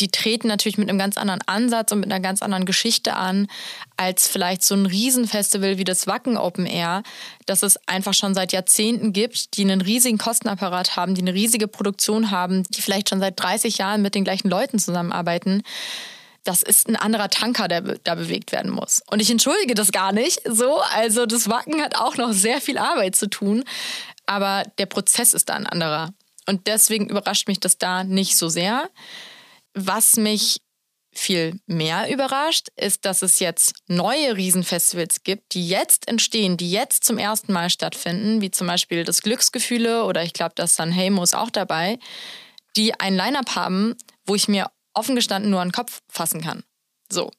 die 0.00 0.08
treten 0.08 0.48
natürlich 0.48 0.78
mit 0.78 0.88
einem 0.88 0.98
ganz 0.98 1.16
anderen 1.16 1.40
Ansatz 1.46 1.92
und 1.92 2.00
mit 2.00 2.10
einer 2.10 2.20
ganz 2.20 2.42
anderen 2.42 2.64
Geschichte 2.64 3.14
an, 3.14 3.48
als 3.96 4.28
vielleicht 4.28 4.62
so 4.62 4.74
ein 4.74 4.86
Riesenfestival 4.86 5.78
wie 5.78 5.84
das 5.84 6.06
Wacken 6.06 6.36
Open 6.36 6.66
Air, 6.66 7.02
das 7.46 7.62
es 7.62 7.78
einfach 7.86 8.14
schon 8.14 8.34
seit 8.34 8.52
Jahrzehnten 8.52 9.12
gibt, 9.12 9.56
die 9.56 9.62
einen 9.62 9.80
riesigen 9.80 10.18
Kostenapparat 10.18 10.96
haben, 10.96 11.14
die 11.14 11.22
eine 11.22 11.34
riesige 11.34 11.68
Produktion 11.68 12.30
haben, 12.30 12.62
die 12.70 12.82
vielleicht 12.82 13.08
schon 13.08 13.20
seit 13.20 13.40
30 13.40 13.78
Jahren 13.78 14.02
mit 14.02 14.14
den 14.14 14.24
gleichen 14.24 14.48
Leuten 14.48 14.78
zusammenarbeiten. 14.78 15.62
Das 16.44 16.62
ist 16.62 16.88
ein 16.88 16.96
anderer 16.96 17.28
Tanker, 17.28 17.68
der 17.68 17.82
da 18.04 18.14
bewegt 18.14 18.52
werden 18.52 18.70
muss. 18.70 19.02
Und 19.10 19.20
ich 19.20 19.30
entschuldige 19.30 19.74
das 19.74 19.92
gar 19.92 20.12
nicht 20.12 20.40
so. 20.44 20.80
Also 20.94 21.26
das 21.26 21.48
Wacken 21.48 21.82
hat 21.82 21.96
auch 21.96 22.16
noch 22.16 22.32
sehr 22.32 22.60
viel 22.60 22.78
Arbeit 22.78 23.16
zu 23.16 23.28
tun. 23.28 23.64
Aber 24.24 24.62
der 24.78 24.86
Prozess 24.86 25.34
ist 25.34 25.48
da 25.48 25.54
ein 25.54 25.66
anderer. 25.66 26.14
Und 26.46 26.66
deswegen 26.66 27.10
überrascht 27.10 27.48
mich 27.48 27.60
das 27.60 27.76
da 27.76 28.04
nicht 28.04 28.36
so 28.36 28.48
sehr. 28.48 28.88
Was 29.80 30.16
mich 30.16 30.60
viel 31.12 31.60
mehr 31.66 32.10
überrascht, 32.10 32.68
ist, 32.74 33.04
dass 33.04 33.22
es 33.22 33.38
jetzt 33.38 33.74
neue 33.86 34.36
Riesenfestivals 34.36 35.22
gibt, 35.22 35.54
die 35.54 35.68
jetzt 35.68 36.08
entstehen, 36.08 36.56
die 36.56 36.70
jetzt 36.70 37.04
zum 37.04 37.16
ersten 37.16 37.52
Mal 37.52 37.70
stattfinden, 37.70 38.40
wie 38.40 38.50
zum 38.50 38.66
Beispiel 38.66 39.04
das 39.04 39.22
Glücksgefühle 39.22 40.04
oder 40.04 40.24
ich 40.24 40.32
glaube, 40.32 40.52
das 40.56 40.74
San 40.74 40.90
Heymo 40.90 41.22
ist 41.22 41.36
auch 41.36 41.50
dabei, 41.50 41.98
die 42.76 42.98
ein 42.98 43.14
Line-up 43.14 43.54
haben, 43.54 43.94
wo 44.26 44.34
ich 44.34 44.48
mir 44.48 44.68
offen 44.94 45.14
gestanden 45.14 45.50
nur 45.50 45.60
an 45.60 45.68
den 45.68 45.72
Kopf 45.72 46.00
fassen 46.08 46.40
kann. 46.40 46.64
So. 47.08 47.30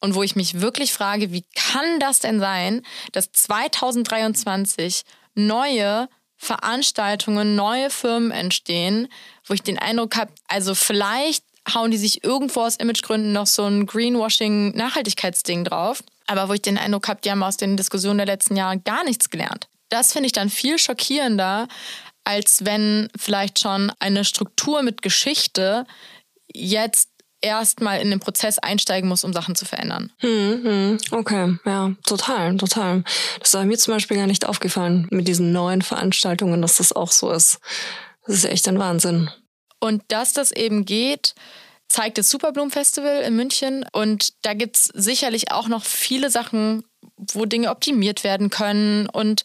Und 0.00 0.14
wo 0.14 0.22
ich 0.22 0.36
mich 0.36 0.60
wirklich 0.60 0.92
frage, 0.92 1.32
wie 1.32 1.44
kann 1.54 1.98
das 1.98 2.20
denn 2.20 2.38
sein, 2.38 2.82
dass 3.10 3.32
2023 3.32 5.02
neue 5.34 6.08
Veranstaltungen, 6.36 7.56
neue 7.56 7.90
Firmen 7.90 8.30
entstehen, 8.30 9.08
wo 9.46 9.54
ich 9.54 9.62
den 9.62 9.78
Eindruck 9.78 10.16
habe, 10.16 10.32
also 10.48 10.74
vielleicht 10.74 11.44
hauen 11.72 11.90
die 11.90 11.98
sich 11.98 12.24
irgendwo 12.24 12.60
aus 12.62 12.76
Imagegründen 12.76 13.32
noch 13.32 13.46
so 13.46 13.64
ein 13.64 13.86
Greenwashing-Nachhaltigkeitsding 13.86 15.64
drauf. 15.64 16.02
Aber 16.26 16.48
wo 16.48 16.54
ich 16.54 16.62
den 16.62 16.78
Eindruck 16.78 17.08
habe, 17.08 17.20
die 17.22 17.30
haben 17.30 17.42
aus 17.42 17.56
den 17.56 17.76
Diskussionen 17.76 18.18
der 18.18 18.26
letzten 18.26 18.56
Jahre 18.56 18.78
gar 18.78 19.04
nichts 19.04 19.30
gelernt. 19.30 19.68
Das 19.88 20.12
finde 20.12 20.26
ich 20.26 20.32
dann 20.32 20.48
viel 20.48 20.78
schockierender, 20.78 21.68
als 22.24 22.64
wenn 22.64 23.08
vielleicht 23.18 23.58
schon 23.58 23.92
eine 23.98 24.24
Struktur 24.24 24.82
mit 24.82 25.02
Geschichte 25.02 25.86
jetzt 26.52 27.08
erstmal 27.42 28.00
in 28.00 28.10
den 28.10 28.20
Prozess 28.20 28.58
einsteigen 28.58 29.08
muss, 29.08 29.24
um 29.24 29.32
Sachen 29.32 29.54
zu 29.54 29.64
verändern. 29.64 30.12
Hm, 30.18 30.60
hm, 30.62 30.98
okay, 31.10 31.56
ja, 31.66 31.92
total, 32.06 32.56
total. 32.56 33.04
Das 33.40 33.52
war 33.54 33.64
mir 33.64 33.76
zum 33.76 33.94
Beispiel 33.94 34.16
gar 34.16 34.26
nicht 34.26 34.46
aufgefallen 34.46 35.08
mit 35.10 35.28
diesen 35.28 35.52
neuen 35.52 35.82
Veranstaltungen, 35.82 36.62
dass 36.62 36.76
das 36.76 36.92
auch 36.92 37.10
so 37.10 37.30
ist. 37.32 37.58
Das 38.26 38.36
ist 38.36 38.44
echt 38.44 38.68
ein 38.68 38.78
Wahnsinn. 38.78 39.28
Und 39.82 40.04
dass 40.06 40.32
das 40.32 40.52
eben 40.52 40.84
geht, 40.84 41.34
zeigt 41.88 42.16
das 42.16 42.30
Superbloom 42.30 42.70
Festival 42.70 43.22
in 43.22 43.34
München. 43.34 43.84
Und 43.90 44.32
da 44.42 44.54
gibt 44.54 44.76
es 44.76 44.84
sicherlich 44.84 45.50
auch 45.50 45.66
noch 45.66 45.84
viele 45.84 46.30
Sachen, 46.30 46.84
wo 47.16 47.46
Dinge 47.46 47.68
optimiert 47.68 48.22
werden 48.22 48.48
können 48.48 49.08
und 49.08 49.42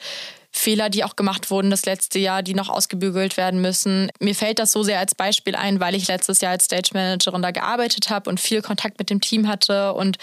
Fehler, 0.51 0.89
die 0.89 1.03
auch 1.03 1.15
gemacht 1.15 1.49
wurden 1.49 1.71
das 1.71 1.87
letzte 1.87 2.19
Jahr, 2.19 2.43
die 2.43 2.53
noch 2.53 2.69
ausgebügelt 2.69 3.35
werden 3.35 3.61
müssen. 3.61 4.11
Mir 4.19 4.35
fällt 4.35 4.59
das 4.59 4.71
so 4.71 4.83
sehr 4.83 4.99
als 4.99 5.15
Beispiel 5.15 5.55
ein, 5.55 5.79
weil 5.79 5.95
ich 5.95 6.07
letztes 6.07 6.39
Jahr 6.41 6.51
als 6.51 6.65
Stage 6.65 6.91
Managerin 6.93 7.41
da 7.41 7.49
gearbeitet 7.49 8.11
habe 8.11 8.29
und 8.29 8.39
viel 8.39 8.61
Kontakt 8.61 8.99
mit 8.99 9.09
dem 9.09 9.21
Team 9.21 9.47
hatte 9.47 9.93
und 9.93 10.19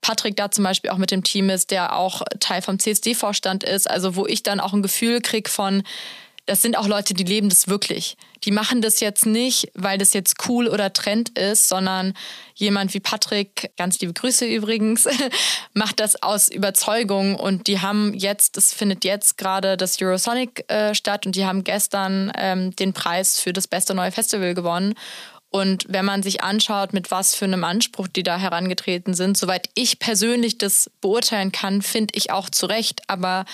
Patrick 0.00 0.36
da 0.36 0.50
zum 0.52 0.62
Beispiel 0.62 0.90
auch 0.90 0.96
mit 0.96 1.10
dem 1.10 1.24
Team 1.24 1.50
ist, 1.50 1.72
der 1.72 1.96
auch 1.96 2.22
Teil 2.38 2.62
vom 2.62 2.78
CSD-Vorstand 2.78 3.64
ist, 3.64 3.90
also 3.90 4.14
wo 4.14 4.26
ich 4.26 4.44
dann 4.44 4.60
auch 4.60 4.72
ein 4.72 4.82
Gefühl 4.82 5.20
kriege 5.20 5.50
von, 5.50 5.82
das 6.50 6.62
sind 6.62 6.76
auch 6.76 6.88
Leute, 6.88 7.14
die 7.14 7.22
leben 7.22 7.48
das 7.48 7.68
wirklich. 7.68 8.16
Die 8.42 8.50
machen 8.50 8.82
das 8.82 8.98
jetzt 8.98 9.24
nicht, 9.24 9.70
weil 9.74 9.98
das 9.98 10.12
jetzt 10.14 10.48
cool 10.48 10.66
oder 10.66 10.92
Trend 10.92 11.38
ist, 11.38 11.68
sondern 11.68 12.12
jemand 12.56 12.92
wie 12.92 12.98
Patrick, 12.98 13.70
ganz 13.76 14.00
liebe 14.00 14.12
Grüße 14.12 14.46
übrigens, 14.46 15.06
macht 15.74 16.00
das 16.00 16.20
aus 16.24 16.48
Überzeugung 16.48 17.36
und 17.36 17.68
die 17.68 17.80
haben 17.80 18.14
jetzt, 18.14 18.56
es 18.56 18.72
findet 18.72 19.04
jetzt 19.04 19.38
gerade 19.38 19.76
das 19.76 20.02
Eurosonic 20.02 20.64
äh, 20.68 20.92
statt 20.92 21.24
und 21.24 21.36
die 21.36 21.46
haben 21.46 21.62
gestern 21.62 22.32
ähm, 22.36 22.74
den 22.74 22.94
Preis 22.94 23.38
für 23.38 23.52
das 23.52 23.68
beste 23.68 23.94
neue 23.94 24.10
Festival 24.10 24.54
gewonnen. 24.54 24.94
Und 25.50 25.84
wenn 25.88 26.04
man 26.04 26.24
sich 26.24 26.42
anschaut, 26.42 26.92
mit 26.92 27.12
was 27.12 27.36
für 27.36 27.44
einem 27.44 27.62
Anspruch 27.62 28.08
die 28.08 28.24
da 28.24 28.38
herangetreten 28.38 29.14
sind, 29.14 29.36
soweit 29.36 29.70
ich 29.76 30.00
persönlich 30.00 30.58
das 30.58 30.90
beurteilen 31.00 31.52
kann, 31.52 31.80
finde 31.80 32.14
ich 32.16 32.32
auch 32.32 32.50
zu 32.50 32.66
Recht. 32.66 33.02
Aber 33.06 33.44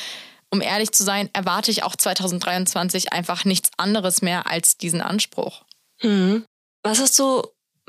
um 0.51 0.61
ehrlich 0.61 0.93
zu 0.93 1.05
sein, 1.05 1.29
erwarte 1.33 1.71
ich 1.71 1.83
auch 1.83 1.97
2023 1.97 3.13
einfach 3.13 3.45
nichts 3.45 3.71
anderes 3.77 4.23
mehr 4.23 4.51
als 4.51 4.77
diesen 4.77 5.01
Anspruch. 5.01 5.65
Hm. 6.01 6.45
Was 6.83 7.01
hast 7.01 7.19
du 7.19 7.43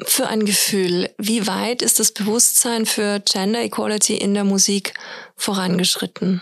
für 0.04 0.28
ein 0.28 0.46
Gefühl? 0.46 1.14
Wie 1.18 1.48
weit 1.48 1.82
ist 1.82 2.00
das 2.00 2.12
Bewusstsein 2.12 2.86
für 2.86 3.20
Gender 3.20 3.62
Equality 3.62 4.16
in 4.18 4.34
der 4.34 4.44
Musik 4.44 4.94
vorangeschritten? 5.36 6.42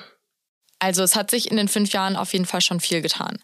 Also 0.80 1.04
es 1.04 1.16
hat 1.16 1.32
sich 1.32 1.50
in 1.50 1.58
den 1.58 1.68
fünf 1.68 1.92
Jahren 1.92 2.16
auf 2.16 2.34
jeden 2.34 2.46
Fall 2.46 2.62
schon 2.62 2.80
viel 2.80 3.02
getan. 3.02 3.40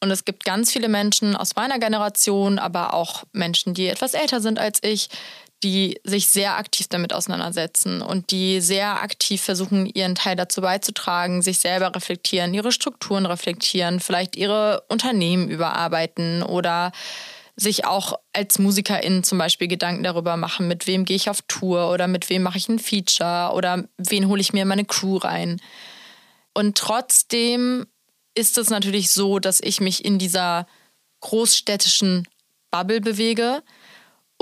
Und 0.00 0.10
es 0.10 0.24
gibt 0.24 0.44
ganz 0.44 0.72
viele 0.72 0.88
Menschen 0.88 1.36
aus 1.36 1.54
meiner 1.54 1.78
Generation, 1.78 2.58
aber 2.58 2.92
auch 2.92 3.22
Menschen, 3.32 3.72
die 3.72 3.86
etwas 3.86 4.14
älter 4.14 4.40
sind 4.40 4.58
als 4.58 4.80
ich, 4.82 5.08
die 5.62 6.00
sich 6.04 6.28
sehr 6.28 6.56
aktiv 6.56 6.88
damit 6.88 7.12
auseinandersetzen 7.12 8.02
und 8.02 8.30
die 8.30 8.60
sehr 8.60 9.02
aktiv 9.02 9.40
versuchen, 9.40 9.86
ihren 9.86 10.14
Teil 10.14 10.36
dazu 10.36 10.60
beizutragen, 10.60 11.42
sich 11.42 11.58
selber 11.58 11.94
reflektieren, 11.94 12.54
ihre 12.54 12.72
Strukturen 12.72 13.26
reflektieren, 13.26 14.00
vielleicht 14.00 14.36
ihre 14.36 14.82
Unternehmen 14.88 15.48
überarbeiten 15.48 16.42
oder 16.42 16.92
sich 17.54 17.84
auch 17.84 18.18
als 18.32 18.58
Musikerin 18.58 19.22
zum 19.24 19.38
Beispiel 19.38 19.68
Gedanken 19.68 20.02
darüber 20.02 20.36
machen, 20.36 20.68
mit 20.68 20.86
wem 20.86 21.04
gehe 21.04 21.16
ich 21.16 21.28
auf 21.30 21.42
Tour 21.48 21.90
oder 21.90 22.08
mit 22.08 22.30
wem 22.30 22.42
mache 22.42 22.58
ich 22.58 22.68
ein 22.68 22.78
Feature 22.78 23.52
oder 23.54 23.84
wen 23.98 24.26
hole 24.26 24.40
ich 24.40 24.52
mir 24.52 24.64
meine 24.64 24.84
Crew 24.84 25.18
rein. 25.18 25.60
Und 26.54 26.76
trotzdem 26.78 27.86
ist 28.34 28.58
es 28.58 28.70
natürlich 28.70 29.10
so, 29.10 29.38
dass 29.38 29.60
ich 29.60 29.80
mich 29.80 30.04
in 30.04 30.18
dieser 30.18 30.66
großstädtischen 31.20 32.26
Bubble 32.70 33.00
bewege. 33.00 33.62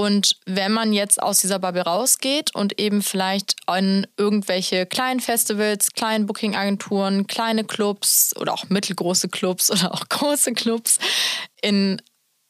Und 0.00 0.36
wenn 0.46 0.72
man 0.72 0.94
jetzt 0.94 1.22
aus 1.22 1.42
dieser 1.42 1.58
Bubble 1.58 1.82
rausgeht 1.82 2.54
und 2.54 2.80
eben 2.80 3.02
vielleicht 3.02 3.56
an 3.66 4.06
irgendwelche 4.16 4.86
kleinen 4.86 5.20
Festivals, 5.20 5.92
kleinen 5.92 6.24
Booking-Agenturen, 6.24 7.26
kleine 7.26 7.64
Clubs 7.64 8.34
oder 8.40 8.54
auch 8.54 8.70
mittelgroße 8.70 9.28
Clubs 9.28 9.70
oder 9.70 9.92
auch 9.92 10.00
große 10.08 10.54
Clubs 10.54 10.98
in 11.60 12.00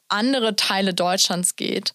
andere 0.07 0.55
Teile 0.55 0.93
Deutschlands 0.93 1.57
geht, 1.57 1.93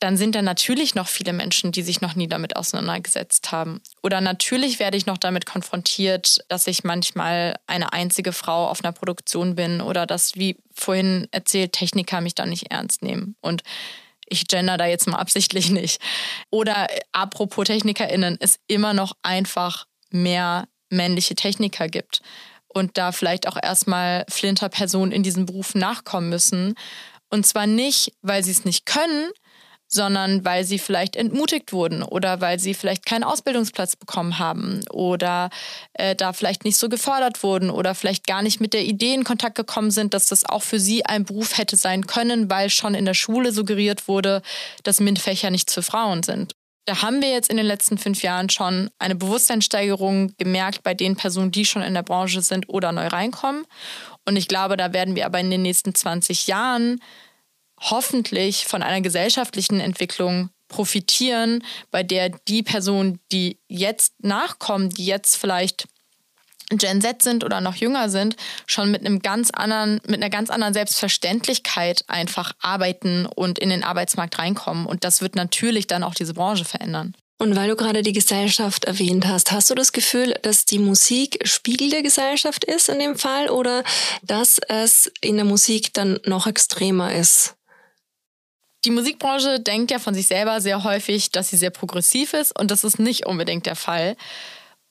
dann 0.00 0.16
sind 0.16 0.34
da 0.34 0.42
natürlich 0.42 0.96
noch 0.96 1.06
viele 1.06 1.32
Menschen, 1.32 1.70
die 1.70 1.82
sich 1.82 2.00
noch 2.00 2.16
nie 2.16 2.26
damit 2.26 2.56
auseinandergesetzt 2.56 3.52
haben. 3.52 3.80
Oder 4.02 4.20
natürlich 4.20 4.80
werde 4.80 4.96
ich 4.96 5.06
noch 5.06 5.18
damit 5.18 5.46
konfrontiert, 5.46 6.38
dass 6.48 6.66
ich 6.66 6.82
manchmal 6.82 7.54
eine 7.68 7.92
einzige 7.92 8.32
Frau 8.32 8.66
auf 8.66 8.82
einer 8.82 8.92
Produktion 8.92 9.54
bin 9.54 9.80
oder 9.80 10.06
dass, 10.06 10.34
wie 10.34 10.56
vorhin 10.74 11.28
erzählt, 11.30 11.72
Techniker 11.72 12.20
mich 12.20 12.34
da 12.34 12.46
nicht 12.46 12.72
ernst 12.72 13.04
nehmen. 13.04 13.36
Und 13.40 13.62
ich 14.30 14.46
gender 14.48 14.78
da 14.78 14.86
jetzt 14.86 15.06
mal 15.06 15.18
absichtlich 15.18 15.70
nicht. 15.70 16.00
Oder 16.50 16.88
apropos 17.12 17.66
TechnikerInnen, 17.66 18.38
es 18.40 18.58
immer 18.66 18.94
noch 18.94 19.12
einfach 19.22 19.86
mehr 20.10 20.68
männliche 20.88 21.34
Techniker 21.34 21.88
gibt 21.88 22.22
und 22.68 22.96
da 22.96 23.12
vielleicht 23.12 23.46
auch 23.46 23.58
erstmal 23.60 24.24
Flinter-Personen 24.28 25.12
in 25.12 25.22
diesem 25.22 25.46
Beruf 25.46 25.74
nachkommen 25.74 26.30
müssen. 26.30 26.74
Und 27.28 27.46
zwar 27.46 27.66
nicht, 27.66 28.12
weil 28.22 28.42
sie 28.42 28.50
es 28.52 28.64
nicht 28.64 28.86
können, 28.86 29.30
sondern 29.92 30.44
weil 30.44 30.64
sie 30.64 30.78
vielleicht 30.78 31.16
entmutigt 31.16 31.72
wurden 31.72 32.02
oder 32.02 32.40
weil 32.40 32.60
sie 32.60 32.74
vielleicht 32.74 33.04
keinen 33.04 33.24
Ausbildungsplatz 33.24 33.96
bekommen 33.96 34.38
haben 34.38 34.80
oder 34.90 35.50
äh, 35.94 36.14
da 36.14 36.32
vielleicht 36.32 36.64
nicht 36.64 36.76
so 36.76 36.88
gefördert 36.88 37.42
wurden 37.42 37.70
oder 37.70 37.96
vielleicht 37.96 38.26
gar 38.26 38.40
nicht 38.40 38.60
mit 38.60 38.72
der 38.72 38.84
Idee 38.84 39.14
in 39.14 39.24
Kontakt 39.24 39.56
gekommen 39.56 39.90
sind, 39.90 40.14
dass 40.14 40.26
das 40.26 40.48
auch 40.48 40.62
für 40.62 40.78
sie 40.78 41.04
ein 41.04 41.24
Beruf 41.24 41.58
hätte 41.58 41.76
sein 41.76 42.06
können, 42.06 42.48
weil 42.48 42.70
schon 42.70 42.94
in 42.94 43.04
der 43.04 43.14
Schule 43.14 43.52
suggeriert 43.52 44.06
wurde, 44.06 44.42
dass 44.84 45.00
MINT-Fächer 45.00 45.50
nichts 45.50 45.74
für 45.74 45.82
Frauen 45.82 46.22
sind. 46.22 46.54
Da 46.86 47.02
haben 47.02 47.20
wir 47.20 47.30
jetzt 47.30 47.50
in 47.50 47.56
den 47.56 47.66
letzten 47.66 47.98
fünf 47.98 48.22
Jahren 48.22 48.48
schon 48.48 48.90
eine 48.98 49.14
Bewusstseinssteigerung 49.14 50.34
gemerkt 50.38 50.82
bei 50.82 50.94
den 50.94 51.16
Personen, 51.16 51.50
die 51.50 51.64
schon 51.64 51.82
in 51.82 51.94
der 51.94 52.02
Branche 52.02 52.42
sind 52.42 52.68
oder 52.68 52.92
neu 52.92 53.08
reinkommen. 53.08 53.64
Und 54.26 54.36
ich 54.36 54.48
glaube, 54.48 54.76
da 54.76 54.92
werden 54.92 55.14
wir 55.16 55.26
aber 55.26 55.40
in 55.40 55.50
den 55.50 55.62
nächsten 55.62 55.94
20 55.94 56.46
Jahren 56.46 57.00
hoffentlich 57.80 58.66
von 58.66 58.82
einer 58.82 59.00
gesellschaftlichen 59.00 59.80
Entwicklung 59.80 60.50
profitieren, 60.68 61.64
bei 61.90 62.02
der 62.02 62.30
die 62.30 62.62
Personen, 62.62 63.18
die 63.32 63.58
jetzt 63.68 64.22
nachkommen, 64.22 64.90
die 64.90 65.06
jetzt 65.06 65.36
vielleicht 65.36 65.88
Gen 66.70 67.00
Z 67.00 67.22
sind 67.22 67.42
oder 67.42 67.60
noch 67.60 67.74
jünger 67.74 68.08
sind, 68.08 68.36
schon 68.66 68.92
mit 68.92 69.00
einem 69.00 69.20
ganz 69.20 69.50
anderen, 69.50 70.00
mit 70.06 70.22
einer 70.22 70.30
ganz 70.30 70.50
anderen 70.50 70.72
Selbstverständlichkeit 70.72 72.04
einfach 72.06 72.52
arbeiten 72.60 73.26
und 73.26 73.58
in 73.58 73.70
den 73.70 73.82
Arbeitsmarkt 73.82 74.38
reinkommen. 74.38 74.86
Und 74.86 75.02
das 75.02 75.20
wird 75.20 75.34
natürlich 75.34 75.88
dann 75.88 76.04
auch 76.04 76.14
diese 76.14 76.34
Branche 76.34 76.64
verändern. 76.64 77.16
Und 77.38 77.56
weil 77.56 77.70
du 77.70 77.74
gerade 77.74 78.02
die 78.02 78.12
Gesellschaft 78.12 78.84
erwähnt 78.84 79.26
hast, 79.26 79.50
hast 79.50 79.70
du 79.70 79.74
das 79.74 79.92
Gefühl, 79.92 80.34
dass 80.42 80.66
die 80.66 80.78
Musik 80.78 81.38
Spiegel 81.44 81.90
der 81.90 82.02
Gesellschaft 82.02 82.64
ist 82.64 82.88
in 82.88 82.98
dem 82.98 83.16
Fall 83.16 83.48
oder 83.48 83.82
dass 84.22 84.60
es 84.68 85.10
in 85.22 85.36
der 85.36 85.46
Musik 85.46 85.94
dann 85.94 86.20
noch 86.26 86.46
extremer 86.46 87.14
ist? 87.14 87.56
Die 88.84 88.90
Musikbranche 88.90 89.60
denkt 89.60 89.90
ja 89.90 89.98
von 89.98 90.14
sich 90.14 90.26
selber 90.26 90.60
sehr 90.60 90.84
häufig, 90.84 91.30
dass 91.30 91.48
sie 91.48 91.56
sehr 91.56 91.70
progressiv 91.70 92.32
ist 92.32 92.58
und 92.58 92.70
das 92.70 92.84
ist 92.84 92.98
nicht 92.98 93.26
unbedingt 93.26 93.66
der 93.66 93.76
Fall. 93.76 94.16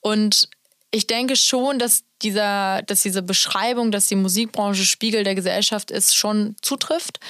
Und 0.00 0.48
ich 0.92 1.06
denke 1.06 1.36
schon, 1.36 1.78
dass, 1.78 2.04
dieser, 2.22 2.82
dass 2.82 3.02
diese 3.02 3.22
Beschreibung, 3.22 3.90
dass 3.90 4.06
die 4.06 4.16
Musikbranche 4.16 4.84
Spiegel 4.84 5.24
der 5.24 5.34
Gesellschaft 5.34 5.90
ist, 5.90 6.16
schon 6.16 6.56
zutrifft, 6.62 7.20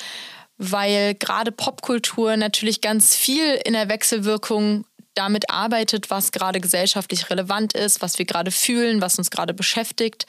weil 0.56 1.14
gerade 1.14 1.52
Popkultur 1.52 2.36
natürlich 2.36 2.80
ganz 2.80 3.14
viel 3.16 3.54
in 3.64 3.72
der 3.72 3.88
Wechselwirkung 3.88 4.84
damit 5.14 5.50
arbeitet, 5.50 6.10
was 6.10 6.32
gerade 6.32 6.60
gesellschaftlich 6.60 7.30
relevant 7.30 7.72
ist, 7.72 8.00
was 8.00 8.18
wir 8.18 8.24
gerade 8.24 8.50
fühlen, 8.50 9.00
was 9.00 9.18
uns 9.18 9.30
gerade 9.30 9.54
beschäftigt. 9.54 10.26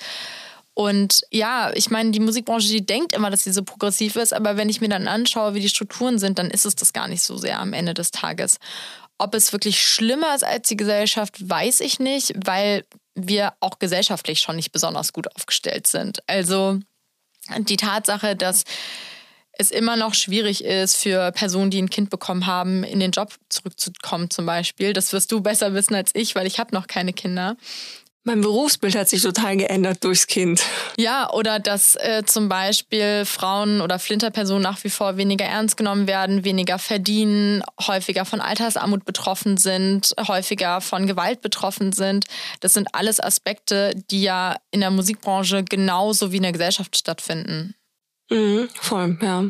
Und 0.74 1.22
ja, 1.32 1.72
ich 1.74 1.90
meine, 1.90 2.12
die 2.12 2.20
Musikbranche, 2.20 2.68
die 2.68 2.86
denkt 2.86 3.14
immer, 3.14 3.30
dass 3.30 3.44
sie 3.44 3.52
so 3.52 3.64
progressiv 3.64 4.16
ist, 4.16 4.34
aber 4.34 4.56
wenn 4.58 4.70
ich 4.70 4.80
mir 4.80 4.90
dann 4.90 5.08
anschaue, 5.08 5.54
wie 5.54 5.60
die 5.60 5.70
Strukturen 5.70 6.18
sind, 6.18 6.40
dann 6.40 6.50
ist 6.50 6.66
es 6.66 6.76
das 6.76 6.94
gar 6.94 7.08
nicht 7.08 7.24
so 7.24 7.38
sehr 7.38 7.60
am 7.60 7.74
Ende 7.74 7.94
des 7.94 8.12
Tages. 8.12 8.58
Ob 9.18 9.36
es 9.36 9.52
wirklich 9.52 9.84
schlimmer 9.84 10.34
ist 10.34 10.44
als 10.44 10.70
die 10.70 10.78
Gesellschaft, 10.78 11.48
weiß 11.48 11.82
ich 11.82 12.00
nicht, 12.00 12.34
weil 12.46 12.86
wir 13.14 13.54
auch 13.60 13.80
gesellschaftlich 13.80 14.40
schon 14.40 14.56
nicht 14.56 14.72
besonders 14.72 15.14
gut 15.14 15.36
aufgestellt 15.36 15.88
sind. 15.88 16.20
Also 16.28 16.80
die 17.58 17.78
Tatsache, 17.78 18.36
dass 18.36 18.64
es 19.54 19.72
immer 19.72 19.96
noch 19.96 20.14
schwierig 20.14 20.64
ist 20.64 20.96
für 20.96 21.32
Personen, 21.34 21.72
die 21.72 21.82
ein 21.82 21.90
Kind 21.90 22.10
bekommen 22.10 22.48
haben, 22.48 22.84
in 22.84 23.00
den 23.00 23.12
Job 23.12 23.34
zurückzukommen 23.50 24.30
zum 24.30 24.46
Beispiel. 24.46 24.94
Das 24.94 25.14
wirst 25.14 25.32
du 25.32 25.42
besser 25.42 25.74
wissen 25.74 25.94
als 25.94 26.12
ich, 26.16 26.36
weil 26.36 26.48
ich 26.48 26.60
habe 26.60 26.74
noch 26.74 26.88
keine 26.88 27.14
Kinder. 27.14 27.58
Mein 28.24 28.42
Berufsbild 28.42 28.96
hat 28.96 29.10
sich 29.10 29.24
total 29.24 29.58
geändert 29.58 30.04
durchs 30.04 30.28
Kind. 30.28 30.62
Ja, 30.96 31.32
oder 31.32 31.60
dass 31.60 31.96
äh, 31.96 32.24
zum 32.24 32.50
Beispiel 32.50 33.26
Frauen 33.26 33.82
oder 33.82 33.98
Flinterpersonen 33.98 34.62
nach 34.62 34.84
wie 34.84 34.92
vor 34.92 35.18
weniger 35.18 35.46
ernst 35.46 35.76
genommen 35.76 36.06
werden, 36.06 36.44
weniger 36.44 36.78
verdienen, 36.78 37.64
häufiger 37.88 38.24
von 38.26 38.40
Altersarmut 38.40 39.06
betroffen 39.06 39.58
sind, 39.58 40.14
häufiger 40.28 40.82
von 40.82 41.08
Gewalt 41.08 41.42
betroffen 41.42 41.94
sind. 41.94 42.26
Das 42.60 42.74
sind 42.74 42.94
alles 42.94 43.20
Aspekte, 43.20 43.96
die 44.12 44.22
ja 44.22 44.56
in 44.70 44.82
der 44.82 44.92
Musikbranche 44.92 45.64
genauso 45.64 46.32
wie 46.32 46.38
in 46.38 46.44
der 46.44 46.52
Gesellschaft 46.52 46.96
stattfinden. 46.96 47.74
Mhm, 48.30 48.70
voll, 48.76 49.18
ja. 49.20 49.46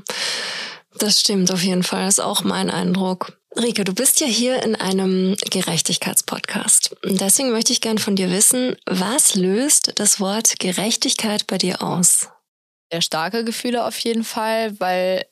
Das 0.98 1.20
stimmt 1.20 1.52
auf 1.52 1.62
jeden 1.62 1.84
Fall. 1.84 2.06
Das 2.06 2.20
ist 2.20 2.24
auch 2.24 2.46
mein 2.46 2.70
Eindruck. 2.70 3.41
Rike, 3.58 3.84
du 3.84 3.94
bist 3.94 4.22
ja 4.22 4.28
hier 4.28 4.64
in 4.64 4.76
einem 4.76 5.36
Gerechtigkeitspodcast. 5.50 6.96
Deswegen 7.04 7.52
möchte 7.52 7.74
ich 7.74 7.82
gern 7.82 7.98
von 7.98 8.16
dir 8.16 8.32
wissen, 8.32 8.78
was 8.86 9.36
löst 9.36 9.92
das 9.96 10.22
Wort 10.22 10.58
Gerechtigkeit 10.60 11.48
bei 11.48 11.58
dir 11.58 11.82
aus? 11.82 12.30
Sehr 12.92 13.02
starke 13.02 13.44
Gefühle 13.44 13.86
auf 13.86 14.00
jeden 14.00 14.24
Fall, 14.24 14.80
weil 14.80 15.26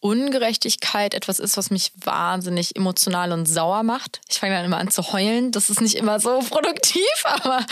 Ungerechtigkeit 0.00 1.14
etwas 1.14 1.38
ist, 1.38 1.56
was 1.56 1.70
mich 1.70 1.92
wahnsinnig 1.96 2.74
emotional 2.76 3.32
und 3.32 3.46
sauer 3.46 3.84
macht. 3.84 4.20
Ich 4.28 4.38
fange 4.38 4.54
dann 4.54 4.64
immer 4.64 4.78
an 4.78 4.90
zu 4.90 5.12
heulen. 5.12 5.52
Das 5.52 5.70
ist 5.70 5.80
nicht 5.80 5.94
immer 5.94 6.18
so 6.18 6.38
produktiv, 6.50 7.02
aber 7.24 7.64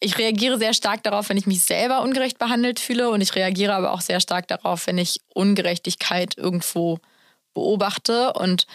ich 0.00 0.16
reagiere 0.16 0.58
sehr 0.58 0.72
stark 0.72 1.02
darauf, 1.02 1.28
wenn 1.28 1.36
ich 1.36 1.46
mich 1.46 1.62
selber 1.62 2.00
ungerecht 2.00 2.38
behandelt 2.38 2.80
fühle 2.80 3.10
und 3.10 3.20
ich 3.20 3.34
reagiere 3.34 3.74
aber 3.74 3.92
auch 3.92 4.00
sehr 4.00 4.20
stark 4.20 4.48
darauf, 4.48 4.86
wenn 4.86 4.96
ich 4.96 5.20
Ungerechtigkeit 5.34 6.36
irgendwo 6.38 6.98
beobachte 7.54 8.32
und 8.32 8.66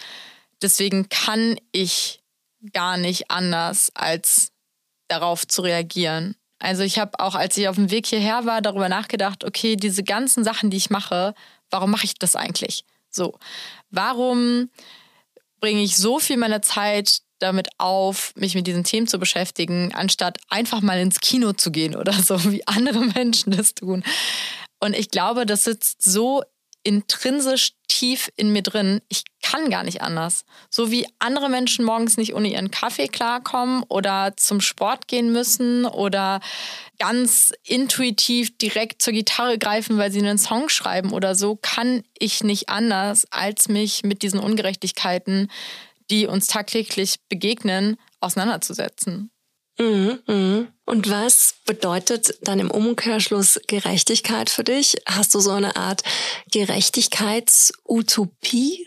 deswegen 0.62 1.08
kann 1.08 1.56
ich 1.72 2.20
gar 2.72 2.96
nicht 2.96 3.30
anders, 3.30 3.90
als 3.94 4.52
darauf 5.08 5.46
zu 5.46 5.62
reagieren. 5.62 6.36
Also 6.58 6.82
ich 6.82 6.98
habe 6.98 7.20
auch, 7.20 7.34
als 7.34 7.56
ich 7.56 7.68
auf 7.68 7.76
dem 7.76 7.90
Weg 7.90 8.06
hierher 8.06 8.44
war, 8.44 8.60
darüber 8.60 8.88
nachgedacht, 8.88 9.44
okay, 9.44 9.76
diese 9.76 10.02
ganzen 10.02 10.42
Sachen, 10.42 10.70
die 10.70 10.76
ich 10.76 10.90
mache, 10.90 11.34
warum 11.70 11.90
mache 11.90 12.04
ich 12.04 12.14
das 12.14 12.34
eigentlich? 12.34 12.84
So, 13.10 13.38
warum 13.90 14.70
bringe 15.60 15.82
ich 15.82 15.96
so 15.96 16.18
viel 16.18 16.36
meiner 16.36 16.62
Zeit 16.62 17.22
damit 17.38 17.68
auf, 17.78 18.32
mich 18.34 18.54
mit 18.54 18.66
diesen 18.66 18.84
Themen 18.84 19.06
zu 19.06 19.18
beschäftigen, 19.18 19.94
anstatt 19.94 20.38
einfach 20.48 20.80
mal 20.80 20.98
ins 20.98 21.20
Kino 21.20 21.52
zu 21.52 21.70
gehen 21.70 21.94
oder 21.94 22.12
so, 22.12 22.50
wie 22.50 22.66
andere 22.66 23.00
Menschen 23.14 23.52
das 23.52 23.74
tun. 23.74 24.02
Und 24.80 24.96
ich 24.96 25.10
glaube, 25.10 25.46
das 25.46 25.64
sitzt 25.64 26.02
so 26.02 26.42
intrinsisch 26.82 27.72
tief 27.88 28.30
in 28.36 28.52
mir 28.52 28.62
drin, 28.62 29.00
ich 29.08 29.24
kann 29.42 29.70
gar 29.70 29.82
nicht 29.82 30.02
anders. 30.02 30.44
So 30.70 30.90
wie 30.90 31.06
andere 31.18 31.48
Menschen 31.48 31.84
morgens 31.84 32.16
nicht 32.16 32.34
ohne 32.34 32.48
ihren 32.48 32.70
Kaffee 32.70 33.08
klarkommen 33.08 33.82
oder 33.88 34.34
zum 34.36 34.60
Sport 34.60 35.08
gehen 35.08 35.32
müssen 35.32 35.86
oder 35.86 36.40
ganz 36.98 37.52
intuitiv 37.64 38.56
direkt 38.58 39.02
zur 39.02 39.12
Gitarre 39.12 39.58
greifen, 39.58 39.98
weil 39.98 40.12
sie 40.12 40.20
einen 40.20 40.38
Song 40.38 40.68
schreiben 40.68 41.12
oder 41.12 41.34
so, 41.34 41.56
kann 41.56 42.02
ich 42.18 42.44
nicht 42.44 42.68
anders, 42.68 43.26
als 43.30 43.68
mich 43.68 44.02
mit 44.04 44.22
diesen 44.22 44.40
Ungerechtigkeiten, 44.40 45.50
die 46.10 46.26
uns 46.26 46.46
tagtäglich 46.46 47.16
begegnen, 47.28 47.96
auseinanderzusetzen. 48.20 49.30
Mhm, 49.78 50.20
mhm. 50.26 50.68
Und 50.84 51.10
was 51.10 51.54
bedeutet 51.66 52.38
dann 52.42 52.58
im 52.58 52.70
Umkehrschluss 52.70 53.60
Gerechtigkeit 53.66 54.50
für 54.50 54.64
dich? 54.64 54.96
Hast 55.06 55.34
du 55.34 55.40
so 55.40 55.52
eine 55.52 55.76
Art 55.76 56.02
Gerechtigkeitsutopie? 56.50 58.86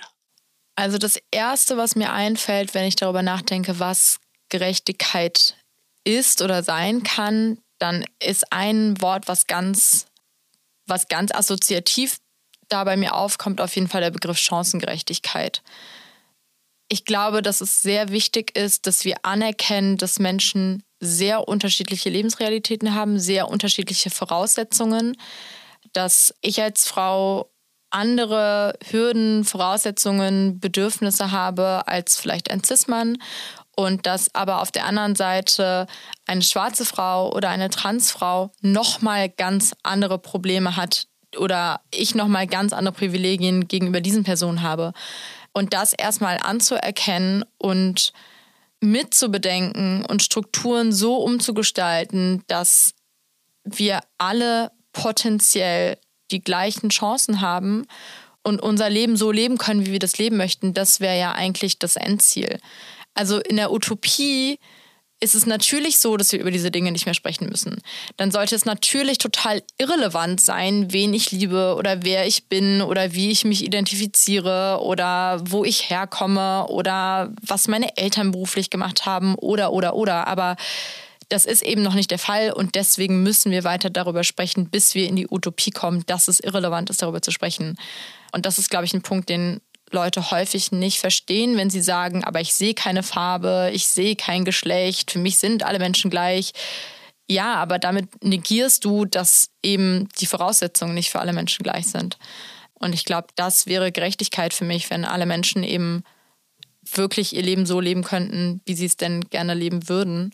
Also 0.76 0.98
das 0.98 1.20
Erste, 1.32 1.78
was 1.78 1.96
mir 1.96 2.12
einfällt, 2.12 2.74
wenn 2.74 2.86
ich 2.86 2.96
darüber 2.96 3.22
nachdenke, 3.22 3.80
was 3.80 4.20
Gerechtigkeit 4.50 5.56
ist 6.04 6.42
oder 6.42 6.64
sein 6.64 7.04
kann, 7.04 7.60
dann 7.80 8.06
ist 8.20 8.52
ein 8.52 9.00
Wort, 9.02 9.28
was 9.28 9.46
ganz, 9.48 10.08
was 10.88 11.08
ganz 11.08 11.32
assoziativ 11.32 12.18
da 12.68 12.84
bei 12.84 12.98
mir 12.98 13.16
aufkommt, 13.16 13.62
auf 13.62 13.76
jeden 13.76 13.88
Fall 13.88 14.02
der 14.02 14.12
Begriff 14.12 14.38
Chancengerechtigkeit. 14.38 15.62
Ich 16.94 17.06
glaube, 17.06 17.42
dass 17.42 17.62
es 17.62 17.82
sehr 17.82 18.10
wichtig 18.10 18.58
ist, 18.58 18.86
dass 18.86 19.06
wir 19.06 19.16
anerkennen, 19.24 19.96
dass 19.96 20.20
Menschen 20.20 20.84
sehr 21.00 21.48
unterschiedliche 21.48 22.10
Lebensrealitäten 22.10 22.94
haben, 22.94 23.18
sehr 23.18 23.48
unterschiedliche 23.48 24.10
Voraussetzungen, 24.10 25.16
dass 25.94 26.36
ich 26.42 26.62
als 26.62 26.90
Frau 26.90 27.50
andere 27.92 28.78
Hürden, 28.90 29.46
Voraussetzungen, 29.46 30.60
Bedürfnisse 30.60 31.32
habe 31.32 31.88
als 31.88 32.18
vielleicht 32.18 32.52
ein 32.52 32.62
Cis-Mann 32.62 33.20
und 33.78 34.06
dass 34.06 34.36
aber 34.36 34.62
auf 34.62 34.74
der 34.74 34.86
anderen 34.86 35.16
Seite 35.16 35.88
eine 36.26 36.42
schwarze 36.42 36.84
Frau 36.84 37.34
oder 37.34 37.48
eine 37.48 37.70
Transfrau 37.70 38.52
nochmal 38.60 39.30
ganz 39.30 39.74
andere 39.84 40.20
Probleme 40.20 40.76
hat 40.76 41.08
oder 41.38 41.80
ich 41.90 42.16
nochmal 42.16 42.48
ganz 42.48 42.74
andere 42.74 42.94
Privilegien 42.94 43.70
gegenüber 43.70 44.02
diesen 44.02 44.26
Personen 44.26 44.62
habe. 44.62 44.92
Und 45.54 45.74
das 45.74 45.94
erstmal 45.94 46.38
anzuerkennen 46.38 47.44
und 47.58 48.14
mitzubedenken 48.80 50.06
und 50.06 50.24
Strukturen 50.24 50.92
so 50.92 51.18
umzugestalten, 51.18 52.44
dass 52.48 52.94
wir 53.64 54.02
alle 54.18 54.72
potenziell 54.94 55.98
die 56.32 56.44
gleichen 56.44 56.90
Chancen 56.90 57.42
haben 57.42 57.86
und 58.44 58.62
unser 58.62 58.90
Leben 58.90 59.18
so 59.18 59.32
leben 59.32 59.58
können, 59.58 59.86
wie 59.86 59.92
wir 59.92 60.00
das 60.00 60.18
leben 60.18 60.38
möchten, 60.38 60.74
das 60.74 61.00
wäre 61.00 61.20
ja 61.20 61.34
eigentlich 61.34 61.78
das 61.78 61.96
Endziel. 61.96 62.60
Also 63.14 63.40
in 63.40 63.58
der 63.58 63.72
Utopie 63.72 64.58
ist 65.22 65.36
es 65.36 65.46
natürlich 65.46 66.00
so, 66.00 66.18
dass 66.18 66.32
wir 66.32 66.40
über 66.40 66.52
diese 66.52 66.72
Dinge 66.72 66.92
nicht 66.92 67.06
mehr 67.06 67.14
sprechen 67.14 67.48
müssen. 67.48 67.82
Dann 68.18 68.32
sollte 68.32 68.56
es 68.56 68.66
natürlich 68.66 69.20
total 69.20 69.62
irrelevant 69.78 70.42
sein, 70.42 70.92
wen 70.92 71.14
ich 71.14 71.32
liebe 71.32 71.76
oder 71.78 72.04
wer 72.04 72.26
ich 72.26 72.46
bin 72.46 72.82
oder 72.82 73.14
wie 73.14 73.30
ich 73.30 73.46
mich 73.46 73.64
identifiziere 73.64 74.80
oder 74.82 75.40
wo 75.46 75.64
ich 75.64 75.90
herkomme 75.90 76.68
oder 76.68 77.32
was 77.42 77.68
meine 77.68 77.98
Eltern 77.98 78.32
beruflich 78.32 78.72
gemacht 78.72 79.06
haben 79.06 79.36
oder 79.36 79.72
oder 79.72 79.96
oder. 79.96 80.28
Aber 80.28 80.58
das 81.30 81.46
ist 81.46 81.62
eben 81.62 81.84
noch 81.84 81.94
nicht 81.94 82.12
der 82.12 82.20
Fall 82.20 82.52
und 82.52 82.76
deswegen 82.76 83.24
müssen 83.24 83.52
wir 83.52 83.64
weiter 83.64 83.90
darüber 83.90 84.24
sprechen, 84.24 84.70
bis 84.70 84.96
wir 84.96 85.08
in 85.08 85.16
die 85.16 85.28
Utopie 85.30 85.72
kommen, 85.72 86.04
dass 86.08 86.28
es 86.28 86.40
irrelevant 86.40 86.90
ist, 86.90 87.02
darüber 87.02 87.22
zu 87.22 87.32
sprechen. 87.32 87.78
Und 88.34 88.46
das 88.46 88.58
ist, 88.58 88.70
glaube 88.70 88.86
ich, 88.86 88.94
ein 88.94 89.02
Punkt, 89.02 89.30
den 89.30 89.62
Leute 89.92 90.32
häufig 90.32 90.72
nicht 90.72 91.00
verstehen, 91.00 91.58
wenn 91.58 91.70
sie 91.70 91.82
sagen, 91.82 92.24
aber 92.24 92.42
ich 92.42 92.54
sehe 92.54 92.74
keine 92.74 93.04
Farbe, 93.04 93.72
ich 93.74 93.88
sehe 93.88 94.16
kein 94.16 94.46
Geschlecht, 94.46 95.12
für 95.12 95.20
mich 95.20 95.38
sind 95.38 95.64
alle 95.64 95.80
Menschen 95.80 96.10
gleich. 96.10 96.54
Ja, 97.30 97.56
aber 97.56 97.80
damit 97.80 98.24
negierst 98.24 98.84
du, 98.86 99.06
dass 99.06 99.50
eben 99.64 100.10
die 100.20 100.26
Voraussetzungen 100.26 100.94
nicht 100.94 101.10
für 101.10 101.20
alle 101.20 101.34
Menschen 101.34 101.64
gleich 101.64 101.88
sind. 101.88 102.18
Und 102.74 102.94
ich 102.94 103.06
glaube, 103.06 103.28
das 103.36 103.68
wäre 103.68 103.92
Gerechtigkeit 103.92 104.54
für 104.54 104.66
mich, 104.66 104.90
wenn 104.90 105.06
alle 105.06 105.26
Menschen 105.26 105.64
eben 105.64 106.04
wirklich 106.84 107.36
ihr 107.36 107.44
Leben 107.44 107.66
so 107.66 107.80
leben 107.80 108.04
könnten, 108.04 108.62
wie 108.66 108.74
sie 108.74 108.86
es 108.86 108.98
denn 108.98 109.22
gerne 109.30 109.54
leben 109.54 109.88
würden 109.88 110.34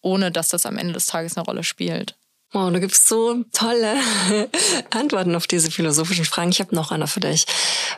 ohne 0.00 0.30
dass 0.30 0.48
das 0.48 0.66
am 0.66 0.78
Ende 0.78 0.94
des 0.94 1.06
Tages 1.06 1.36
eine 1.36 1.44
Rolle 1.44 1.64
spielt. 1.64 2.16
Wow, 2.52 2.72
du 2.72 2.80
gibst 2.80 3.08
so 3.08 3.44
tolle 3.52 3.98
Antworten 4.90 5.34
auf 5.34 5.46
diese 5.46 5.70
philosophischen 5.70 6.24
Fragen. 6.24 6.50
Ich 6.50 6.60
habe 6.60 6.74
noch 6.74 6.90
eine 6.90 7.06
für 7.06 7.20
dich. 7.20 7.44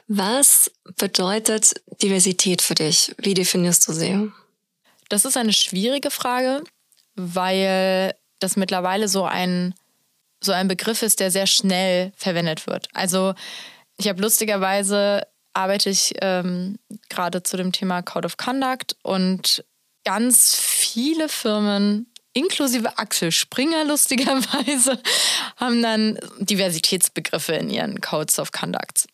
Was 0.09 0.70
bedeutet 0.96 1.74
Diversität 2.03 2.61
für 2.61 2.74
dich? 2.74 3.14
Wie 3.18 3.34
definierst 3.34 3.86
du 3.86 3.92
sie? 3.92 4.32
Das 5.09 5.24
ist 5.24 5.36
eine 5.36 5.53
schwierige 5.53 6.11
Frage, 6.11 6.64
weil 7.14 8.14
das 8.40 8.57
mittlerweile 8.57 9.07
so 9.07 9.24
ein, 9.24 9.74
so 10.42 10.51
ein 10.53 10.66
Begriff 10.66 11.03
ist, 11.03 11.20
der 11.20 11.30
sehr 11.30 11.46
schnell 11.46 12.12
verwendet 12.16 12.66
wird. 12.66 12.88
Also 12.92 13.34
ich 13.98 14.09
habe 14.09 14.20
lustigerweise 14.20 15.26
arbeite 15.53 15.90
ich 15.90 16.14
ähm, 16.22 16.78
gerade 17.09 17.42
zu 17.42 17.57
dem 17.57 17.72
Thema 17.72 18.03
Code 18.03 18.26
of 18.26 18.36
Conduct 18.36 18.96
und 19.03 19.64
ganz 20.05 20.57
viele 20.57 21.28
Firmen, 21.28 22.09
inklusive 22.33 22.99
Axel 22.99 23.33
Springer 23.33 23.85
lustigerweise, 23.85 25.01
haben 25.57 25.83
dann 25.83 26.18
Diversitätsbegriffe 26.39 27.55
in 27.55 27.70
ihren 27.70 28.01
Codes 28.01 28.39
of 28.39 28.53
Conduct. 28.53 29.07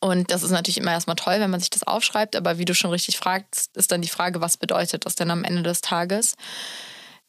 Und 0.00 0.30
das 0.30 0.42
ist 0.42 0.50
natürlich 0.50 0.78
immer 0.78 0.92
erstmal 0.92 1.16
toll, 1.16 1.40
wenn 1.40 1.50
man 1.50 1.60
sich 1.60 1.70
das 1.70 1.82
aufschreibt, 1.82 2.36
aber 2.36 2.58
wie 2.58 2.64
du 2.64 2.74
schon 2.74 2.90
richtig 2.90 3.16
fragst, 3.16 3.76
ist 3.76 3.90
dann 3.90 4.02
die 4.02 4.08
Frage, 4.08 4.40
was 4.40 4.56
bedeutet 4.56 5.04
das 5.04 5.16
denn 5.16 5.30
am 5.30 5.44
Ende 5.44 5.62
des 5.62 5.80
Tages? 5.80 6.36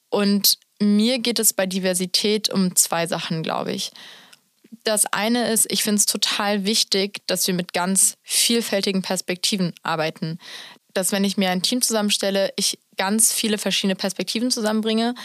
Und 0.10 0.60
mir 0.80 1.20
geht 1.20 1.40
es 1.40 1.54
bei 1.54 1.66
Diversität 1.66 2.50
um 2.50 2.76
zwei 2.76 3.08
Sachen, 3.08 3.42
glaube 3.42 3.74
ich. 3.74 3.92
Das 4.84 5.06
eine 5.08 5.52
ist, 5.52 5.72
ich 5.72 5.84
finde 5.84 6.00
es 6.00 6.06
total 6.06 6.66
wichtig, 6.66 7.26
dass 7.26 7.48
wir 7.48 7.56
mit 7.56 7.74
ganz 7.74 8.18
vielfältigen 8.22 9.02
Perspektiven 9.02 9.74
arbeiten 9.82 10.38
dass 10.96 11.12
wenn 11.12 11.24
ich 11.24 11.38
mir 11.38 11.50
ein 11.50 11.62
Team 11.62 11.82
zusammenstelle, 11.82 12.54
ich 12.56 12.80
ganz 12.98 13.34
viele 13.34 13.58
verschiedene 13.58 13.96
Perspektiven 13.96 14.52
zusammenbringe, 14.52 15.16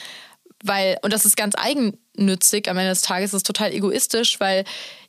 weil, 0.62 0.98
und 1.02 1.12
das 1.12 1.24
ist 1.24 1.36
ganz 1.36 1.54
eigennützig 1.56 2.68
am 2.68 2.76
Ende 2.76 2.90
des 2.90 3.02
Tages, 3.02 3.30
das 3.30 3.38
ist 3.38 3.46
total 3.46 3.72
egoistisch, 3.72 4.40
weil 4.40 4.64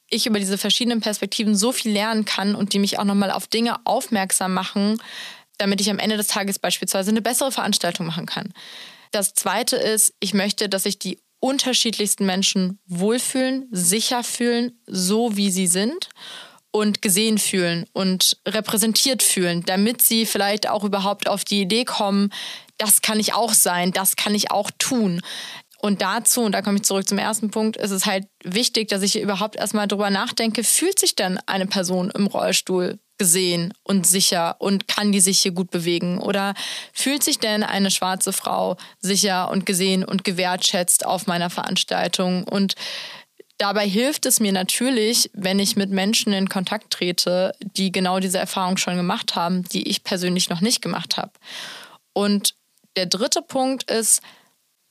ich 0.09 0.25
über 0.25 0.39
diese 0.39 0.57
verschiedenen 0.57 1.01
Perspektiven 1.01 1.55
so 1.55 1.71
viel 1.71 1.91
lernen 1.91 2.25
kann 2.25 2.55
und 2.55 2.73
die 2.73 2.79
mich 2.79 2.99
auch 2.99 3.05
nochmal 3.05 3.31
auf 3.31 3.47
Dinge 3.47 3.77
aufmerksam 3.85 4.53
machen, 4.53 5.01
damit 5.57 5.79
ich 5.81 5.89
am 5.89 5.99
Ende 5.99 6.17
des 6.17 6.27
Tages 6.27 6.59
beispielsweise 6.59 7.11
eine 7.11 7.21
bessere 7.21 7.51
Veranstaltung 7.51 8.05
machen 8.05 8.25
kann. 8.25 8.53
Das 9.11 9.33
zweite 9.33 9.75
ist, 9.75 10.13
ich 10.19 10.33
möchte, 10.33 10.69
dass 10.69 10.83
sich 10.83 10.99
die 10.99 11.19
unterschiedlichsten 11.39 12.25
Menschen 12.25 12.79
wohlfühlen, 12.85 13.67
sicher 13.71 14.23
fühlen, 14.23 14.79
so 14.85 15.35
wie 15.37 15.51
sie 15.51 15.67
sind 15.67 16.09
und 16.71 17.01
gesehen 17.01 17.37
fühlen 17.37 17.85
und 17.93 18.37
repräsentiert 18.47 19.21
fühlen, 19.21 19.63
damit 19.65 20.01
sie 20.01 20.25
vielleicht 20.25 20.69
auch 20.69 20.83
überhaupt 20.83 21.27
auf 21.27 21.43
die 21.43 21.61
Idee 21.61 21.85
kommen, 21.85 22.31
das 22.77 23.01
kann 23.01 23.19
ich 23.19 23.33
auch 23.33 23.53
sein, 23.53 23.91
das 23.91 24.15
kann 24.15 24.33
ich 24.33 24.51
auch 24.51 24.71
tun. 24.79 25.21
Und 25.81 26.01
dazu, 26.03 26.41
und 26.41 26.51
da 26.51 26.61
komme 26.61 26.77
ich 26.77 26.83
zurück 26.83 27.07
zum 27.07 27.17
ersten 27.17 27.49
Punkt, 27.49 27.75
ist 27.75 27.89
es 27.89 28.05
halt 28.05 28.25
wichtig, 28.43 28.87
dass 28.89 29.01
ich 29.01 29.19
überhaupt 29.19 29.55
erstmal 29.55 29.87
drüber 29.87 30.11
nachdenke, 30.11 30.63
fühlt 30.63 30.99
sich 30.99 31.15
denn 31.15 31.39
eine 31.47 31.65
Person 31.65 32.11
im 32.11 32.27
Rollstuhl 32.27 32.99
gesehen 33.17 33.73
und 33.83 34.05
sicher 34.07 34.55
und 34.59 34.87
kann 34.87 35.11
die 35.11 35.19
sich 35.19 35.39
hier 35.41 35.51
gut 35.51 35.71
bewegen? 35.71 36.19
Oder 36.19 36.53
fühlt 36.93 37.23
sich 37.23 37.39
denn 37.39 37.63
eine 37.63 37.89
schwarze 37.89 38.31
Frau 38.31 38.77
sicher 38.99 39.49
und 39.49 39.65
gesehen 39.65 40.03
und 40.03 40.23
gewertschätzt 40.23 41.05
auf 41.05 41.25
meiner 41.25 41.49
Veranstaltung? 41.49 42.43
Und 42.43 42.75
Dabei 43.61 43.87
hilft 43.87 44.25
es 44.25 44.39
mir 44.39 44.51
natürlich, 44.51 45.29
wenn 45.33 45.59
ich 45.59 45.75
mit 45.75 45.91
Menschen 45.91 46.33
in 46.33 46.49
Kontakt 46.49 46.89
trete, 46.89 47.53
die 47.61 47.91
genau 47.91 48.19
diese 48.19 48.39
Erfahrung 48.39 48.77
schon 48.77 48.97
gemacht 48.97 49.35
haben, 49.35 49.61
die 49.65 49.87
ich 49.87 50.03
persönlich 50.03 50.49
noch 50.49 50.61
nicht 50.61 50.81
gemacht 50.81 51.17
habe. 51.17 51.33
Und 52.11 52.55
der 52.95 53.05
dritte 53.05 53.43
Punkt 53.43 53.83
ist, 53.83 54.23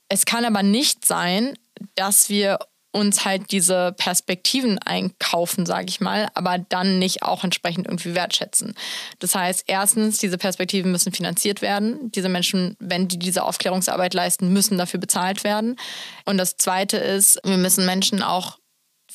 es 0.07 0.23
kann 0.23 0.45
aber 0.45 0.63
nicht 0.63 1.05
sein, 1.05 1.59
dass 1.95 2.29
wir 2.29 2.59
uns 2.93 3.25
halt 3.25 3.51
diese 3.51 3.93
Perspektiven 3.97 4.79
einkaufen, 4.79 5.65
sage 5.65 5.87
ich 5.89 5.99
mal, 5.99 6.29
aber 6.33 6.57
dann 6.57 6.97
nicht 6.97 7.23
auch 7.23 7.43
entsprechend 7.43 7.87
irgendwie 7.87 8.15
wertschätzen. 8.15 8.75
Das 9.19 9.35
heißt, 9.35 9.65
erstens, 9.67 10.19
diese 10.19 10.37
Perspektiven 10.37 10.93
müssen 10.93 11.11
finanziert 11.11 11.61
werden. 11.61 12.09
Diese 12.13 12.29
Menschen, 12.29 12.77
wenn 12.79 13.09
die 13.09 13.19
diese 13.19 13.43
Aufklärungsarbeit 13.43 14.13
leisten, 14.13 14.53
müssen 14.53 14.77
dafür 14.77 15.01
bezahlt 15.01 15.43
werden. 15.43 15.75
Und 16.23 16.37
das 16.37 16.55
Zweite 16.55 16.95
ist, 16.95 17.37
wir 17.43 17.57
müssen 17.57 17.85
Menschen 17.85 18.23
auch 18.23 18.60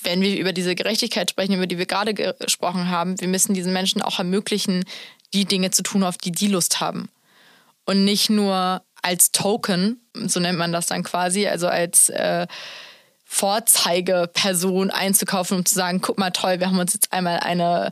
wenn 0.07 0.23
wir 0.23 0.39
über 0.39 0.53
diese 0.53 0.75
Gerechtigkeit 0.75 1.31
sprechen, 1.31 1.55
über 1.55 1.67
die 1.67 1.79
wir 1.79 1.87
gerade 1.87 2.15
gesprochen 2.15 2.89
haben, 2.89 3.21
wir 3.21 3.29
müssen 3.29 3.55
diesen 3.55 3.73
Menschen 3.73 4.01
auch 4.01 4.19
ermöglichen, 4.19 4.85
die 5.35 5.45
Dinge 5.45 5.73
zu 5.73 5.83
tun, 5.83 6.05
auf 6.05 6.17
die 6.17 6.33
die 6.33 6.47
Lust 6.47 6.81
haben. 6.81 7.11
Und 7.85 8.05
nicht 8.05 8.31
nur 8.31 8.83
als 9.03 9.33
Token, 9.33 10.01
so 10.15 10.41
nennt 10.41 10.59
man 10.59 10.73
das 10.73 10.87
dann 10.87 11.03
quasi, 11.03 11.47
also 11.47 11.69
als 11.69 12.09
äh, 12.09 12.47
Vorzeigeperson 13.37 14.91
einzukaufen, 14.91 15.59
um 15.59 15.67
zu 15.67 15.75
sagen, 15.75 16.01
guck 16.01 16.19
mal 16.19 16.31
toll, 16.31 16.59
wir 16.59 16.69
haben 16.69 16.79
uns 16.79 16.95
jetzt 16.95 17.13
einmal 17.13 17.41
eine, 17.41 17.91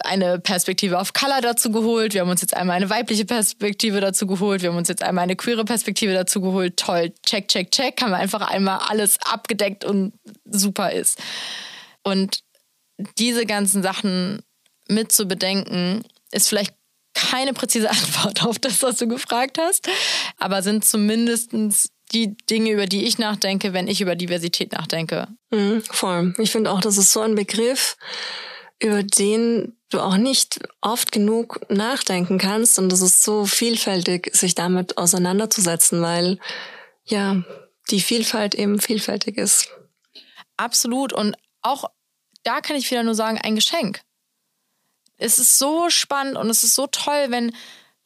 eine 0.00 0.38
Perspektive 0.38 1.00
auf 1.00 1.14
Color 1.14 1.40
dazu 1.40 1.72
geholt, 1.72 2.12
wir 2.12 2.20
haben 2.20 2.28
uns 2.28 2.42
jetzt 2.42 2.54
einmal 2.54 2.76
eine 2.76 2.90
weibliche 2.90 3.24
Perspektive 3.24 4.02
dazu 4.02 4.26
geholt, 4.26 4.60
wir 4.60 4.68
haben 4.68 4.76
uns 4.76 4.88
jetzt 4.88 5.02
einmal 5.02 5.24
eine 5.24 5.34
queere 5.34 5.64
Perspektive 5.64 6.12
dazu 6.12 6.42
geholt, 6.42 6.76
toll, 6.76 7.14
check, 7.24 7.48
check, 7.48 7.70
check, 7.70 8.02
haben 8.02 8.10
wir 8.10 8.18
einfach 8.18 8.42
einmal 8.42 8.80
alles 8.86 9.18
abgedeckt 9.24 9.86
und 9.86 10.12
super 10.44 10.92
ist. 10.92 11.18
Und 12.02 12.40
diese 13.16 13.46
ganzen 13.46 13.82
Sachen 13.82 14.42
mit 14.88 15.10
zu 15.10 15.24
bedenken, 15.24 16.04
ist 16.32 16.50
vielleicht 16.50 16.74
keine 17.14 17.54
präzise 17.54 17.88
Antwort 17.90 18.44
auf 18.44 18.58
das, 18.58 18.82
was 18.82 18.98
du 18.98 19.08
gefragt 19.08 19.56
hast, 19.58 19.88
aber 20.36 20.62
sind 20.62 20.84
zumindestens 20.84 21.88
die 22.14 22.36
Dinge, 22.50 22.70
über 22.70 22.86
die 22.86 23.04
ich 23.04 23.18
nachdenke, 23.18 23.72
wenn 23.72 23.88
ich 23.88 24.00
über 24.00 24.16
Diversität 24.16 24.72
nachdenke. 24.72 25.28
Mhm, 25.50 25.82
voll. 25.82 26.34
Ich 26.38 26.50
finde 26.50 26.70
auch, 26.70 26.80
das 26.80 26.98
ist 26.98 27.12
so 27.12 27.20
ein 27.20 27.34
Begriff, 27.34 27.96
über 28.80 29.02
den 29.02 29.76
du 29.90 30.00
auch 30.00 30.16
nicht 30.16 30.60
oft 30.80 31.12
genug 31.12 31.60
nachdenken 31.68 32.38
kannst. 32.38 32.78
Und 32.78 32.92
es 32.92 33.00
ist 33.00 33.22
so 33.22 33.44
vielfältig, 33.44 34.30
sich 34.34 34.54
damit 34.54 34.98
auseinanderzusetzen, 34.98 36.02
weil 36.02 36.38
ja, 37.04 37.42
die 37.90 38.00
Vielfalt 38.00 38.54
eben 38.54 38.80
vielfältig 38.80 39.38
ist. 39.38 39.68
Absolut. 40.56 41.12
Und 41.12 41.36
auch 41.62 41.84
da 42.42 42.60
kann 42.60 42.76
ich 42.76 42.90
wieder 42.90 43.02
nur 43.02 43.14
sagen, 43.14 43.38
ein 43.38 43.54
Geschenk. 43.54 44.00
Es 45.16 45.38
ist 45.38 45.58
so 45.58 45.88
spannend 45.88 46.36
und 46.36 46.50
es 46.50 46.64
ist 46.64 46.74
so 46.74 46.86
toll, 46.88 47.26
wenn 47.28 47.52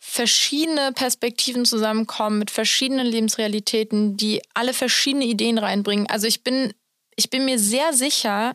verschiedene 0.08 0.92
Perspektiven 0.92 1.64
zusammenkommen 1.64 2.38
mit 2.38 2.52
verschiedenen 2.52 3.06
Lebensrealitäten, 3.06 4.16
die 4.16 4.40
alle 4.54 4.72
verschiedene 4.72 5.24
Ideen 5.24 5.58
reinbringen. 5.58 6.08
Also 6.08 6.28
ich 6.28 6.44
bin, 6.44 6.72
ich 7.16 7.28
bin 7.28 7.44
mir 7.44 7.58
sehr 7.58 7.92
sicher, 7.92 8.54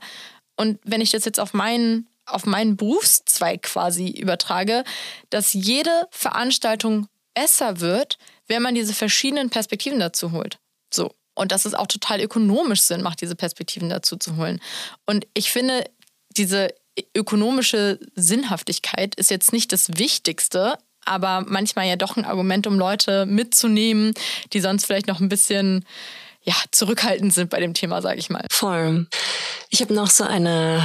und 0.56 0.80
wenn 0.86 1.02
ich 1.02 1.12
das 1.12 1.26
jetzt 1.26 1.42
auf 1.42 1.54
meinen, 1.54 2.08
auf 2.26 2.46
meinen 2.46 2.78
Berufszweig 2.78 3.64
quasi 3.64 4.08
übertrage, 4.08 4.86
dass 5.30 5.52
jede 5.52 6.08
Veranstaltung 6.10 7.08
besser 7.36 7.82
wird, 7.82 8.18
wenn 8.48 8.62
man 8.62 8.74
diese 8.74 8.94
verschiedenen 8.94 9.50
Perspektiven 9.50 10.00
dazu 10.00 10.32
holt. 10.32 10.58
So. 10.92 11.14
Und 11.36 11.52
dass 11.52 11.66
es 11.66 11.74
auch 11.74 11.88
total 11.88 12.22
ökonomisch 12.22 12.82
Sinn 12.82 13.02
macht, 13.02 13.22
diese 13.22 13.36
Perspektiven 13.36 13.90
dazu 13.90 14.16
zu 14.16 14.38
holen. 14.38 14.62
Und 15.06 15.28
ich 15.34 15.52
finde, 15.52 15.84
diese 16.30 16.74
ökonomische 17.16 18.00
Sinnhaftigkeit 18.16 19.16
ist 19.16 19.30
jetzt 19.30 19.52
nicht 19.52 19.74
das 19.74 19.98
Wichtigste, 19.98 20.78
aber 21.06 21.46
manchmal 21.48 21.88
ja 21.88 21.96
doch 21.96 22.18
ein 22.18 22.26
Argument, 22.26 22.68
um 22.68 22.78
Leute 22.78 23.26
mitzunehmen, 23.26 24.14
die 24.54 24.62
sonst 24.62 24.86
vielleicht 24.86 25.08
noch 25.08 25.20
ein 25.20 25.30
bisschen 25.30 25.86
ja, 26.44 26.56
zurückhaltend 26.72 27.34
sind 27.34 27.50
bei 27.50 27.60
dem 27.60 27.74
Thema, 27.74 28.02
sage 28.02 28.20
ich 28.20 28.30
mal. 28.30 28.46
Voll. 28.52 29.08
Ich 29.70 29.82
habe 29.82 29.94
noch 29.94 30.10
so 30.10 30.24
eine 30.24 30.84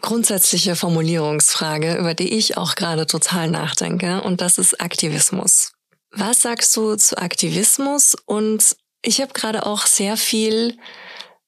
grundsätzliche 0.00 0.76
Formulierungsfrage, 0.76 1.96
über 1.96 2.14
die 2.14 2.36
ich 2.36 2.56
auch 2.56 2.74
gerade 2.74 3.06
total 3.06 3.50
nachdenke, 3.50 4.22
und 4.22 4.40
das 4.40 4.58
ist 4.58 4.80
Aktivismus. 4.80 5.72
Was 6.10 6.42
sagst 6.42 6.76
du 6.76 6.96
zu 6.96 7.16
Aktivismus? 7.18 8.16
Und 8.26 8.76
ich 9.02 9.20
habe 9.20 9.32
gerade 9.32 9.66
auch 9.66 9.86
sehr 9.86 10.16
viel 10.16 10.76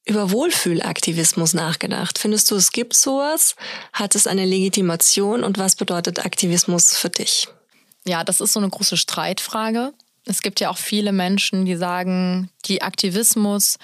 über 0.07 0.31
Wohlfühlaktivismus 0.31 1.55
nachgedacht. 1.55 2.19
Findest 2.19 2.51
du, 2.51 2.57
es 2.57 2.73
gibt 2.73 2.95
sowas? 2.95 3.57
Hat 3.93 4.15
es 4.15 4.27
eine 4.27 4.45
Legitimation 4.45 5.45
und 5.45 5.59
was 5.59 5.77
bedeutet 5.77 6.25
Aktivismus 6.25 6.97
für 6.97 7.11
dich? 7.11 7.49
Ja, 8.11 8.25
das 8.25 8.41
ist 8.41 8.55
so 8.55 8.59
eine 8.59 8.69
große 8.69 8.97
Streitfrage. 8.97 9.93
Es 10.25 10.43
gibt 10.43 10.59
ja 10.59 10.69
auch 10.69 10.79
viele 10.79 11.13
Menschen, 11.13 11.65
die 11.65 11.77
sagen, 11.77 12.51
die 12.65 12.83
Aktivismus 12.83 13.79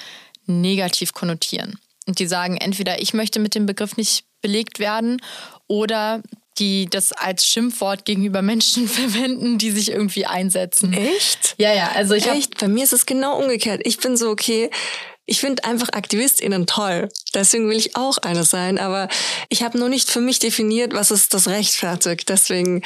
negativ 0.47 1.13
konnotieren. 1.13 1.79
Und 2.09 2.19
die 2.19 2.27
sagen 2.27 2.57
entweder, 2.57 3.01
ich 3.01 3.15
möchte 3.15 3.39
mit 3.39 3.55
dem 3.55 3.67
Begriff 3.67 3.97
nicht 3.97 4.25
belegt 4.43 4.81
werden 4.81 5.23
oder 5.69 6.25
die 6.59 6.87
das 6.91 7.13
als 7.13 7.47
Schimpfwort 7.47 8.05
gegenüber 8.05 8.43
Menschen 8.43 8.89
verwenden, 8.89 9.59
die 9.59 9.71
sich 9.71 9.93
irgendwie 9.93 10.27
einsetzen. 10.27 10.93
Echt? 10.93 11.55
Ja, 11.59 11.73
ja. 11.73 11.93
Also 11.95 12.15
ich 12.15 12.27
Echt? 12.27 12.59
Bei 12.59 12.67
mir 12.67 12.83
ist 12.83 12.93
es 12.93 13.07
genau 13.07 13.39
umgekehrt. 13.39 13.83
Ich 13.85 13.99
bin 13.99 14.17
so, 14.17 14.29
okay, 14.31 14.71
ich 15.25 15.39
finde 15.39 15.63
einfach 15.63 15.91
AktivistInnen 15.93 16.67
toll. 16.67 17.11
Deswegen 17.33 17.69
will 17.69 17.77
ich 17.77 17.95
auch 17.95 18.19
eine 18.19 18.43
sein. 18.43 18.79
Aber 18.79 19.09
ich 19.51 19.63
habe 19.63 19.79
noch 19.79 19.89
nicht 19.89 20.11
für 20.11 20.21
mich 20.21 20.41
definiert, 20.41 20.95
was 20.95 21.13
ist 21.13 21.33
das 21.33 21.47
rechtfertigt. 21.47 22.29
Deswegen 22.29 22.83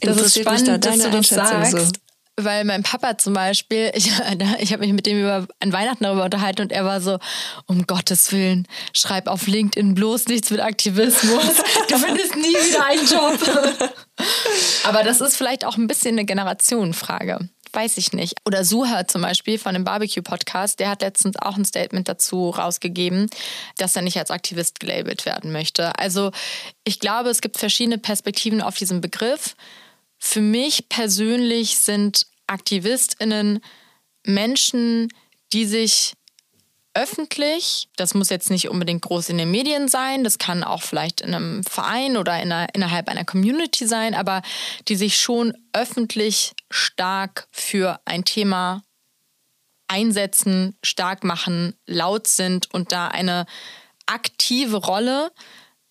das 0.00 0.16
ist 0.18 0.38
spannend, 0.38 0.68
da 0.68 0.78
dass 0.78 0.98
du 0.98 1.10
das 1.10 1.28
sagst. 1.28 1.72
So. 1.72 1.92
Weil 2.36 2.64
mein 2.64 2.82
Papa 2.82 3.16
zum 3.16 3.32
Beispiel, 3.32 3.92
ich, 3.94 4.10
ich 4.58 4.72
habe 4.72 4.80
mich 4.84 4.92
mit 4.92 5.06
dem 5.06 5.20
über 5.20 5.46
an 5.60 5.72
Weihnachten 5.72 6.04
darüber 6.04 6.24
unterhalten 6.24 6.62
und 6.62 6.72
er 6.72 6.84
war 6.84 7.00
so, 7.00 7.18
um 7.66 7.86
Gottes 7.86 8.32
Willen, 8.32 8.66
schreib 8.92 9.28
auf 9.28 9.46
LinkedIn 9.46 9.94
bloß 9.94 10.26
nichts 10.26 10.50
mit 10.50 10.60
Aktivismus. 10.60 11.44
Du 11.88 11.98
findest 11.98 12.34
nie 12.34 12.48
wieder 12.48 12.86
einen 12.86 13.06
Job. 13.06 13.92
Aber 14.84 15.02
das 15.02 15.20
ist 15.20 15.36
vielleicht 15.36 15.64
auch 15.64 15.76
ein 15.76 15.86
bisschen 15.86 16.12
eine 16.12 16.24
Generationenfrage 16.24 17.48
weiß 17.74 17.98
ich 17.98 18.12
nicht. 18.12 18.34
Oder 18.46 18.64
Suha 18.64 19.06
zum 19.06 19.22
Beispiel 19.22 19.58
von 19.58 19.74
dem 19.74 19.84
Barbecue-Podcast, 19.84 20.80
der 20.80 20.90
hat 20.90 21.02
letztens 21.02 21.36
auch 21.36 21.56
ein 21.56 21.64
Statement 21.64 22.08
dazu 22.08 22.50
rausgegeben, 22.50 23.28
dass 23.76 23.96
er 23.96 24.02
nicht 24.02 24.16
als 24.18 24.30
Aktivist 24.30 24.80
gelabelt 24.80 25.26
werden 25.26 25.52
möchte. 25.52 25.98
Also 25.98 26.30
ich 26.84 27.00
glaube, 27.00 27.30
es 27.30 27.40
gibt 27.40 27.58
verschiedene 27.58 27.98
Perspektiven 27.98 28.62
auf 28.62 28.76
diesen 28.76 29.00
Begriff. 29.00 29.56
Für 30.26 30.40
mich 30.40 30.88
persönlich 30.88 31.78
sind 31.80 32.26
AktivistInnen 32.46 33.60
Menschen, 34.24 35.12
die 35.52 35.66
sich 35.66 36.14
öffentlich, 36.94 37.88
das 37.96 38.14
muss 38.14 38.30
jetzt 38.30 38.50
nicht 38.50 38.70
unbedingt 38.70 39.02
groß 39.02 39.28
in 39.28 39.36
den 39.36 39.50
Medien 39.50 39.86
sein, 39.86 40.24
das 40.24 40.38
kann 40.38 40.64
auch 40.64 40.82
vielleicht 40.82 41.20
in 41.20 41.34
einem 41.34 41.62
Verein 41.62 42.16
oder 42.16 42.40
in 42.42 42.50
einer, 42.50 42.74
innerhalb 42.74 43.08
einer 43.08 43.26
Community 43.26 43.86
sein, 43.86 44.14
aber 44.14 44.40
die 44.88 44.96
sich 44.96 45.20
schon 45.20 45.52
öffentlich 45.74 46.54
stark 46.70 47.46
für 47.52 48.00
ein 48.06 48.24
Thema 48.24 48.82
einsetzen, 49.88 50.74
stark 50.82 51.22
machen, 51.22 51.76
laut 51.86 52.28
sind 52.28 52.72
und 52.72 52.92
da 52.92 53.08
eine 53.08 53.44
aktive 54.06 54.78
Rolle 54.78 55.30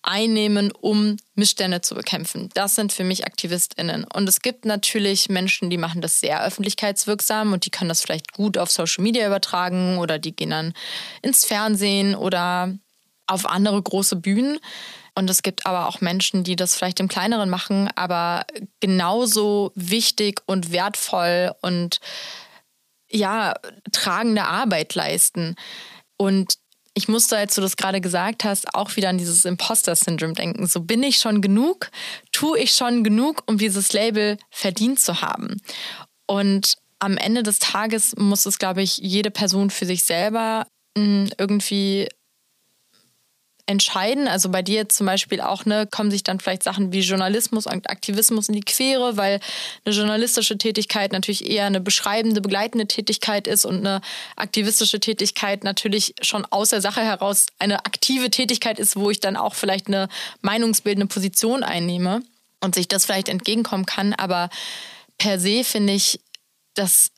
einnehmen, 0.04 0.70
um 0.70 1.16
Missstände 1.34 1.80
zu 1.80 1.94
bekämpfen. 1.94 2.50
Das 2.54 2.74
sind 2.74 2.92
für 2.92 3.04
mich 3.04 3.26
AktivistInnen. 3.26 4.04
Und 4.04 4.28
es 4.28 4.40
gibt 4.40 4.64
natürlich 4.64 5.28
Menschen, 5.28 5.70
die 5.70 5.78
machen 5.78 6.02
das 6.02 6.20
sehr 6.20 6.44
öffentlichkeitswirksam 6.44 7.52
und 7.52 7.64
die 7.64 7.70
können 7.70 7.88
das 7.88 8.02
vielleicht 8.02 8.32
gut 8.32 8.58
auf 8.58 8.70
Social 8.70 9.02
Media 9.02 9.26
übertragen 9.26 9.98
oder 9.98 10.18
die 10.18 10.36
gehen 10.36 10.50
dann 10.50 10.74
ins 11.22 11.44
Fernsehen 11.44 12.14
oder 12.14 12.74
auf 13.26 13.46
andere 13.46 13.80
große 13.80 14.16
Bühnen. 14.16 14.58
Und 15.14 15.30
es 15.30 15.42
gibt 15.42 15.64
aber 15.64 15.88
auch 15.88 16.00
Menschen, 16.00 16.44
die 16.44 16.56
das 16.56 16.74
vielleicht 16.74 17.00
im 17.00 17.08
Kleineren 17.08 17.48
machen, 17.48 17.88
aber 17.94 18.44
genauso 18.80 19.72
wichtig 19.74 20.42
und 20.46 20.72
wertvoll 20.72 21.52
und 21.62 22.00
ja, 23.08 23.54
tragende 23.92 24.44
Arbeit 24.44 24.94
leisten. 24.94 25.54
Und 26.16 26.54
ich 26.94 27.08
musste, 27.08 27.36
als 27.36 27.54
du 27.56 27.60
das 27.60 27.76
gerade 27.76 28.00
gesagt 28.00 28.44
hast, 28.44 28.74
auch 28.74 28.94
wieder 28.96 29.08
an 29.08 29.18
dieses 29.18 29.44
Imposter-Syndrom 29.44 30.34
denken. 30.34 30.66
So 30.66 30.80
bin 30.80 31.02
ich 31.02 31.18
schon 31.18 31.42
genug? 31.42 31.90
Tue 32.30 32.60
ich 32.60 32.70
schon 32.70 33.02
genug, 33.02 33.42
um 33.46 33.58
dieses 33.58 33.92
Label 33.92 34.38
verdient 34.50 35.00
zu 35.00 35.20
haben? 35.20 35.60
Und 36.26 36.76
am 37.00 37.16
Ende 37.16 37.42
des 37.42 37.58
Tages 37.58 38.14
muss 38.16 38.46
es, 38.46 38.58
glaube 38.58 38.82
ich, 38.82 38.98
jede 38.98 39.30
Person 39.30 39.70
für 39.70 39.86
sich 39.86 40.04
selber 40.04 40.66
hm, 40.96 41.30
irgendwie 41.36 42.08
entscheiden. 43.66 44.28
Also 44.28 44.50
bei 44.50 44.62
dir 44.62 44.88
zum 44.88 45.06
Beispiel 45.06 45.40
auch, 45.40 45.64
ne, 45.64 45.86
kommen 45.86 46.10
sich 46.10 46.22
dann 46.22 46.38
vielleicht 46.38 46.62
Sachen 46.62 46.92
wie 46.92 47.00
Journalismus 47.00 47.66
und 47.66 47.88
Aktivismus 47.88 48.48
in 48.48 48.54
die 48.54 48.60
Quere, 48.60 49.16
weil 49.16 49.40
eine 49.84 49.94
journalistische 49.94 50.58
Tätigkeit 50.58 51.12
natürlich 51.12 51.48
eher 51.48 51.64
eine 51.64 51.80
beschreibende, 51.80 52.40
begleitende 52.40 52.86
Tätigkeit 52.86 53.46
ist 53.46 53.64
und 53.64 53.78
eine 53.78 54.00
aktivistische 54.36 55.00
Tätigkeit 55.00 55.64
natürlich 55.64 56.14
schon 56.20 56.44
aus 56.46 56.70
der 56.70 56.82
Sache 56.82 57.00
heraus 57.00 57.46
eine 57.58 57.86
aktive 57.86 58.30
Tätigkeit 58.30 58.78
ist, 58.78 58.96
wo 58.96 59.10
ich 59.10 59.20
dann 59.20 59.36
auch 59.36 59.54
vielleicht 59.54 59.86
eine 59.86 60.08
meinungsbildende 60.42 61.06
Position 61.06 61.62
einnehme 61.62 62.22
und 62.60 62.74
sich 62.74 62.88
das 62.88 63.06
vielleicht 63.06 63.28
entgegenkommen 63.28 63.86
kann. 63.86 64.12
Aber 64.12 64.50
per 65.16 65.40
se 65.40 65.64
finde 65.64 65.94
ich, 65.94 66.20
dass 66.74 67.10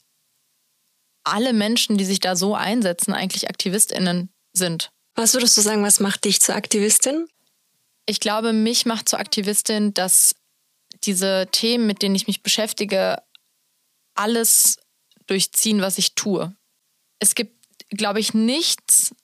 alle 1.24 1.52
Menschen, 1.52 1.98
die 1.98 2.04
sich 2.04 2.20
da 2.20 2.36
so 2.36 2.54
einsetzen, 2.54 3.12
eigentlich 3.12 3.48
AktivistInnen 3.48 4.28
sind. 4.52 4.90
Was 5.16 5.32
würdest 5.32 5.56
du 5.56 5.62
sagen, 5.62 5.82
was 5.82 5.98
macht 5.98 6.24
dich 6.24 6.40
zur 6.40 6.54
Aktivistin? 6.54 7.26
Ich 8.04 8.20
glaube, 8.20 8.52
mich 8.52 8.86
macht 8.86 9.08
zur 9.08 9.18
Aktivistin, 9.18 9.94
dass 9.94 10.36
diese 11.04 11.48
Themen, 11.50 11.86
mit 11.86 12.02
denen 12.02 12.14
ich 12.14 12.26
mich 12.26 12.42
beschäftige, 12.42 13.22
alles 14.14 14.78
durchziehen, 15.26 15.80
was 15.80 15.98
ich 15.98 16.14
tue. 16.14 16.54
Es 17.18 17.34
gibt, 17.34 17.56
glaube 17.88 18.20
ich, 18.20 18.34
nichts, 18.34 19.14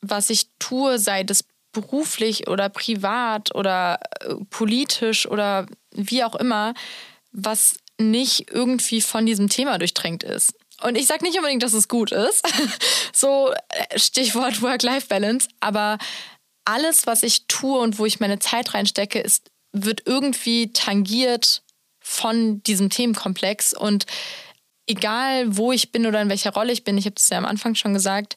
was 0.00 0.30
ich 0.30 0.48
tue, 0.58 0.98
sei 0.98 1.24
das 1.24 1.44
beruflich 1.72 2.48
oder 2.48 2.68
privat 2.68 3.54
oder 3.54 4.00
äh, 4.20 4.34
politisch 4.50 5.26
oder 5.26 5.66
wie 5.92 6.24
auch 6.24 6.34
immer, 6.36 6.74
was 7.32 7.76
nicht 7.98 8.50
irgendwie 8.50 9.00
von 9.00 9.26
diesem 9.26 9.48
Thema 9.48 9.78
durchtränkt 9.78 10.22
ist. 10.22 10.54
Und 10.82 10.96
ich 10.96 11.06
sage 11.06 11.24
nicht 11.24 11.36
unbedingt, 11.36 11.62
dass 11.62 11.72
es 11.72 11.88
gut 11.88 12.12
ist. 12.12 12.46
so 13.12 13.52
äh, 13.52 13.98
Stichwort 13.98 14.62
Work-Life-Balance. 14.62 15.48
Aber 15.60 15.98
alles, 16.64 17.06
was 17.06 17.22
ich 17.22 17.46
tue 17.46 17.78
und 17.78 17.98
wo 17.98 18.06
ich 18.06 18.20
meine 18.20 18.38
Zeit 18.38 18.74
reinstecke, 18.74 19.20
ist, 19.20 19.50
wird 19.72 20.02
irgendwie 20.06 20.72
tangiert 20.72 21.62
von 22.00 22.62
diesem 22.62 22.90
Themenkomplex. 22.90 23.74
Und 23.74 24.06
egal, 24.86 25.56
wo 25.56 25.72
ich 25.72 25.92
bin 25.92 26.06
oder 26.06 26.20
in 26.20 26.28
welcher 26.28 26.52
Rolle 26.52 26.72
ich 26.72 26.84
bin, 26.84 26.98
ich 26.98 27.06
habe 27.06 27.16
es 27.16 27.28
ja 27.28 27.38
am 27.38 27.46
Anfang 27.46 27.74
schon 27.74 27.94
gesagt, 27.94 28.36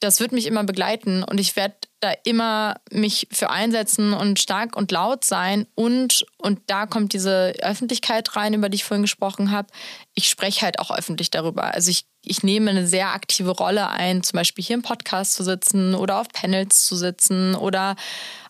das 0.00 0.20
wird 0.20 0.32
mich 0.32 0.46
immer 0.46 0.64
begleiten 0.64 1.22
und 1.22 1.38
ich 1.38 1.56
werde 1.56 1.76
da 2.00 2.12
immer 2.24 2.76
mich 2.90 3.26
für 3.30 3.50
einsetzen 3.50 4.12
und 4.12 4.38
stark 4.38 4.76
und 4.76 4.92
laut 4.92 5.24
sein 5.24 5.66
und 5.74 6.26
und 6.36 6.60
da 6.66 6.86
kommt 6.86 7.12
diese 7.12 7.54
Öffentlichkeit 7.60 8.36
rein, 8.36 8.54
über 8.54 8.68
die 8.68 8.76
ich 8.76 8.84
vorhin 8.84 9.02
gesprochen 9.02 9.50
habe. 9.50 9.68
Ich 10.14 10.28
spreche 10.28 10.62
halt 10.62 10.78
auch 10.78 10.90
öffentlich 10.90 11.30
darüber. 11.30 11.74
Also 11.74 11.90
ich, 11.90 12.04
ich 12.22 12.42
nehme 12.42 12.70
eine 12.70 12.86
sehr 12.86 13.08
aktive 13.08 13.50
Rolle 13.50 13.88
ein, 13.88 14.22
zum 14.22 14.36
Beispiel 14.36 14.64
hier 14.64 14.76
im 14.76 14.82
Podcast 14.82 15.32
zu 15.32 15.44
sitzen 15.44 15.94
oder 15.94 16.20
auf 16.20 16.28
Panels 16.28 16.84
zu 16.84 16.96
sitzen 16.96 17.54
oder 17.54 17.96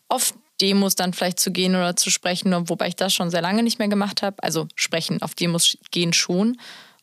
auf 0.09 0.34
Demos 0.61 0.94
dann 0.94 1.12
vielleicht 1.12 1.38
zu 1.38 1.53
gehen 1.53 1.76
oder 1.76 1.97
zu 1.97 2.11
sprechen, 2.11 2.68
wobei 2.68 2.88
ich 2.88 2.97
das 2.97 3.14
schon 3.14 3.30
sehr 3.30 3.42
lange 3.42 3.62
nicht 3.62 3.78
mehr 3.78 3.88
gemacht 3.88 4.22
habe. 4.22 4.42
Also 4.42 4.66
sprechen 4.74 5.22
auf 5.22 5.34
Demos 5.34 5.78
gehen 5.90 6.12
schon 6.12 6.57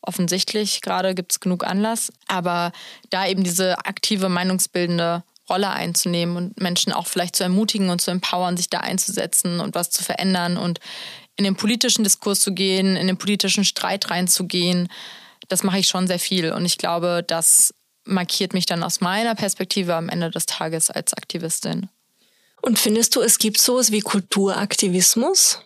offensichtlich 0.06 0.82
gerade 0.82 1.14
gibt 1.14 1.32
es 1.32 1.40
genug 1.40 1.64
Anlass. 1.64 2.12
Aber 2.26 2.72
da 3.10 3.26
eben 3.26 3.44
diese 3.44 3.78
aktive 3.86 4.28
meinungsbildende 4.28 5.22
Rolle 5.48 5.70
einzunehmen 5.70 6.36
und 6.36 6.60
Menschen 6.60 6.92
auch 6.92 7.06
vielleicht 7.06 7.36
zu 7.36 7.42
ermutigen 7.42 7.90
und 7.90 8.00
zu 8.00 8.10
empowern, 8.10 8.56
sich 8.56 8.70
da 8.70 8.80
einzusetzen 8.80 9.60
und 9.60 9.74
was 9.74 9.90
zu 9.90 10.02
verändern 10.02 10.56
und 10.56 10.80
in 11.36 11.44
den 11.44 11.56
politischen 11.56 12.04
Diskurs 12.04 12.40
zu 12.40 12.52
gehen, 12.52 12.96
in 12.96 13.06
den 13.06 13.18
politischen 13.18 13.64
Streit 13.64 14.10
reinzugehen. 14.10 14.88
Das 15.48 15.62
mache 15.62 15.78
ich 15.78 15.88
schon 15.88 16.06
sehr 16.06 16.18
viel 16.18 16.52
und 16.52 16.64
ich 16.64 16.78
glaube, 16.78 17.24
das 17.26 17.74
markiert 18.04 18.54
mich 18.54 18.66
dann 18.66 18.82
aus 18.82 19.00
meiner 19.00 19.34
Perspektive 19.34 19.94
am 19.94 20.08
Ende 20.08 20.30
des 20.30 20.46
Tages 20.46 20.90
als 20.90 21.14
Aktivistin. 21.14 21.88
Und 22.62 22.78
findest 22.78 23.14
du, 23.16 23.20
es 23.20 23.38
gibt 23.38 23.60
sowas 23.60 23.92
wie 23.92 24.00
Kulturaktivismus? 24.00 25.60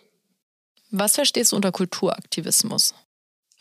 Was 0.91 1.15
verstehst 1.15 1.51
du 1.51 1.55
unter 1.55 1.71
Kulturaktivismus? 1.71 2.93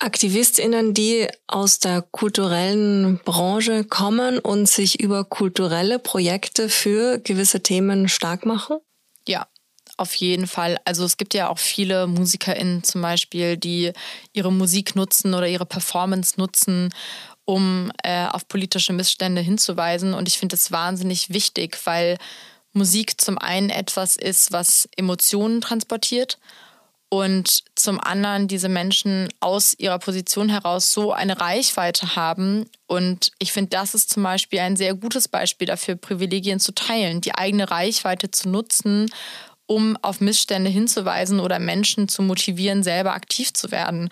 Aktivistinnen, 0.00 0.94
die 0.94 1.26
aus 1.48 1.80
der 1.80 2.02
kulturellen 2.02 3.18
Branche 3.24 3.84
kommen 3.84 4.38
und 4.38 4.68
sich 4.68 5.00
über 5.00 5.24
kulturelle 5.24 5.98
Projekte 5.98 6.68
für 6.68 7.18
gewisse 7.18 7.62
Themen 7.62 8.08
stark 8.08 8.46
machen? 8.46 8.78
Ja, 9.26 9.48
auf 9.96 10.14
jeden 10.14 10.46
Fall. 10.46 10.78
Also 10.84 11.04
es 11.04 11.16
gibt 11.16 11.34
ja 11.34 11.48
auch 11.48 11.58
viele 11.58 12.06
MusikerInnen 12.06 12.84
zum 12.84 13.02
Beispiel, 13.02 13.56
die 13.56 13.92
ihre 14.32 14.52
Musik 14.52 14.94
nutzen 14.94 15.34
oder 15.34 15.48
ihre 15.48 15.66
Performance 15.66 16.34
nutzen, 16.38 16.94
um 17.44 17.90
äh, 18.04 18.26
auf 18.26 18.46
politische 18.46 18.92
Missstände 18.92 19.40
hinzuweisen. 19.40 20.14
Und 20.14 20.28
ich 20.28 20.38
finde 20.38 20.54
es 20.54 20.70
wahnsinnig 20.70 21.30
wichtig, 21.30 21.76
weil 21.84 22.18
Musik 22.72 23.20
zum 23.20 23.36
einen 23.36 23.70
etwas 23.70 24.16
ist, 24.16 24.52
was 24.52 24.88
Emotionen 24.96 25.60
transportiert 25.60 26.38
und 27.10 27.62
zum 27.74 28.00
anderen 28.00 28.48
diese 28.48 28.68
Menschen 28.68 29.28
aus 29.40 29.74
ihrer 29.78 29.98
Position 29.98 30.50
heraus 30.50 30.92
so 30.92 31.12
eine 31.12 31.40
Reichweite 31.40 32.16
haben. 32.16 32.66
Und 32.86 33.32
ich 33.38 33.52
finde, 33.52 33.70
das 33.70 33.94
ist 33.94 34.10
zum 34.10 34.22
Beispiel 34.22 34.60
ein 34.60 34.76
sehr 34.76 34.94
gutes 34.94 35.28
Beispiel 35.28 35.66
dafür, 35.66 35.96
Privilegien 35.96 36.60
zu 36.60 36.72
teilen, 36.72 37.20
die 37.20 37.34
eigene 37.34 37.70
Reichweite 37.70 38.30
zu 38.30 38.50
nutzen, 38.50 39.10
um 39.66 39.96
auf 40.02 40.20
Missstände 40.20 40.70
hinzuweisen 40.70 41.40
oder 41.40 41.58
Menschen 41.58 42.08
zu 42.08 42.22
motivieren, 42.22 42.82
selber 42.82 43.14
aktiv 43.14 43.52
zu 43.54 43.70
werden. 43.70 44.10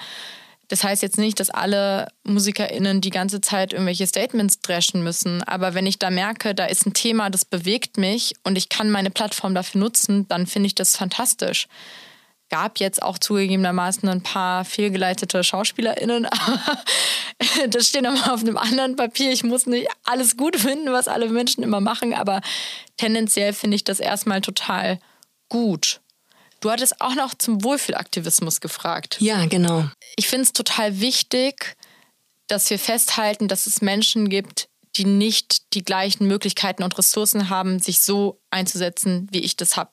Das 0.68 0.82
heißt 0.82 1.02
jetzt 1.02 1.18
nicht, 1.18 1.38
dass 1.38 1.50
alle 1.50 2.08
MusikerInnen 2.24 3.00
die 3.00 3.10
ganze 3.10 3.40
Zeit 3.40 3.72
irgendwelche 3.72 4.06
Statements 4.06 4.60
dreschen 4.60 5.04
müssen. 5.04 5.42
Aber 5.44 5.74
wenn 5.74 5.86
ich 5.86 5.98
da 5.98 6.10
merke, 6.10 6.54
da 6.54 6.64
ist 6.64 6.86
ein 6.86 6.92
Thema, 6.94 7.30
das 7.30 7.44
bewegt 7.44 7.98
mich 7.98 8.34
und 8.42 8.56
ich 8.56 8.68
kann 8.68 8.90
meine 8.90 9.10
Plattform 9.10 9.54
dafür 9.54 9.82
nutzen, 9.82 10.26
dann 10.28 10.46
finde 10.46 10.66
ich 10.66 10.74
das 10.74 10.96
fantastisch 10.96 11.68
gab 12.48 12.78
jetzt 12.78 13.02
auch 13.02 13.18
zugegebenermaßen 13.18 14.08
ein 14.08 14.22
paar 14.22 14.64
fehlgeleitete 14.64 15.42
SchauspielerInnen. 15.42 16.28
das 17.68 17.88
steht 17.88 18.02
nochmal 18.02 18.30
auf 18.30 18.40
einem 18.40 18.56
anderen 18.56 18.96
Papier. 18.96 19.32
Ich 19.32 19.42
muss 19.42 19.66
nicht 19.66 19.88
alles 20.04 20.36
gut 20.36 20.56
finden, 20.56 20.92
was 20.92 21.08
alle 21.08 21.28
Menschen 21.28 21.62
immer 21.62 21.80
machen, 21.80 22.14
aber 22.14 22.40
tendenziell 22.96 23.52
finde 23.52 23.76
ich 23.76 23.84
das 23.84 24.00
erstmal 24.00 24.40
total 24.40 25.00
gut. 25.48 26.00
Du 26.60 26.70
hattest 26.70 27.00
auch 27.00 27.14
noch 27.14 27.34
zum 27.34 27.62
Wohlfühlaktivismus 27.62 28.60
gefragt. 28.60 29.18
Ja, 29.20 29.44
genau. 29.46 29.84
Ich 30.16 30.28
finde 30.28 30.44
es 30.44 30.52
total 30.52 31.00
wichtig, 31.00 31.76
dass 32.46 32.70
wir 32.70 32.78
festhalten, 32.78 33.48
dass 33.48 33.66
es 33.66 33.82
Menschen 33.82 34.28
gibt, 34.28 34.68
die 34.96 35.04
nicht 35.04 35.74
die 35.74 35.84
gleichen 35.84 36.26
Möglichkeiten 36.26 36.82
und 36.82 36.96
Ressourcen 36.96 37.50
haben, 37.50 37.80
sich 37.80 38.00
so 38.00 38.40
einzusetzen, 38.50 39.28
wie 39.30 39.40
ich 39.40 39.56
das 39.56 39.76
habe 39.76 39.90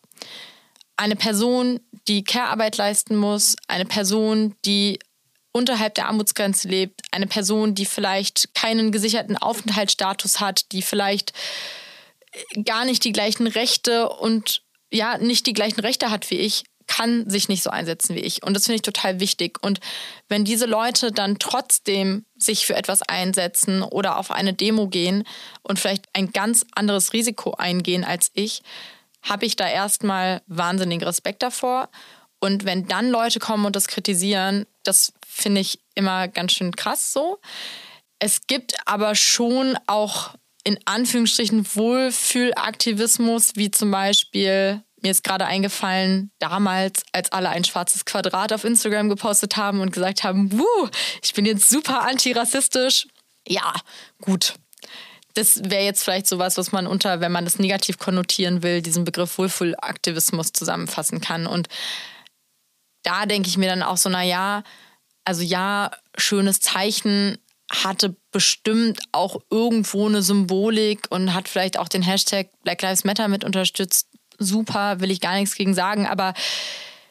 eine 0.98 1.16
Person, 1.16 1.80
die 2.08 2.24
Care-Arbeit 2.24 2.78
leisten 2.78 3.16
muss, 3.16 3.56
eine 3.68 3.86
Person, 3.86 4.56
die 4.66 5.00
unterhalb 5.52 5.96
der 5.96 6.08
Armutsgrenze 6.08 6.68
lebt, 6.68 7.02
eine 7.12 7.28
Person, 7.28 7.76
die 7.76 7.86
vielleicht 7.86 8.54
keinen 8.56 8.92
gesicherten 8.92 9.38
Aufenthaltsstatus 9.38 10.40
hat, 10.40 10.72
die 10.72 10.82
vielleicht 10.82 11.32
gar 12.66 12.86
nicht 12.86 13.04
die 13.04 13.12
gleichen 13.12 13.48
Rechte 13.48 14.10
und 14.10 14.64
ja, 14.92 15.18
nicht 15.18 15.46
die 15.46 15.54
gleichen 15.54 15.80
Rechte 15.80 16.10
hat 16.12 16.30
wie 16.30 16.38
ich, 16.38 16.64
kann 16.88 17.30
sich 17.30 17.50
nicht 17.50 17.64
so 17.64 17.70
einsetzen 17.70 18.16
wie 18.16 18.22
ich. 18.22 18.44
Und 18.44 18.54
das 18.56 18.66
finde 18.66 18.76
ich 18.76 18.82
total 18.82 19.20
wichtig. 19.20 19.58
Und 19.64 19.80
wenn 20.28 20.44
diese 20.44 20.66
Leute 20.66 21.12
dann 21.12 21.40
trotzdem 21.40 22.26
sich 22.38 22.66
für 22.66 22.76
etwas 22.76 23.02
einsetzen 23.02 23.84
oder 23.84 24.18
auf 24.18 24.32
eine 24.32 24.54
Demo 24.54 24.88
gehen 24.88 25.24
und 25.62 25.80
vielleicht 25.80 26.06
ein 26.14 26.32
ganz 26.32 26.66
anderes 26.76 27.14
Risiko 27.14 27.54
eingehen 27.54 28.04
als 28.04 28.32
ich, 28.34 28.62
habe 29.24 29.46
ich 29.46 29.56
da 29.56 29.68
erstmal 29.68 30.42
wahnsinnigen 30.48 31.08
Respekt 31.08 31.42
davor. 31.42 31.90
Und 32.40 32.66
wenn 32.66 32.88
dann 32.88 33.10
Leute 33.10 33.40
kommen 33.40 33.66
und 33.66 33.76
das 33.76 33.88
kritisieren, 33.88 34.66
das 34.84 35.14
finde 35.26 35.62
ich 35.62 35.80
immer 35.96 36.28
ganz 36.28 36.52
schön 36.52 36.76
krass 36.76 37.14
so. 37.14 37.40
Es 38.20 38.48
gibt 38.48 38.76
aber 38.86 39.16
schon 39.16 39.78
auch 39.88 40.36
in 40.66 40.80
Anführungsstrichen 40.86 41.66
Wohlfühlaktivismus, 41.76 43.56
wie 43.56 43.72
zum 43.72 43.92
Beispiel, 43.92 44.82
mir 45.02 45.12
ist 45.12 45.24
gerade 45.24 45.46
eingefallen, 45.46 46.32
damals, 46.40 47.04
als 47.12 47.32
alle 47.32 47.50
ein 47.50 47.64
schwarzes 47.66 48.06
Quadrat 48.06 48.54
auf 48.54 48.64
Instagram 48.64 49.10
gepostet 49.10 49.58
haben 49.58 49.82
und 49.82 49.92
gesagt 49.92 50.24
haben, 50.24 50.52
Wuh, 50.52 50.90
ich 51.22 51.34
bin 51.34 51.46
jetzt 51.46 51.70
super 51.70 52.02
antirassistisch. 52.04 53.08
Ja, 53.46 53.74
gut, 54.22 54.54
das 55.34 55.62
wäre 55.64 55.84
jetzt 55.84 56.04
vielleicht 56.04 56.28
sowas, 56.28 56.58
was 56.58 56.72
man 56.72 56.86
unter, 56.88 57.20
wenn 57.20 57.32
man 57.32 57.46
das 57.46 57.60
negativ 57.60 57.98
konnotieren 57.98 58.62
will, 58.62 58.82
diesen 58.82 59.04
Begriff 59.04 59.38
Wohlfühlaktivismus 59.38 60.54
zusammenfassen 60.54 61.22
kann. 61.22 61.48
Und 61.48 61.68
da 63.04 63.26
denke 63.26 63.50
ich 63.50 63.58
mir 63.58 63.70
dann 63.70 63.84
auch 63.84 63.98
so, 63.98 64.10
na 64.10 64.24
ja, 64.24 64.64
also 65.26 65.42
ja, 65.42 65.92
schönes 66.18 66.60
Zeichen 66.60 67.38
hatte 67.72 68.16
bestimmt 68.32 69.00
auch 69.12 69.38
irgendwo 69.50 70.08
eine 70.08 70.22
Symbolik 70.22 71.08
und 71.10 71.34
hat 71.34 71.48
vielleicht 71.48 71.78
auch 71.78 71.88
den 71.88 72.04
Hashtag 72.04 72.50
Black 72.64 72.82
Lives 72.82 73.04
Matter 73.04 73.28
mit 73.28 73.44
unterstützt. 73.44 74.08
Super, 74.38 75.00
will 75.00 75.12
ich 75.12 75.22
gar 75.22 75.36
nichts 75.36 75.56
gegen 75.56 75.74
sagen, 75.74 76.06
aber 76.06 76.34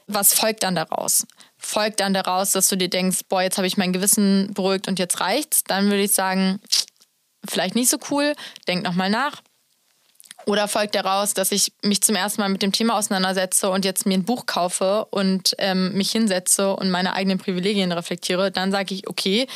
was 0.07 0.35
folgt 0.35 0.63
dann 0.63 0.75
daraus? 0.75 1.27
Folgt 1.57 2.01
dann 2.01 2.15
daraus, 2.15 2.53
dass 2.53 2.69
du 2.69 2.77
dir 2.77 2.91
denkst, 2.91 3.21
boah, 3.29 3.43
jetzt 3.43 3.57
habe 3.57 3.67
ich 3.67 3.77
mein 3.77 3.93
Gewissen 3.93 4.53
beruhigt 4.53 4.89
und 4.89 4.99
jetzt 4.99 5.21
reicht's? 5.21 5.65
Dann 5.65 5.87
würde 5.87 6.03
ich 6.03 6.13
sagen, 6.13 6.61
vielleicht 7.49 7.75
nicht 7.75 7.91
so 7.91 7.99
cool, 8.11 8.35
denk 8.69 8.83
nochmal 8.85 9.11
nach. 9.11 9.43
Oder 10.45 10.67
folgt 10.67 10.95
daraus, 10.95 11.35
dass 11.35 11.53
ich 11.53 11.73
mich 11.83 12.03
zum 12.03 12.17
ersten 12.17 12.41
Mal 12.41 12.49
mit 12.49 12.63
dem 12.63 12.73
Thema 12.73 12.97
auseinandersetze 12.97 13.71
und 13.71 13.85
jetzt 13.85 14.07
mir 14.07 14.15
ein 14.15 14.25
Buch 14.25 14.47
kaufe 14.47 15.07
und 15.07 15.55
ähm, 15.59 15.93
mich 15.93 16.11
hinsetze 16.11 16.75
und 16.75 16.91
meine 16.91 17.15
eigenen 17.15 17.39
Privilegien 17.39 17.93
reflektiere, 17.93 18.51
dann 18.51 18.73
sage 18.73 18.95
ich, 18.95 19.09
okay, 19.09 19.47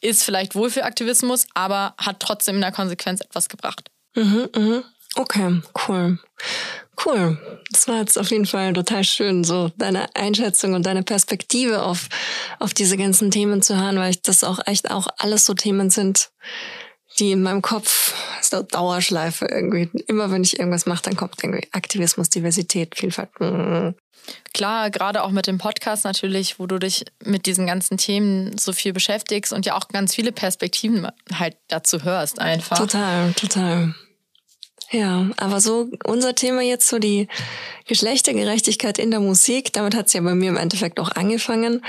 ist 0.00 0.24
vielleicht 0.24 0.54
wohl 0.54 0.70
für 0.70 0.84
Aktivismus, 0.84 1.46
aber 1.54 1.94
hat 1.98 2.20
trotzdem 2.20 2.56
in 2.56 2.60
der 2.62 2.72
Konsequenz 2.72 3.20
etwas 3.20 3.48
gebracht. 3.48 3.90
Mhm, 4.16 4.48
mhm. 4.56 4.84
Okay, 5.16 5.62
cool. 5.86 6.18
Cool. 7.04 7.38
Das 7.70 7.88
war 7.88 7.98
jetzt 7.98 8.18
auf 8.18 8.30
jeden 8.30 8.46
Fall 8.46 8.72
total 8.72 9.04
schön, 9.04 9.44
so 9.44 9.70
deine 9.76 10.14
Einschätzung 10.14 10.74
und 10.74 10.86
deine 10.86 11.02
Perspektive 11.02 11.82
auf, 11.82 12.08
auf 12.58 12.74
diese 12.74 12.96
ganzen 12.96 13.30
Themen 13.30 13.62
zu 13.62 13.80
hören, 13.80 13.96
weil 13.96 14.10
ich 14.10 14.22
das 14.22 14.44
auch 14.44 14.58
echt 14.66 14.90
auch 14.90 15.06
alles 15.18 15.46
so 15.46 15.54
Themen 15.54 15.90
sind, 15.90 16.30
die 17.18 17.32
in 17.32 17.42
meinem 17.42 17.62
Kopf 17.62 18.14
so 18.40 18.62
Dauerschleife 18.62 19.46
irgendwie. 19.46 19.90
Immer 20.06 20.30
wenn 20.30 20.42
ich 20.42 20.58
irgendwas 20.58 20.86
mache, 20.86 21.02
dann 21.02 21.16
kommt 21.16 21.42
irgendwie 21.42 21.68
Aktivismus, 21.72 22.30
Diversität, 22.30 22.96
Vielfalt. 22.96 23.30
Mhm. 23.40 23.94
Klar, 24.54 24.90
gerade 24.90 25.22
auch 25.22 25.30
mit 25.30 25.46
dem 25.46 25.58
Podcast 25.58 26.04
natürlich, 26.04 26.58
wo 26.58 26.66
du 26.66 26.78
dich 26.78 27.04
mit 27.22 27.46
diesen 27.46 27.66
ganzen 27.66 27.98
Themen 27.98 28.56
so 28.56 28.72
viel 28.72 28.92
beschäftigst 28.92 29.52
und 29.52 29.66
ja 29.66 29.76
auch 29.76 29.88
ganz 29.88 30.14
viele 30.14 30.32
Perspektiven 30.32 31.08
halt 31.32 31.56
dazu 31.68 32.04
hörst 32.04 32.40
einfach. 32.40 32.78
Total, 32.78 33.32
total. 33.34 33.94
Ja, 34.90 35.28
aber 35.38 35.60
so 35.60 35.90
unser 36.04 36.34
Thema 36.34 36.62
jetzt 36.62 36.88
so 36.88 36.98
die 36.98 37.26
Geschlechtergerechtigkeit 37.86 38.98
in 38.98 39.10
der 39.10 39.20
Musik, 39.20 39.72
damit 39.72 39.94
hat 39.94 40.06
es 40.06 40.12
ja 40.12 40.20
bei 40.20 40.34
mir 40.34 40.50
im 40.50 40.56
Endeffekt 40.56 41.00
auch 41.00 41.10
angefangen. 41.10 41.84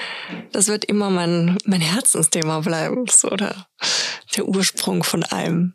Das 0.51 0.67
wird 0.67 0.86
immer 0.86 1.09
mein, 1.09 1.57
mein 1.65 1.82
Herzensthema 1.82 2.61
bleiben, 2.61 3.05
so 3.07 3.30
der, 3.30 3.67
der 4.36 4.48
Ursprung 4.48 5.04
von 5.04 5.24
allem. 5.24 5.74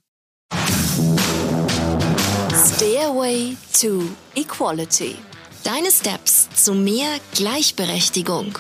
Stairway 2.53 3.57
to 3.79 4.03
Equality. 4.35 5.17
Deine 5.65 5.91
Steps 5.91 6.49
zu 6.55 6.75
mehr 6.75 7.19
Gleichberechtigung. 7.35 8.59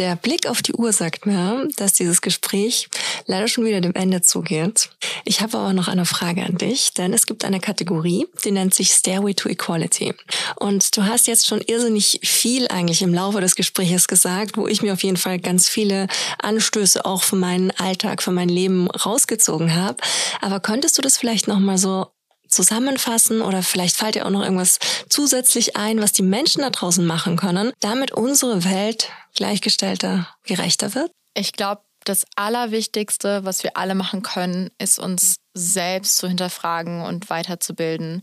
Der 0.00 0.16
Blick 0.16 0.46
auf 0.46 0.62
die 0.62 0.72
Uhr 0.72 0.94
sagt 0.94 1.26
mir, 1.26 1.68
dass 1.76 1.92
dieses 1.92 2.22
Gespräch 2.22 2.88
leider 3.26 3.48
schon 3.48 3.66
wieder 3.66 3.82
dem 3.82 3.94
Ende 3.94 4.22
zugeht. 4.22 4.88
Ich 5.26 5.42
habe 5.42 5.58
aber 5.58 5.74
noch 5.74 5.88
eine 5.88 6.06
Frage 6.06 6.42
an 6.42 6.56
dich, 6.56 6.94
denn 6.94 7.12
es 7.12 7.26
gibt 7.26 7.44
eine 7.44 7.60
Kategorie, 7.60 8.26
die 8.42 8.50
nennt 8.50 8.72
sich 8.72 8.92
Stairway 8.92 9.34
to 9.34 9.50
Equality. 9.50 10.14
Und 10.56 10.96
du 10.96 11.04
hast 11.04 11.26
jetzt 11.26 11.46
schon 11.46 11.60
irrsinnig 11.60 12.20
viel 12.22 12.66
eigentlich 12.68 13.02
im 13.02 13.12
Laufe 13.12 13.42
des 13.42 13.56
Gesprächs 13.56 14.08
gesagt, 14.08 14.56
wo 14.56 14.66
ich 14.66 14.80
mir 14.80 14.94
auf 14.94 15.02
jeden 15.02 15.18
Fall 15.18 15.38
ganz 15.38 15.68
viele 15.68 16.06
Anstöße 16.38 17.04
auch 17.04 17.22
für 17.22 17.36
meinen 17.36 17.70
Alltag, 17.72 18.22
für 18.22 18.32
mein 18.32 18.48
Leben 18.48 18.90
rausgezogen 18.90 19.74
habe. 19.74 19.98
Aber 20.40 20.60
könntest 20.60 20.96
du 20.96 21.02
das 21.02 21.18
vielleicht 21.18 21.46
noch 21.46 21.58
mal 21.58 21.76
so 21.76 22.06
zusammenfassen 22.48 23.42
oder 23.42 23.62
vielleicht 23.62 23.96
fällt 23.96 24.14
dir 24.14 24.24
auch 24.24 24.30
noch 24.30 24.42
irgendwas 24.42 24.78
zusätzlich 25.10 25.76
ein, 25.76 26.00
was 26.00 26.12
die 26.12 26.22
Menschen 26.22 26.62
da 26.62 26.70
draußen 26.70 27.04
machen 27.04 27.36
können, 27.36 27.72
damit 27.80 28.12
unsere 28.12 28.64
Welt 28.64 29.10
gleichgestellter, 29.40 30.28
gerechter 30.44 30.94
wird? 30.94 31.10
Ich 31.32 31.52
glaube, 31.54 31.80
das 32.04 32.26
Allerwichtigste, 32.36 33.42
was 33.42 33.62
wir 33.64 33.78
alle 33.78 33.94
machen 33.94 34.20
können, 34.20 34.70
ist 34.78 34.98
uns 34.98 35.36
selbst 35.54 36.16
zu 36.16 36.28
hinterfragen 36.28 37.00
und 37.00 37.30
weiterzubilden. 37.30 38.22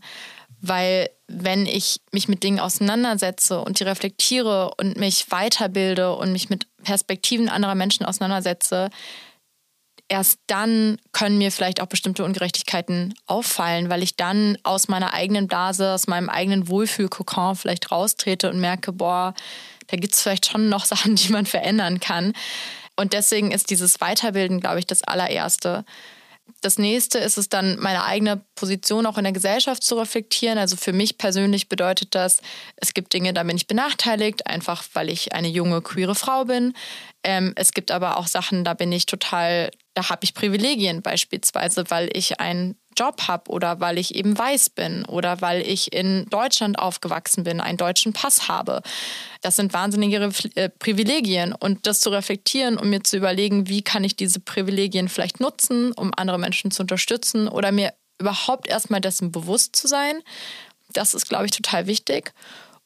Weil 0.60 1.10
wenn 1.26 1.66
ich 1.66 2.00
mich 2.12 2.28
mit 2.28 2.44
Dingen 2.44 2.60
auseinandersetze 2.60 3.60
und 3.60 3.80
die 3.80 3.84
reflektiere 3.84 4.70
und 4.78 4.96
mich 4.96 5.28
weiterbilde 5.30 6.14
und 6.14 6.30
mich 6.30 6.50
mit 6.50 6.68
Perspektiven 6.84 7.48
anderer 7.48 7.74
Menschen 7.74 8.06
auseinandersetze, 8.06 8.88
erst 10.08 10.38
dann 10.46 10.98
können 11.10 11.38
mir 11.38 11.50
vielleicht 11.50 11.80
auch 11.80 11.86
bestimmte 11.86 12.24
Ungerechtigkeiten 12.24 13.14
auffallen, 13.26 13.90
weil 13.90 14.04
ich 14.04 14.14
dann 14.14 14.56
aus 14.62 14.86
meiner 14.86 15.14
eigenen 15.14 15.48
Blase, 15.48 15.92
aus 15.92 16.06
meinem 16.06 16.28
eigenen 16.28 16.68
Wohlfühlkokon 16.68 17.56
vielleicht 17.56 17.90
raustrete 17.90 18.50
und 18.50 18.60
merke, 18.60 18.92
boah, 18.92 19.34
da 19.88 19.96
gibt 19.96 20.14
es 20.14 20.22
vielleicht 20.22 20.46
schon 20.46 20.68
noch 20.68 20.84
Sachen, 20.84 21.16
die 21.16 21.32
man 21.32 21.46
verändern 21.46 22.00
kann. 22.00 22.32
Und 22.96 23.12
deswegen 23.12 23.52
ist 23.52 23.70
dieses 23.70 24.00
Weiterbilden, 24.00 24.60
glaube 24.60 24.80
ich, 24.80 24.86
das 24.86 25.02
allererste. 25.04 25.84
Das 26.62 26.78
nächste 26.78 27.18
ist 27.18 27.38
es 27.38 27.48
dann, 27.48 27.78
meine 27.78 28.04
eigene 28.04 28.42
Position 28.54 29.06
auch 29.06 29.18
in 29.18 29.24
der 29.24 29.32
Gesellschaft 29.32 29.82
zu 29.84 29.96
reflektieren. 29.96 30.58
Also 30.58 30.76
für 30.76 30.92
mich 30.92 31.18
persönlich 31.18 31.68
bedeutet 31.68 32.14
das, 32.14 32.40
es 32.76 32.94
gibt 32.94 33.12
Dinge, 33.12 33.32
da 33.32 33.42
bin 33.42 33.56
ich 33.56 33.66
benachteiligt, 33.66 34.46
einfach 34.46 34.82
weil 34.94 35.10
ich 35.10 35.34
eine 35.34 35.48
junge, 35.48 35.82
queere 35.82 36.14
Frau 36.14 36.46
bin. 36.46 36.74
Ähm, 37.22 37.52
es 37.54 37.72
gibt 37.72 37.90
aber 37.90 38.16
auch 38.16 38.26
Sachen, 38.26 38.64
da 38.64 38.74
bin 38.74 38.90
ich 38.90 39.06
total, 39.06 39.70
da 39.94 40.08
habe 40.08 40.24
ich 40.24 40.34
Privilegien, 40.34 41.02
beispielsweise, 41.02 41.84
weil 41.90 42.10
ich 42.12 42.40
ein 42.40 42.76
Job 42.98 43.28
habe 43.28 43.50
oder 43.50 43.80
weil 43.80 43.98
ich 43.98 44.14
eben 44.14 44.36
weiß 44.36 44.70
bin 44.70 45.04
oder 45.04 45.40
weil 45.40 45.62
ich 45.62 45.92
in 45.92 46.26
Deutschland 46.30 46.78
aufgewachsen 46.78 47.44
bin, 47.44 47.60
einen 47.60 47.78
deutschen 47.78 48.12
Pass 48.12 48.48
habe. 48.48 48.82
Das 49.40 49.56
sind 49.56 49.72
wahnsinnige 49.72 50.30
äh, 50.54 50.68
Privilegien 50.68 51.52
und 51.52 51.86
das 51.86 52.00
zu 52.00 52.10
reflektieren 52.10 52.76
und 52.76 52.90
mir 52.90 53.04
zu 53.04 53.16
überlegen, 53.16 53.68
wie 53.68 53.82
kann 53.82 54.04
ich 54.04 54.16
diese 54.16 54.40
Privilegien 54.40 55.08
vielleicht 55.08 55.40
nutzen, 55.40 55.92
um 55.92 56.12
andere 56.16 56.38
Menschen 56.38 56.70
zu 56.70 56.82
unterstützen 56.82 57.48
oder 57.48 57.72
mir 57.72 57.92
überhaupt 58.18 58.66
erstmal 58.66 59.00
dessen 59.00 59.30
bewusst 59.30 59.76
zu 59.76 59.86
sein. 59.86 60.22
Das 60.92 61.14
ist, 61.14 61.28
glaube 61.28 61.46
ich, 61.46 61.52
total 61.52 61.86
wichtig. 61.86 62.32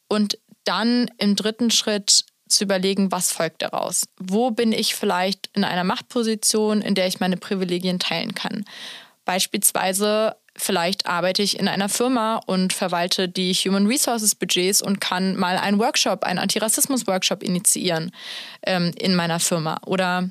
Und 0.08 0.38
dann 0.64 1.10
im 1.18 1.36
dritten 1.36 1.70
Schritt 1.70 2.24
zu 2.52 2.64
überlegen, 2.64 3.10
was 3.10 3.32
folgt 3.32 3.62
daraus. 3.62 4.04
Wo 4.18 4.50
bin 4.50 4.72
ich 4.72 4.94
vielleicht 4.94 5.48
in 5.54 5.64
einer 5.64 5.84
Machtposition, 5.84 6.82
in 6.82 6.94
der 6.94 7.06
ich 7.06 7.18
meine 7.18 7.36
Privilegien 7.36 7.98
teilen 7.98 8.34
kann? 8.34 8.64
Beispielsweise 9.24 10.36
vielleicht 10.56 11.06
arbeite 11.06 11.42
ich 11.42 11.58
in 11.58 11.68
einer 11.68 11.88
Firma 11.88 12.40
und 12.46 12.72
verwalte 12.72 13.28
die 13.28 13.54
Human 13.54 13.86
Resources 13.86 14.34
Budgets 14.34 14.82
und 14.82 15.00
kann 15.00 15.36
mal 15.36 15.56
einen 15.56 15.78
Workshop, 15.78 16.24
einen 16.24 16.38
Antirassismus-Workshop 16.38 17.42
initiieren 17.42 18.12
ähm, 18.64 18.92
in 18.98 19.14
meiner 19.14 19.40
Firma. 19.40 19.80
Oder 19.86 20.28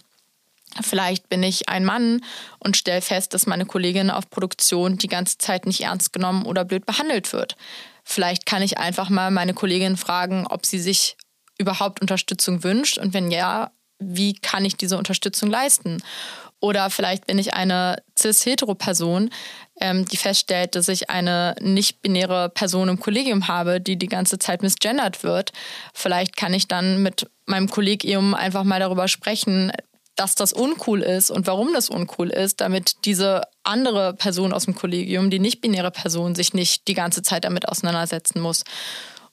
vielleicht 0.82 1.30
bin 1.30 1.44
ich 1.44 1.70
ein 1.70 1.86
Mann 1.86 2.22
und 2.60 2.78
stelle 2.78 3.02
fest, 3.02 3.34
dass 3.34 3.48
meine 3.48 3.66
Kollegin 3.66 4.10
auf 4.10 4.30
Produktion 4.30 4.98
die 4.98 5.08
ganze 5.08 5.38
Zeit 5.38 5.66
nicht 5.66 5.82
ernst 5.82 6.14
genommen 6.14 6.46
oder 6.46 6.66
blöd 6.66 6.86
behandelt 6.86 7.34
wird. 7.34 7.56
Vielleicht 8.04 8.46
kann 8.46 8.62
ich 8.62 8.78
einfach 8.78 9.10
mal 9.10 9.32
meine 9.32 9.54
Kollegin 9.54 9.98
fragen, 9.98 10.48
ob 10.48 10.66
sie 10.66 10.80
sich 10.80 11.18
überhaupt 11.58 12.02
Unterstützung 12.02 12.64
wünscht 12.64 12.98
und 12.98 13.14
wenn 13.14 13.32
ja, 13.32 13.72
wie 14.00 14.34
kann 14.34 14.66
ich 14.66 14.76
diese 14.78 14.98
Unterstützung 14.98 15.50
leisten? 15.50 16.02
Oder 16.62 16.90
vielleicht 16.92 17.28
bin 17.28 17.40
ich 17.40 17.54
eine 17.56 18.02
cis-hetero-Person, 18.18 19.32
ähm, 19.82 20.06
die 20.06 20.18
feststellt, 20.18 20.76
dass 20.76 20.88
ich 20.88 21.10
eine 21.10 21.56
nicht-binäre 21.60 22.50
Person 22.50 22.88
im 22.88 23.00
Kollegium 23.00 23.48
habe, 23.48 23.82
die 23.82 23.98
die 23.98 24.08
ganze 24.08 24.40
Zeit 24.40 24.62
misgendert 24.62 25.24
wird. 25.24 25.52
Vielleicht 25.94 26.38
kann 26.38 26.54
ich 26.54 26.68
dann 26.68 27.02
mit 27.02 27.30
meinem 27.48 27.70
Kollegium 27.70 28.36
einfach 28.36 28.64
mal 28.64 28.80
darüber 28.80 29.08
sprechen, 29.08 29.72
dass 30.16 30.36
das 30.36 30.54
uncool 30.54 31.02
ist 31.02 31.32
und 31.32 31.48
warum 31.48 31.74
das 31.74 31.90
uncool 31.90 32.30
ist, 32.30 32.62
damit 32.62 33.06
diese 33.06 33.42
andere 33.64 34.14
Person 34.14 34.54
aus 34.54 34.66
dem 34.66 34.76
Kollegium, 34.76 35.32
die 35.32 35.40
nicht-binäre 35.40 35.90
Person, 35.90 36.36
sich 36.36 36.54
nicht 36.54 36.88
die 36.88 36.94
ganze 36.94 37.24
Zeit 37.24 37.44
damit 37.44 37.68
auseinandersetzen 37.68 38.40
muss. 38.40 38.64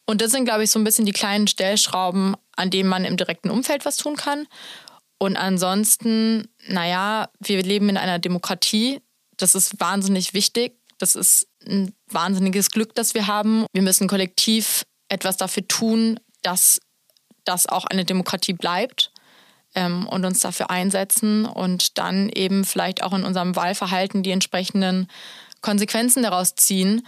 Und 0.07 0.23
das 0.23 0.31
sind, 0.31 0.47
glaube 0.47 0.65
ich, 0.65 0.71
so 0.71 0.79
ein 0.79 0.85
bisschen 0.85 1.05
die 1.05 1.13
kleinen 1.13 1.47
Stellschrauben, 1.47 2.37
an 2.57 2.71
denen 2.71 2.89
man 2.89 3.05
im 3.05 3.19
direkten 3.19 3.51
Umfeld 3.51 3.85
was 3.85 3.99
tun 3.99 4.17
kann. 4.17 4.47
Und 5.19 5.37
ansonsten, 5.37 6.49
naja, 6.69 7.29
wir 7.41 7.63
leben 7.63 7.89
in 7.89 7.97
einer 7.97 8.19
Demokratie. 8.19 9.01
Das 9.37 9.55
ist 9.55 9.81
wahnsinnig 9.81 10.33
wichtig. 10.33 10.79
Das 10.99 11.17
ist 11.17 11.49
ein 11.67 11.93
wahnsinniges 12.09 12.71
Glück, 12.71 12.95
das 12.95 13.15
wir 13.15 13.27
haben. 13.27 13.67
Wir 13.73 13.83
müssen 13.83 14.09
kollektiv 14.09 14.85
etwas 15.09 15.37
dafür 15.37 15.67
tun, 15.67 16.21
dass 16.43 16.81
das 17.45 17.67
auch 17.67 17.85
eine 17.85 18.05
Demokratie 18.05 18.53
bleibt 18.53 19.13
ähm, 19.75 20.07
und 20.07 20.25
uns 20.25 20.41
dafür 20.41 20.71
einsetzen 20.71 21.47
und 21.47 21.99
dann 21.99 22.29
eben 22.29 22.65
vielleicht 22.65 23.03
auch 23.03 23.13
in 23.13 23.25
unserem 23.25 23.57
Wahlverhalten 23.57 24.23
die 24.23 24.31
entsprechenden 24.31 25.09
Konsequenzen 25.61 26.23
daraus 26.23 26.55
ziehen, 26.55 27.07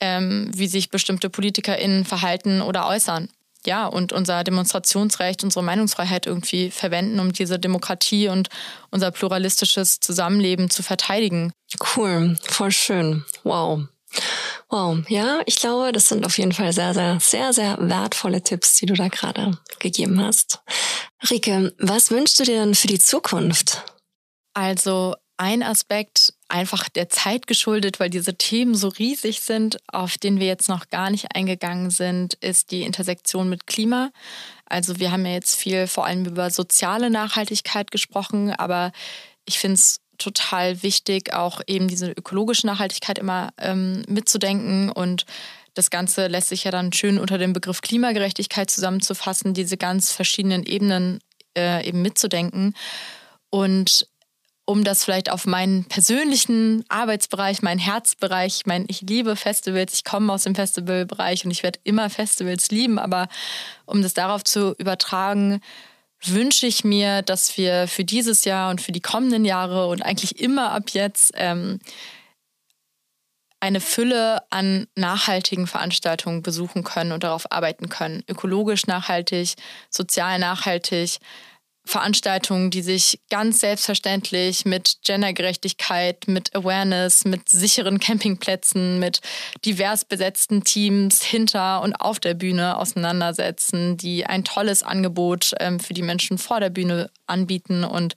ähm, 0.00 0.50
wie 0.54 0.68
sich 0.68 0.90
bestimmte 0.90 1.30
PolitikerInnen 1.30 2.04
verhalten 2.04 2.62
oder 2.62 2.86
äußern 2.86 3.28
ja, 3.66 3.86
und 3.86 4.12
unser 4.12 4.44
Demonstrationsrecht, 4.44 5.44
unsere 5.44 5.64
Meinungsfreiheit 5.64 6.26
irgendwie 6.26 6.70
verwenden, 6.70 7.20
um 7.20 7.32
diese 7.32 7.58
Demokratie 7.58 8.28
und 8.28 8.48
unser 8.90 9.10
pluralistisches 9.10 10.00
Zusammenleben 10.00 10.70
zu 10.70 10.82
verteidigen. 10.82 11.52
Cool, 11.96 12.36
voll 12.42 12.72
schön. 12.72 13.24
Wow. 13.44 13.82
Wow, 14.68 14.98
ja, 15.08 15.40
ich 15.46 15.56
glaube, 15.56 15.92
das 15.92 16.08
sind 16.08 16.26
auf 16.26 16.36
jeden 16.38 16.52
Fall 16.52 16.72
sehr, 16.72 16.94
sehr, 16.94 17.18
sehr, 17.20 17.52
sehr 17.52 17.76
wertvolle 17.80 18.42
Tipps, 18.42 18.76
die 18.76 18.86
du 18.86 18.94
da 18.94 19.08
gerade 19.08 19.58
gegeben 19.78 20.20
hast. 20.20 20.60
Rike, 21.30 21.74
was 21.78 22.10
wünschst 22.10 22.40
du 22.40 22.44
dir 22.44 22.60
denn 22.60 22.74
für 22.74 22.88
die 22.88 22.98
Zukunft? 22.98 23.84
Also 24.54 25.14
ein 25.36 25.62
Aspekt 25.62 26.34
einfach 26.50 26.88
der 26.88 27.08
Zeit 27.08 27.46
geschuldet, 27.46 28.00
weil 28.00 28.10
diese 28.10 28.34
Themen 28.34 28.74
so 28.74 28.88
riesig 28.88 29.40
sind, 29.40 29.78
auf 29.86 30.18
den 30.18 30.40
wir 30.40 30.46
jetzt 30.46 30.68
noch 30.68 30.88
gar 30.88 31.10
nicht 31.10 31.34
eingegangen 31.34 31.90
sind, 31.90 32.34
ist 32.34 32.70
die 32.70 32.82
Intersektion 32.82 33.48
mit 33.48 33.66
Klima. 33.66 34.10
Also 34.66 34.98
wir 34.98 35.12
haben 35.12 35.26
ja 35.26 35.32
jetzt 35.32 35.56
viel 35.56 35.86
vor 35.86 36.06
allem 36.06 36.24
über 36.24 36.50
soziale 36.50 37.10
Nachhaltigkeit 37.10 37.90
gesprochen, 37.90 38.52
aber 38.52 38.92
ich 39.44 39.58
finde 39.58 39.74
es 39.74 40.00
total 40.18 40.82
wichtig, 40.82 41.32
auch 41.32 41.60
eben 41.66 41.88
diese 41.88 42.10
ökologische 42.10 42.66
Nachhaltigkeit 42.66 43.18
immer 43.18 43.50
ähm, 43.58 44.02
mitzudenken 44.06 44.90
und 44.90 45.24
das 45.74 45.90
Ganze 45.90 46.26
lässt 46.26 46.48
sich 46.48 46.64
ja 46.64 46.70
dann 46.70 46.92
schön 46.92 47.18
unter 47.18 47.38
dem 47.38 47.52
Begriff 47.52 47.80
Klimagerechtigkeit 47.80 48.70
zusammenzufassen, 48.70 49.54
diese 49.54 49.76
ganz 49.76 50.12
verschiedenen 50.12 50.64
Ebenen 50.64 51.20
äh, 51.56 51.86
eben 51.86 52.02
mitzudenken. 52.02 52.74
Und 53.50 54.06
um 54.70 54.84
das 54.84 55.04
vielleicht 55.04 55.30
auf 55.30 55.46
meinen 55.46 55.84
persönlichen 55.84 56.84
Arbeitsbereich, 56.88 57.60
meinen 57.60 57.80
Herzbereich, 57.80 58.62
mein 58.66 58.84
ich 58.86 59.00
liebe 59.00 59.34
Festivals, 59.34 59.94
ich 59.94 60.04
komme 60.04 60.32
aus 60.32 60.44
dem 60.44 60.54
Festivalbereich 60.54 61.44
und 61.44 61.50
ich 61.50 61.64
werde 61.64 61.80
immer 61.82 62.08
Festivals 62.08 62.70
lieben, 62.70 63.00
aber 63.00 63.28
um 63.84 64.00
das 64.00 64.14
darauf 64.14 64.44
zu 64.44 64.76
übertragen, 64.78 65.60
wünsche 66.22 66.68
ich 66.68 66.84
mir, 66.84 67.22
dass 67.22 67.56
wir 67.56 67.88
für 67.88 68.04
dieses 68.04 68.44
Jahr 68.44 68.70
und 68.70 68.80
für 68.80 68.92
die 68.92 69.00
kommenden 69.00 69.44
Jahre 69.44 69.88
und 69.88 70.02
eigentlich 70.02 70.38
immer 70.38 70.70
ab 70.70 70.90
jetzt 70.90 71.32
ähm, 71.34 71.80
eine 73.58 73.80
Fülle 73.80 74.40
an 74.50 74.86
nachhaltigen 74.94 75.66
Veranstaltungen 75.66 76.42
besuchen 76.42 76.84
können 76.84 77.10
und 77.10 77.24
darauf 77.24 77.50
arbeiten 77.50 77.88
können. 77.88 78.22
Ökologisch 78.28 78.86
nachhaltig, 78.86 79.54
sozial 79.90 80.38
nachhaltig, 80.38 81.18
Veranstaltungen, 81.90 82.70
die 82.70 82.82
sich 82.82 83.18
ganz 83.30 83.58
selbstverständlich 83.58 84.64
mit 84.64 84.98
Gendergerechtigkeit, 85.04 86.28
mit 86.28 86.54
Awareness, 86.54 87.24
mit 87.24 87.48
sicheren 87.48 87.98
Campingplätzen, 87.98 89.00
mit 89.00 89.20
divers 89.64 90.04
besetzten 90.04 90.62
Teams 90.62 91.20
hinter 91.20 91.82
und 91.82 91.94
auf 91.94 92.20
der 92.20 92.34
Bühne 92.34 92.76
auseinandersetzen, 92.76 93.96
die 93.96 94.24
ein 94.24 94.44
tolles 94.44 94.84
Angebot 94.84 95.52
ähm, 95.58 95.80
für 95.80 95.92
die 95.92 96.02
Menschen 96.02 96.38
vor 96.38 96.60
der 96.60 96.70
Bühne 96.70 97.10
anbieten 97.26 97.82
und 97.82 98.14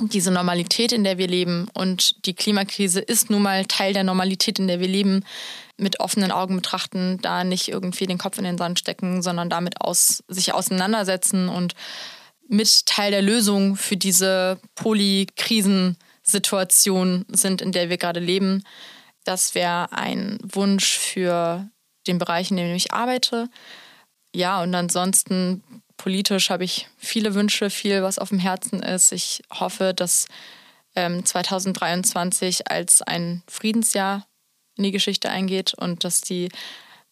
diese 0.00 0.30
Normalität, 0.30 0.92
in 0.92 1.04
der 1.04 1.18
wir 1.18 1.28
leben 1.28 1.68
und 1.74 2.24
die 2.24 2.34
Klimakrise 2.34 3.00
ist 3.00 3.28
nun 3.28 3.42
mal 3.42 3.66
Teil 3.66 3.92
der 3.92 4.04
Normalität, 4.04 4.58
in 4.60 4.68
der 4.68 4.80
wir 4.80 4.88
leben, 4.88 5.24
mit 5.76 6.00
offenen 6.00 6.30
Augen 6.32 6.56
betrachten, 6.56 7.18
da 7.20 7.44
nicht 7.44 7.68
irgendwie 7.68 8.06
den 8.06 8.18
Kopf 8.18 8.38
in 8.38 8.44
den 8.44 8.56
Sand 8.56 8.78
stecken, 8.78 9.20
sondern 9.20 9.50
damit 9.50 9.82
aus, 9.82 10.24
sich 10.28 10.54
auseinandersetzen 10.54 11.48
und 11.50 11.74
mit 12.48 12.84
Teil 12.86 13.10
der 13.10 13.22
Lösung 13.22 13.76
für 13.76 13.96
diese 13.96 14.60
Polykrisensituation 14.74 17.24
sind, 17.28 17.62
in 17.62 17.72
der 17.72 17.90
wir 17.90 17.98
gerade 17.98 18.20
leben. 18.20 18.64
Das 19.24 19.54
wäre 19.54 19.92
ein 19.92 20.38
Wunsch 20.42 20.98
für 20.98 21.68
den 22.06 22.18
Bereich, 22.18 22.50
in 22.50 22.56
dem 22.56 22.74
ich 22.74 22.92
arbeite. 22.92 23.48
Ja, 24.34 24.62
und 24.62 24.74
ansonsten 24.74 25.62
politisch 25.96 26.50
habe 26.50 26.64
ich 26.64 26.88
viele 26.96 27.34
Wünsche, 27.34 27.70
viel, 27.70 28.02
was 28.02 28.18
auf 28.18 28.30
dem 28.30 28.38
Herzen 28.38 28.82
ist. 28.82 29.12
Ich 29.12 29.42
hoffe, 29.52 29.92
dass 29.94 30.26
ähm, 30.94 31.22
2023 31.24 32.70
als 32.70 33.02
ein 33.02 33.42
Friedensjahr 33.46 34.26
in 34.76 34.84
die 34.84 34.92
Geschichte 34.92 35.28
eingeht 35.28 35.74
und 35.74 36.04
dass 36.04 36.22
die 36.22 36.48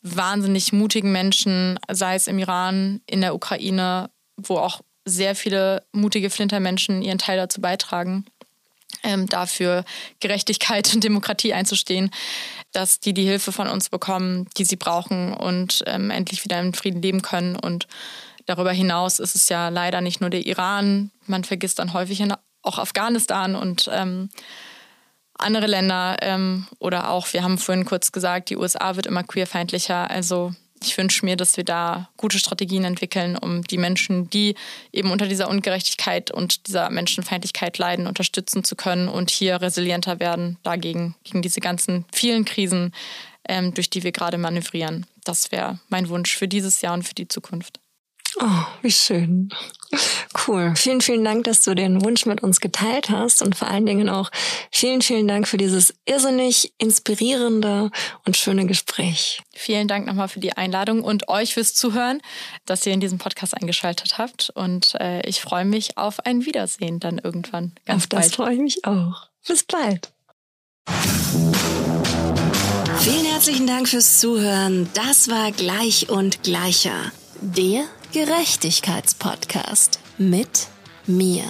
wahnsinnig 0.01 0.72
mutigen 0.72 1.12
Menschen, 1.12 1.78
sei 1.91 2.14
es 2.14 2.28
im 2.28 2.39
Iran, 2.39 3.03
in 3.07 3.20
der 3.20 3.34
Ukraine, 3.34 4.09
wo 4.37 4.57
auch 4.59 4.80
sehr 5.07 5.34
viele 5.34 5.84
mutige 5.92 6.28
Flintermenschen 6.28 7.00
ihren 7.00 7.18
Teil 7.18 7.38
dazu 7.38 7.61
beitragen, 7.61 8.26
ähm, 9.02 9.28
dafür 9.28 9.84
Gerechtigkeit 10.20 10.92
und 10.94 11.04
Demokratie 11.04 11.54
einzustehen, 11.54 12.11
dass 12.72 13.00
die 13.00 13.14
die 13.14 13.24
Hilfe 13.24 13.52
von 13.52 13.68
uns 13.68 13.88
bekommen, 13.88 14.48
die 14.59 14.64
sie 14.64 14.76
brauchen 14.76 15.32
und 15.32 15.82
ähm, 15.86 16.11
endlich 16.11 16.44
wieder 16.44 16.61
in 16.61 16.74
Frieden 16.74 17.00
leben 17.00 17.22
können. 17.22 17.57
Und 17.57 17.86
darüber 18.46 18.72
hinaus 18.72 19.20
ist 19.20 19.36
es 19.36 19.48
ja 19.48 19.68
leider 19.68 20.00
nicht 20.00 20.20
nur 20.20 20.30
der 20.30 20.44
Iran, 20.44 21.11
man 21.26 21.44
vergisst 21.44 21.78
dann 21.78 21.92
häufig 21.92 22.22
auch 22.62 22.78
Afghanistan 22.78 23.54
und 23.54 23.88
ähm, 23.92 24.28
andere 25.38 25.66
Länder 25.66 26.16
ähm, 26.22 26.66
oder 26.78 27.11
auch, 27.11 27.32
wir 27.32 27.42
haben 27.42 27.59
vorhin 27.59 27.84
kurz 27.84 28.11
gesagt, 28.11 28.50
die 28.50 28.57
USA 28.57 28.96
wird 28.96 29.07
immer 29.07 29.22
queerfeindlicher. 29.22 30.11
Also 30.11 30.54
ich 30.87 30.97
wünsche 30.99 31.24
mir, 31.24 31.37
dass 31.37 31.57
wir 31.57 31.64
da 31.64 32.09
gute 32.16 32.39
Strategien 32.39 32.84
entwickeln, 32.84 33.37
um 33.37 33.62
die 33.62 33.78
Menschen, 33.78 34.30
die 34.30 34.55
eben 34.93 35.11
unter 35.11 35.26
dieser 35.26 35.49
Ungerechtigkeit 35.49 36.30
und 36.30 36.66
dieser 36.66 36.91
Menschenfeindlichkeit 36.91 37.78
leiden, 37.78 38.07
unterstützen 38.07 38.64
zu 38.64 38.76
können 38.76 39.09
und 39.09 39.30
hier 39.30 39.61
resilienter 39.61 40.20
werden 40.20 40.59
dagegen, 40.62 41.14
gegen 41.24 41.43
diese 41.43 41.61
ganzen 41.61 42.05
vielen 42.12 42.45
Krisen, 42.45 42.93
ähm, 43.49 43.74
durch 43.74 43.91
die 43.91 44.03
wir 44.03 44.12
gerade 44.12 44.39
manövrieren. 44.39 45.07
Das 45.24 45.53
wäre 45.53 45.78
mein 45.89 46.09
Wunsch 46.09 46.37
für 46.37 46.49
dieses 46.49 46.80
Jahr 46.80 46.95
und 46.95 47.03
für 47.03 47.14
die 47.14 47.28
Zukunft. 47.28 47.80
Oh, 48.39 48.64
wie 48.82 48.91
schön. 48.91 49.49
Cool. 50.47 50.74
Vielen, 50.76 51.01
vielen 51.01 51.24
Dank, 51.24 51.45
dass 51.45 51.62
du 51.62 51.74
den 51.74 52.05
Wunsch 52.05 52.26
mit 52.26 52.43
uns 52.43 52.61
geteilt 52.61 53.09
hast 53.09 53.41
und 53.41 53.57
vor 53.57 53.68
allen 53.68 53.87
Dingen 53.87 54.09
auch 54.09 54.30
vielen, 54.70 55.01
vielen 55.01 55.26
Dank 55.26 55.49
für 55.49 55.57
dieses 55.57 55.95
irrsinnig 56.05 56.74
inspirierende 56.78 57.91
und 58.26 58.37
schöne 58.37 58.66
Gespräch. 58.66 59.43
Vielen 59.55 59.89
Dank 59.89 60.07
nochmal 60.07 60.28
für 60.28 60.41
die 60.41 60.53
Einladung 60.53 61.03
und 61.03 61.28
euch 61.28 61.55
fürs 61.55 61.74
Zuhören, 61.74 62.20
dass 62.66 62.84
ihr 62.87 62.93
in 62.93 63.01
diesem 63.01 63.18
Podcast 63.18 63.57
eingeschaltet 63.57 64.18
habt. 64.18 64.51
Und 64.55 64.95
äh, 65.01 65.26
ich 65.26 65.41
freue 65.41 65.64
mich 65.64 65.97
auf 65.97 66.20
ein 66.26 66.45
Wiedersehen 66.45 67.01
dann 67.01 67.18
irgendwann. 67.18 67.72
Ganz 67.87 68.05
auf 68.05 68.09
das 68.09 68.34
freue 68.34 68.55
ich 68.55 68.61
mich 68.61 68.84
auch. 68.84 69.28
Bis 69.47 69.62
bald. 69.62 70.12
Vielen 73.01 73.24
herzlichen 73.24 73.66
Dank 73.66 73.89
fürs 73.89 74.20
Zuhören. 74.20 74.89
Das 74.95 75.28
war 75.28 75.53
Gleich 75.53 76.09
und 76.09 76.43
Gleicher. 76.43 77.12
Der 77.41 77.84
Gerechtigkeitspodcast 78.16 79.98
mit 80.16 80.68
mir. 81.06 81.44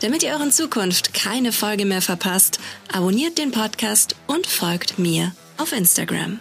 Damit 0.00 0.22
ihr 0.22 0.32
euren 0.32 0.50
Zukunft 0.50 1.12
keine 1.12 1.52
Folge 1.52 1.84
mehr 1.84 2.00
verpasst, 2.00 2.58
abonniert 2.90 3.36
den 3.36 3.50
Podcast 3.50 4.16
und 4.26 4.46
folgt 4.46 4.98
mir 4.98 5.32
auf 5.58 5.72
Instagram. 5.72 6.38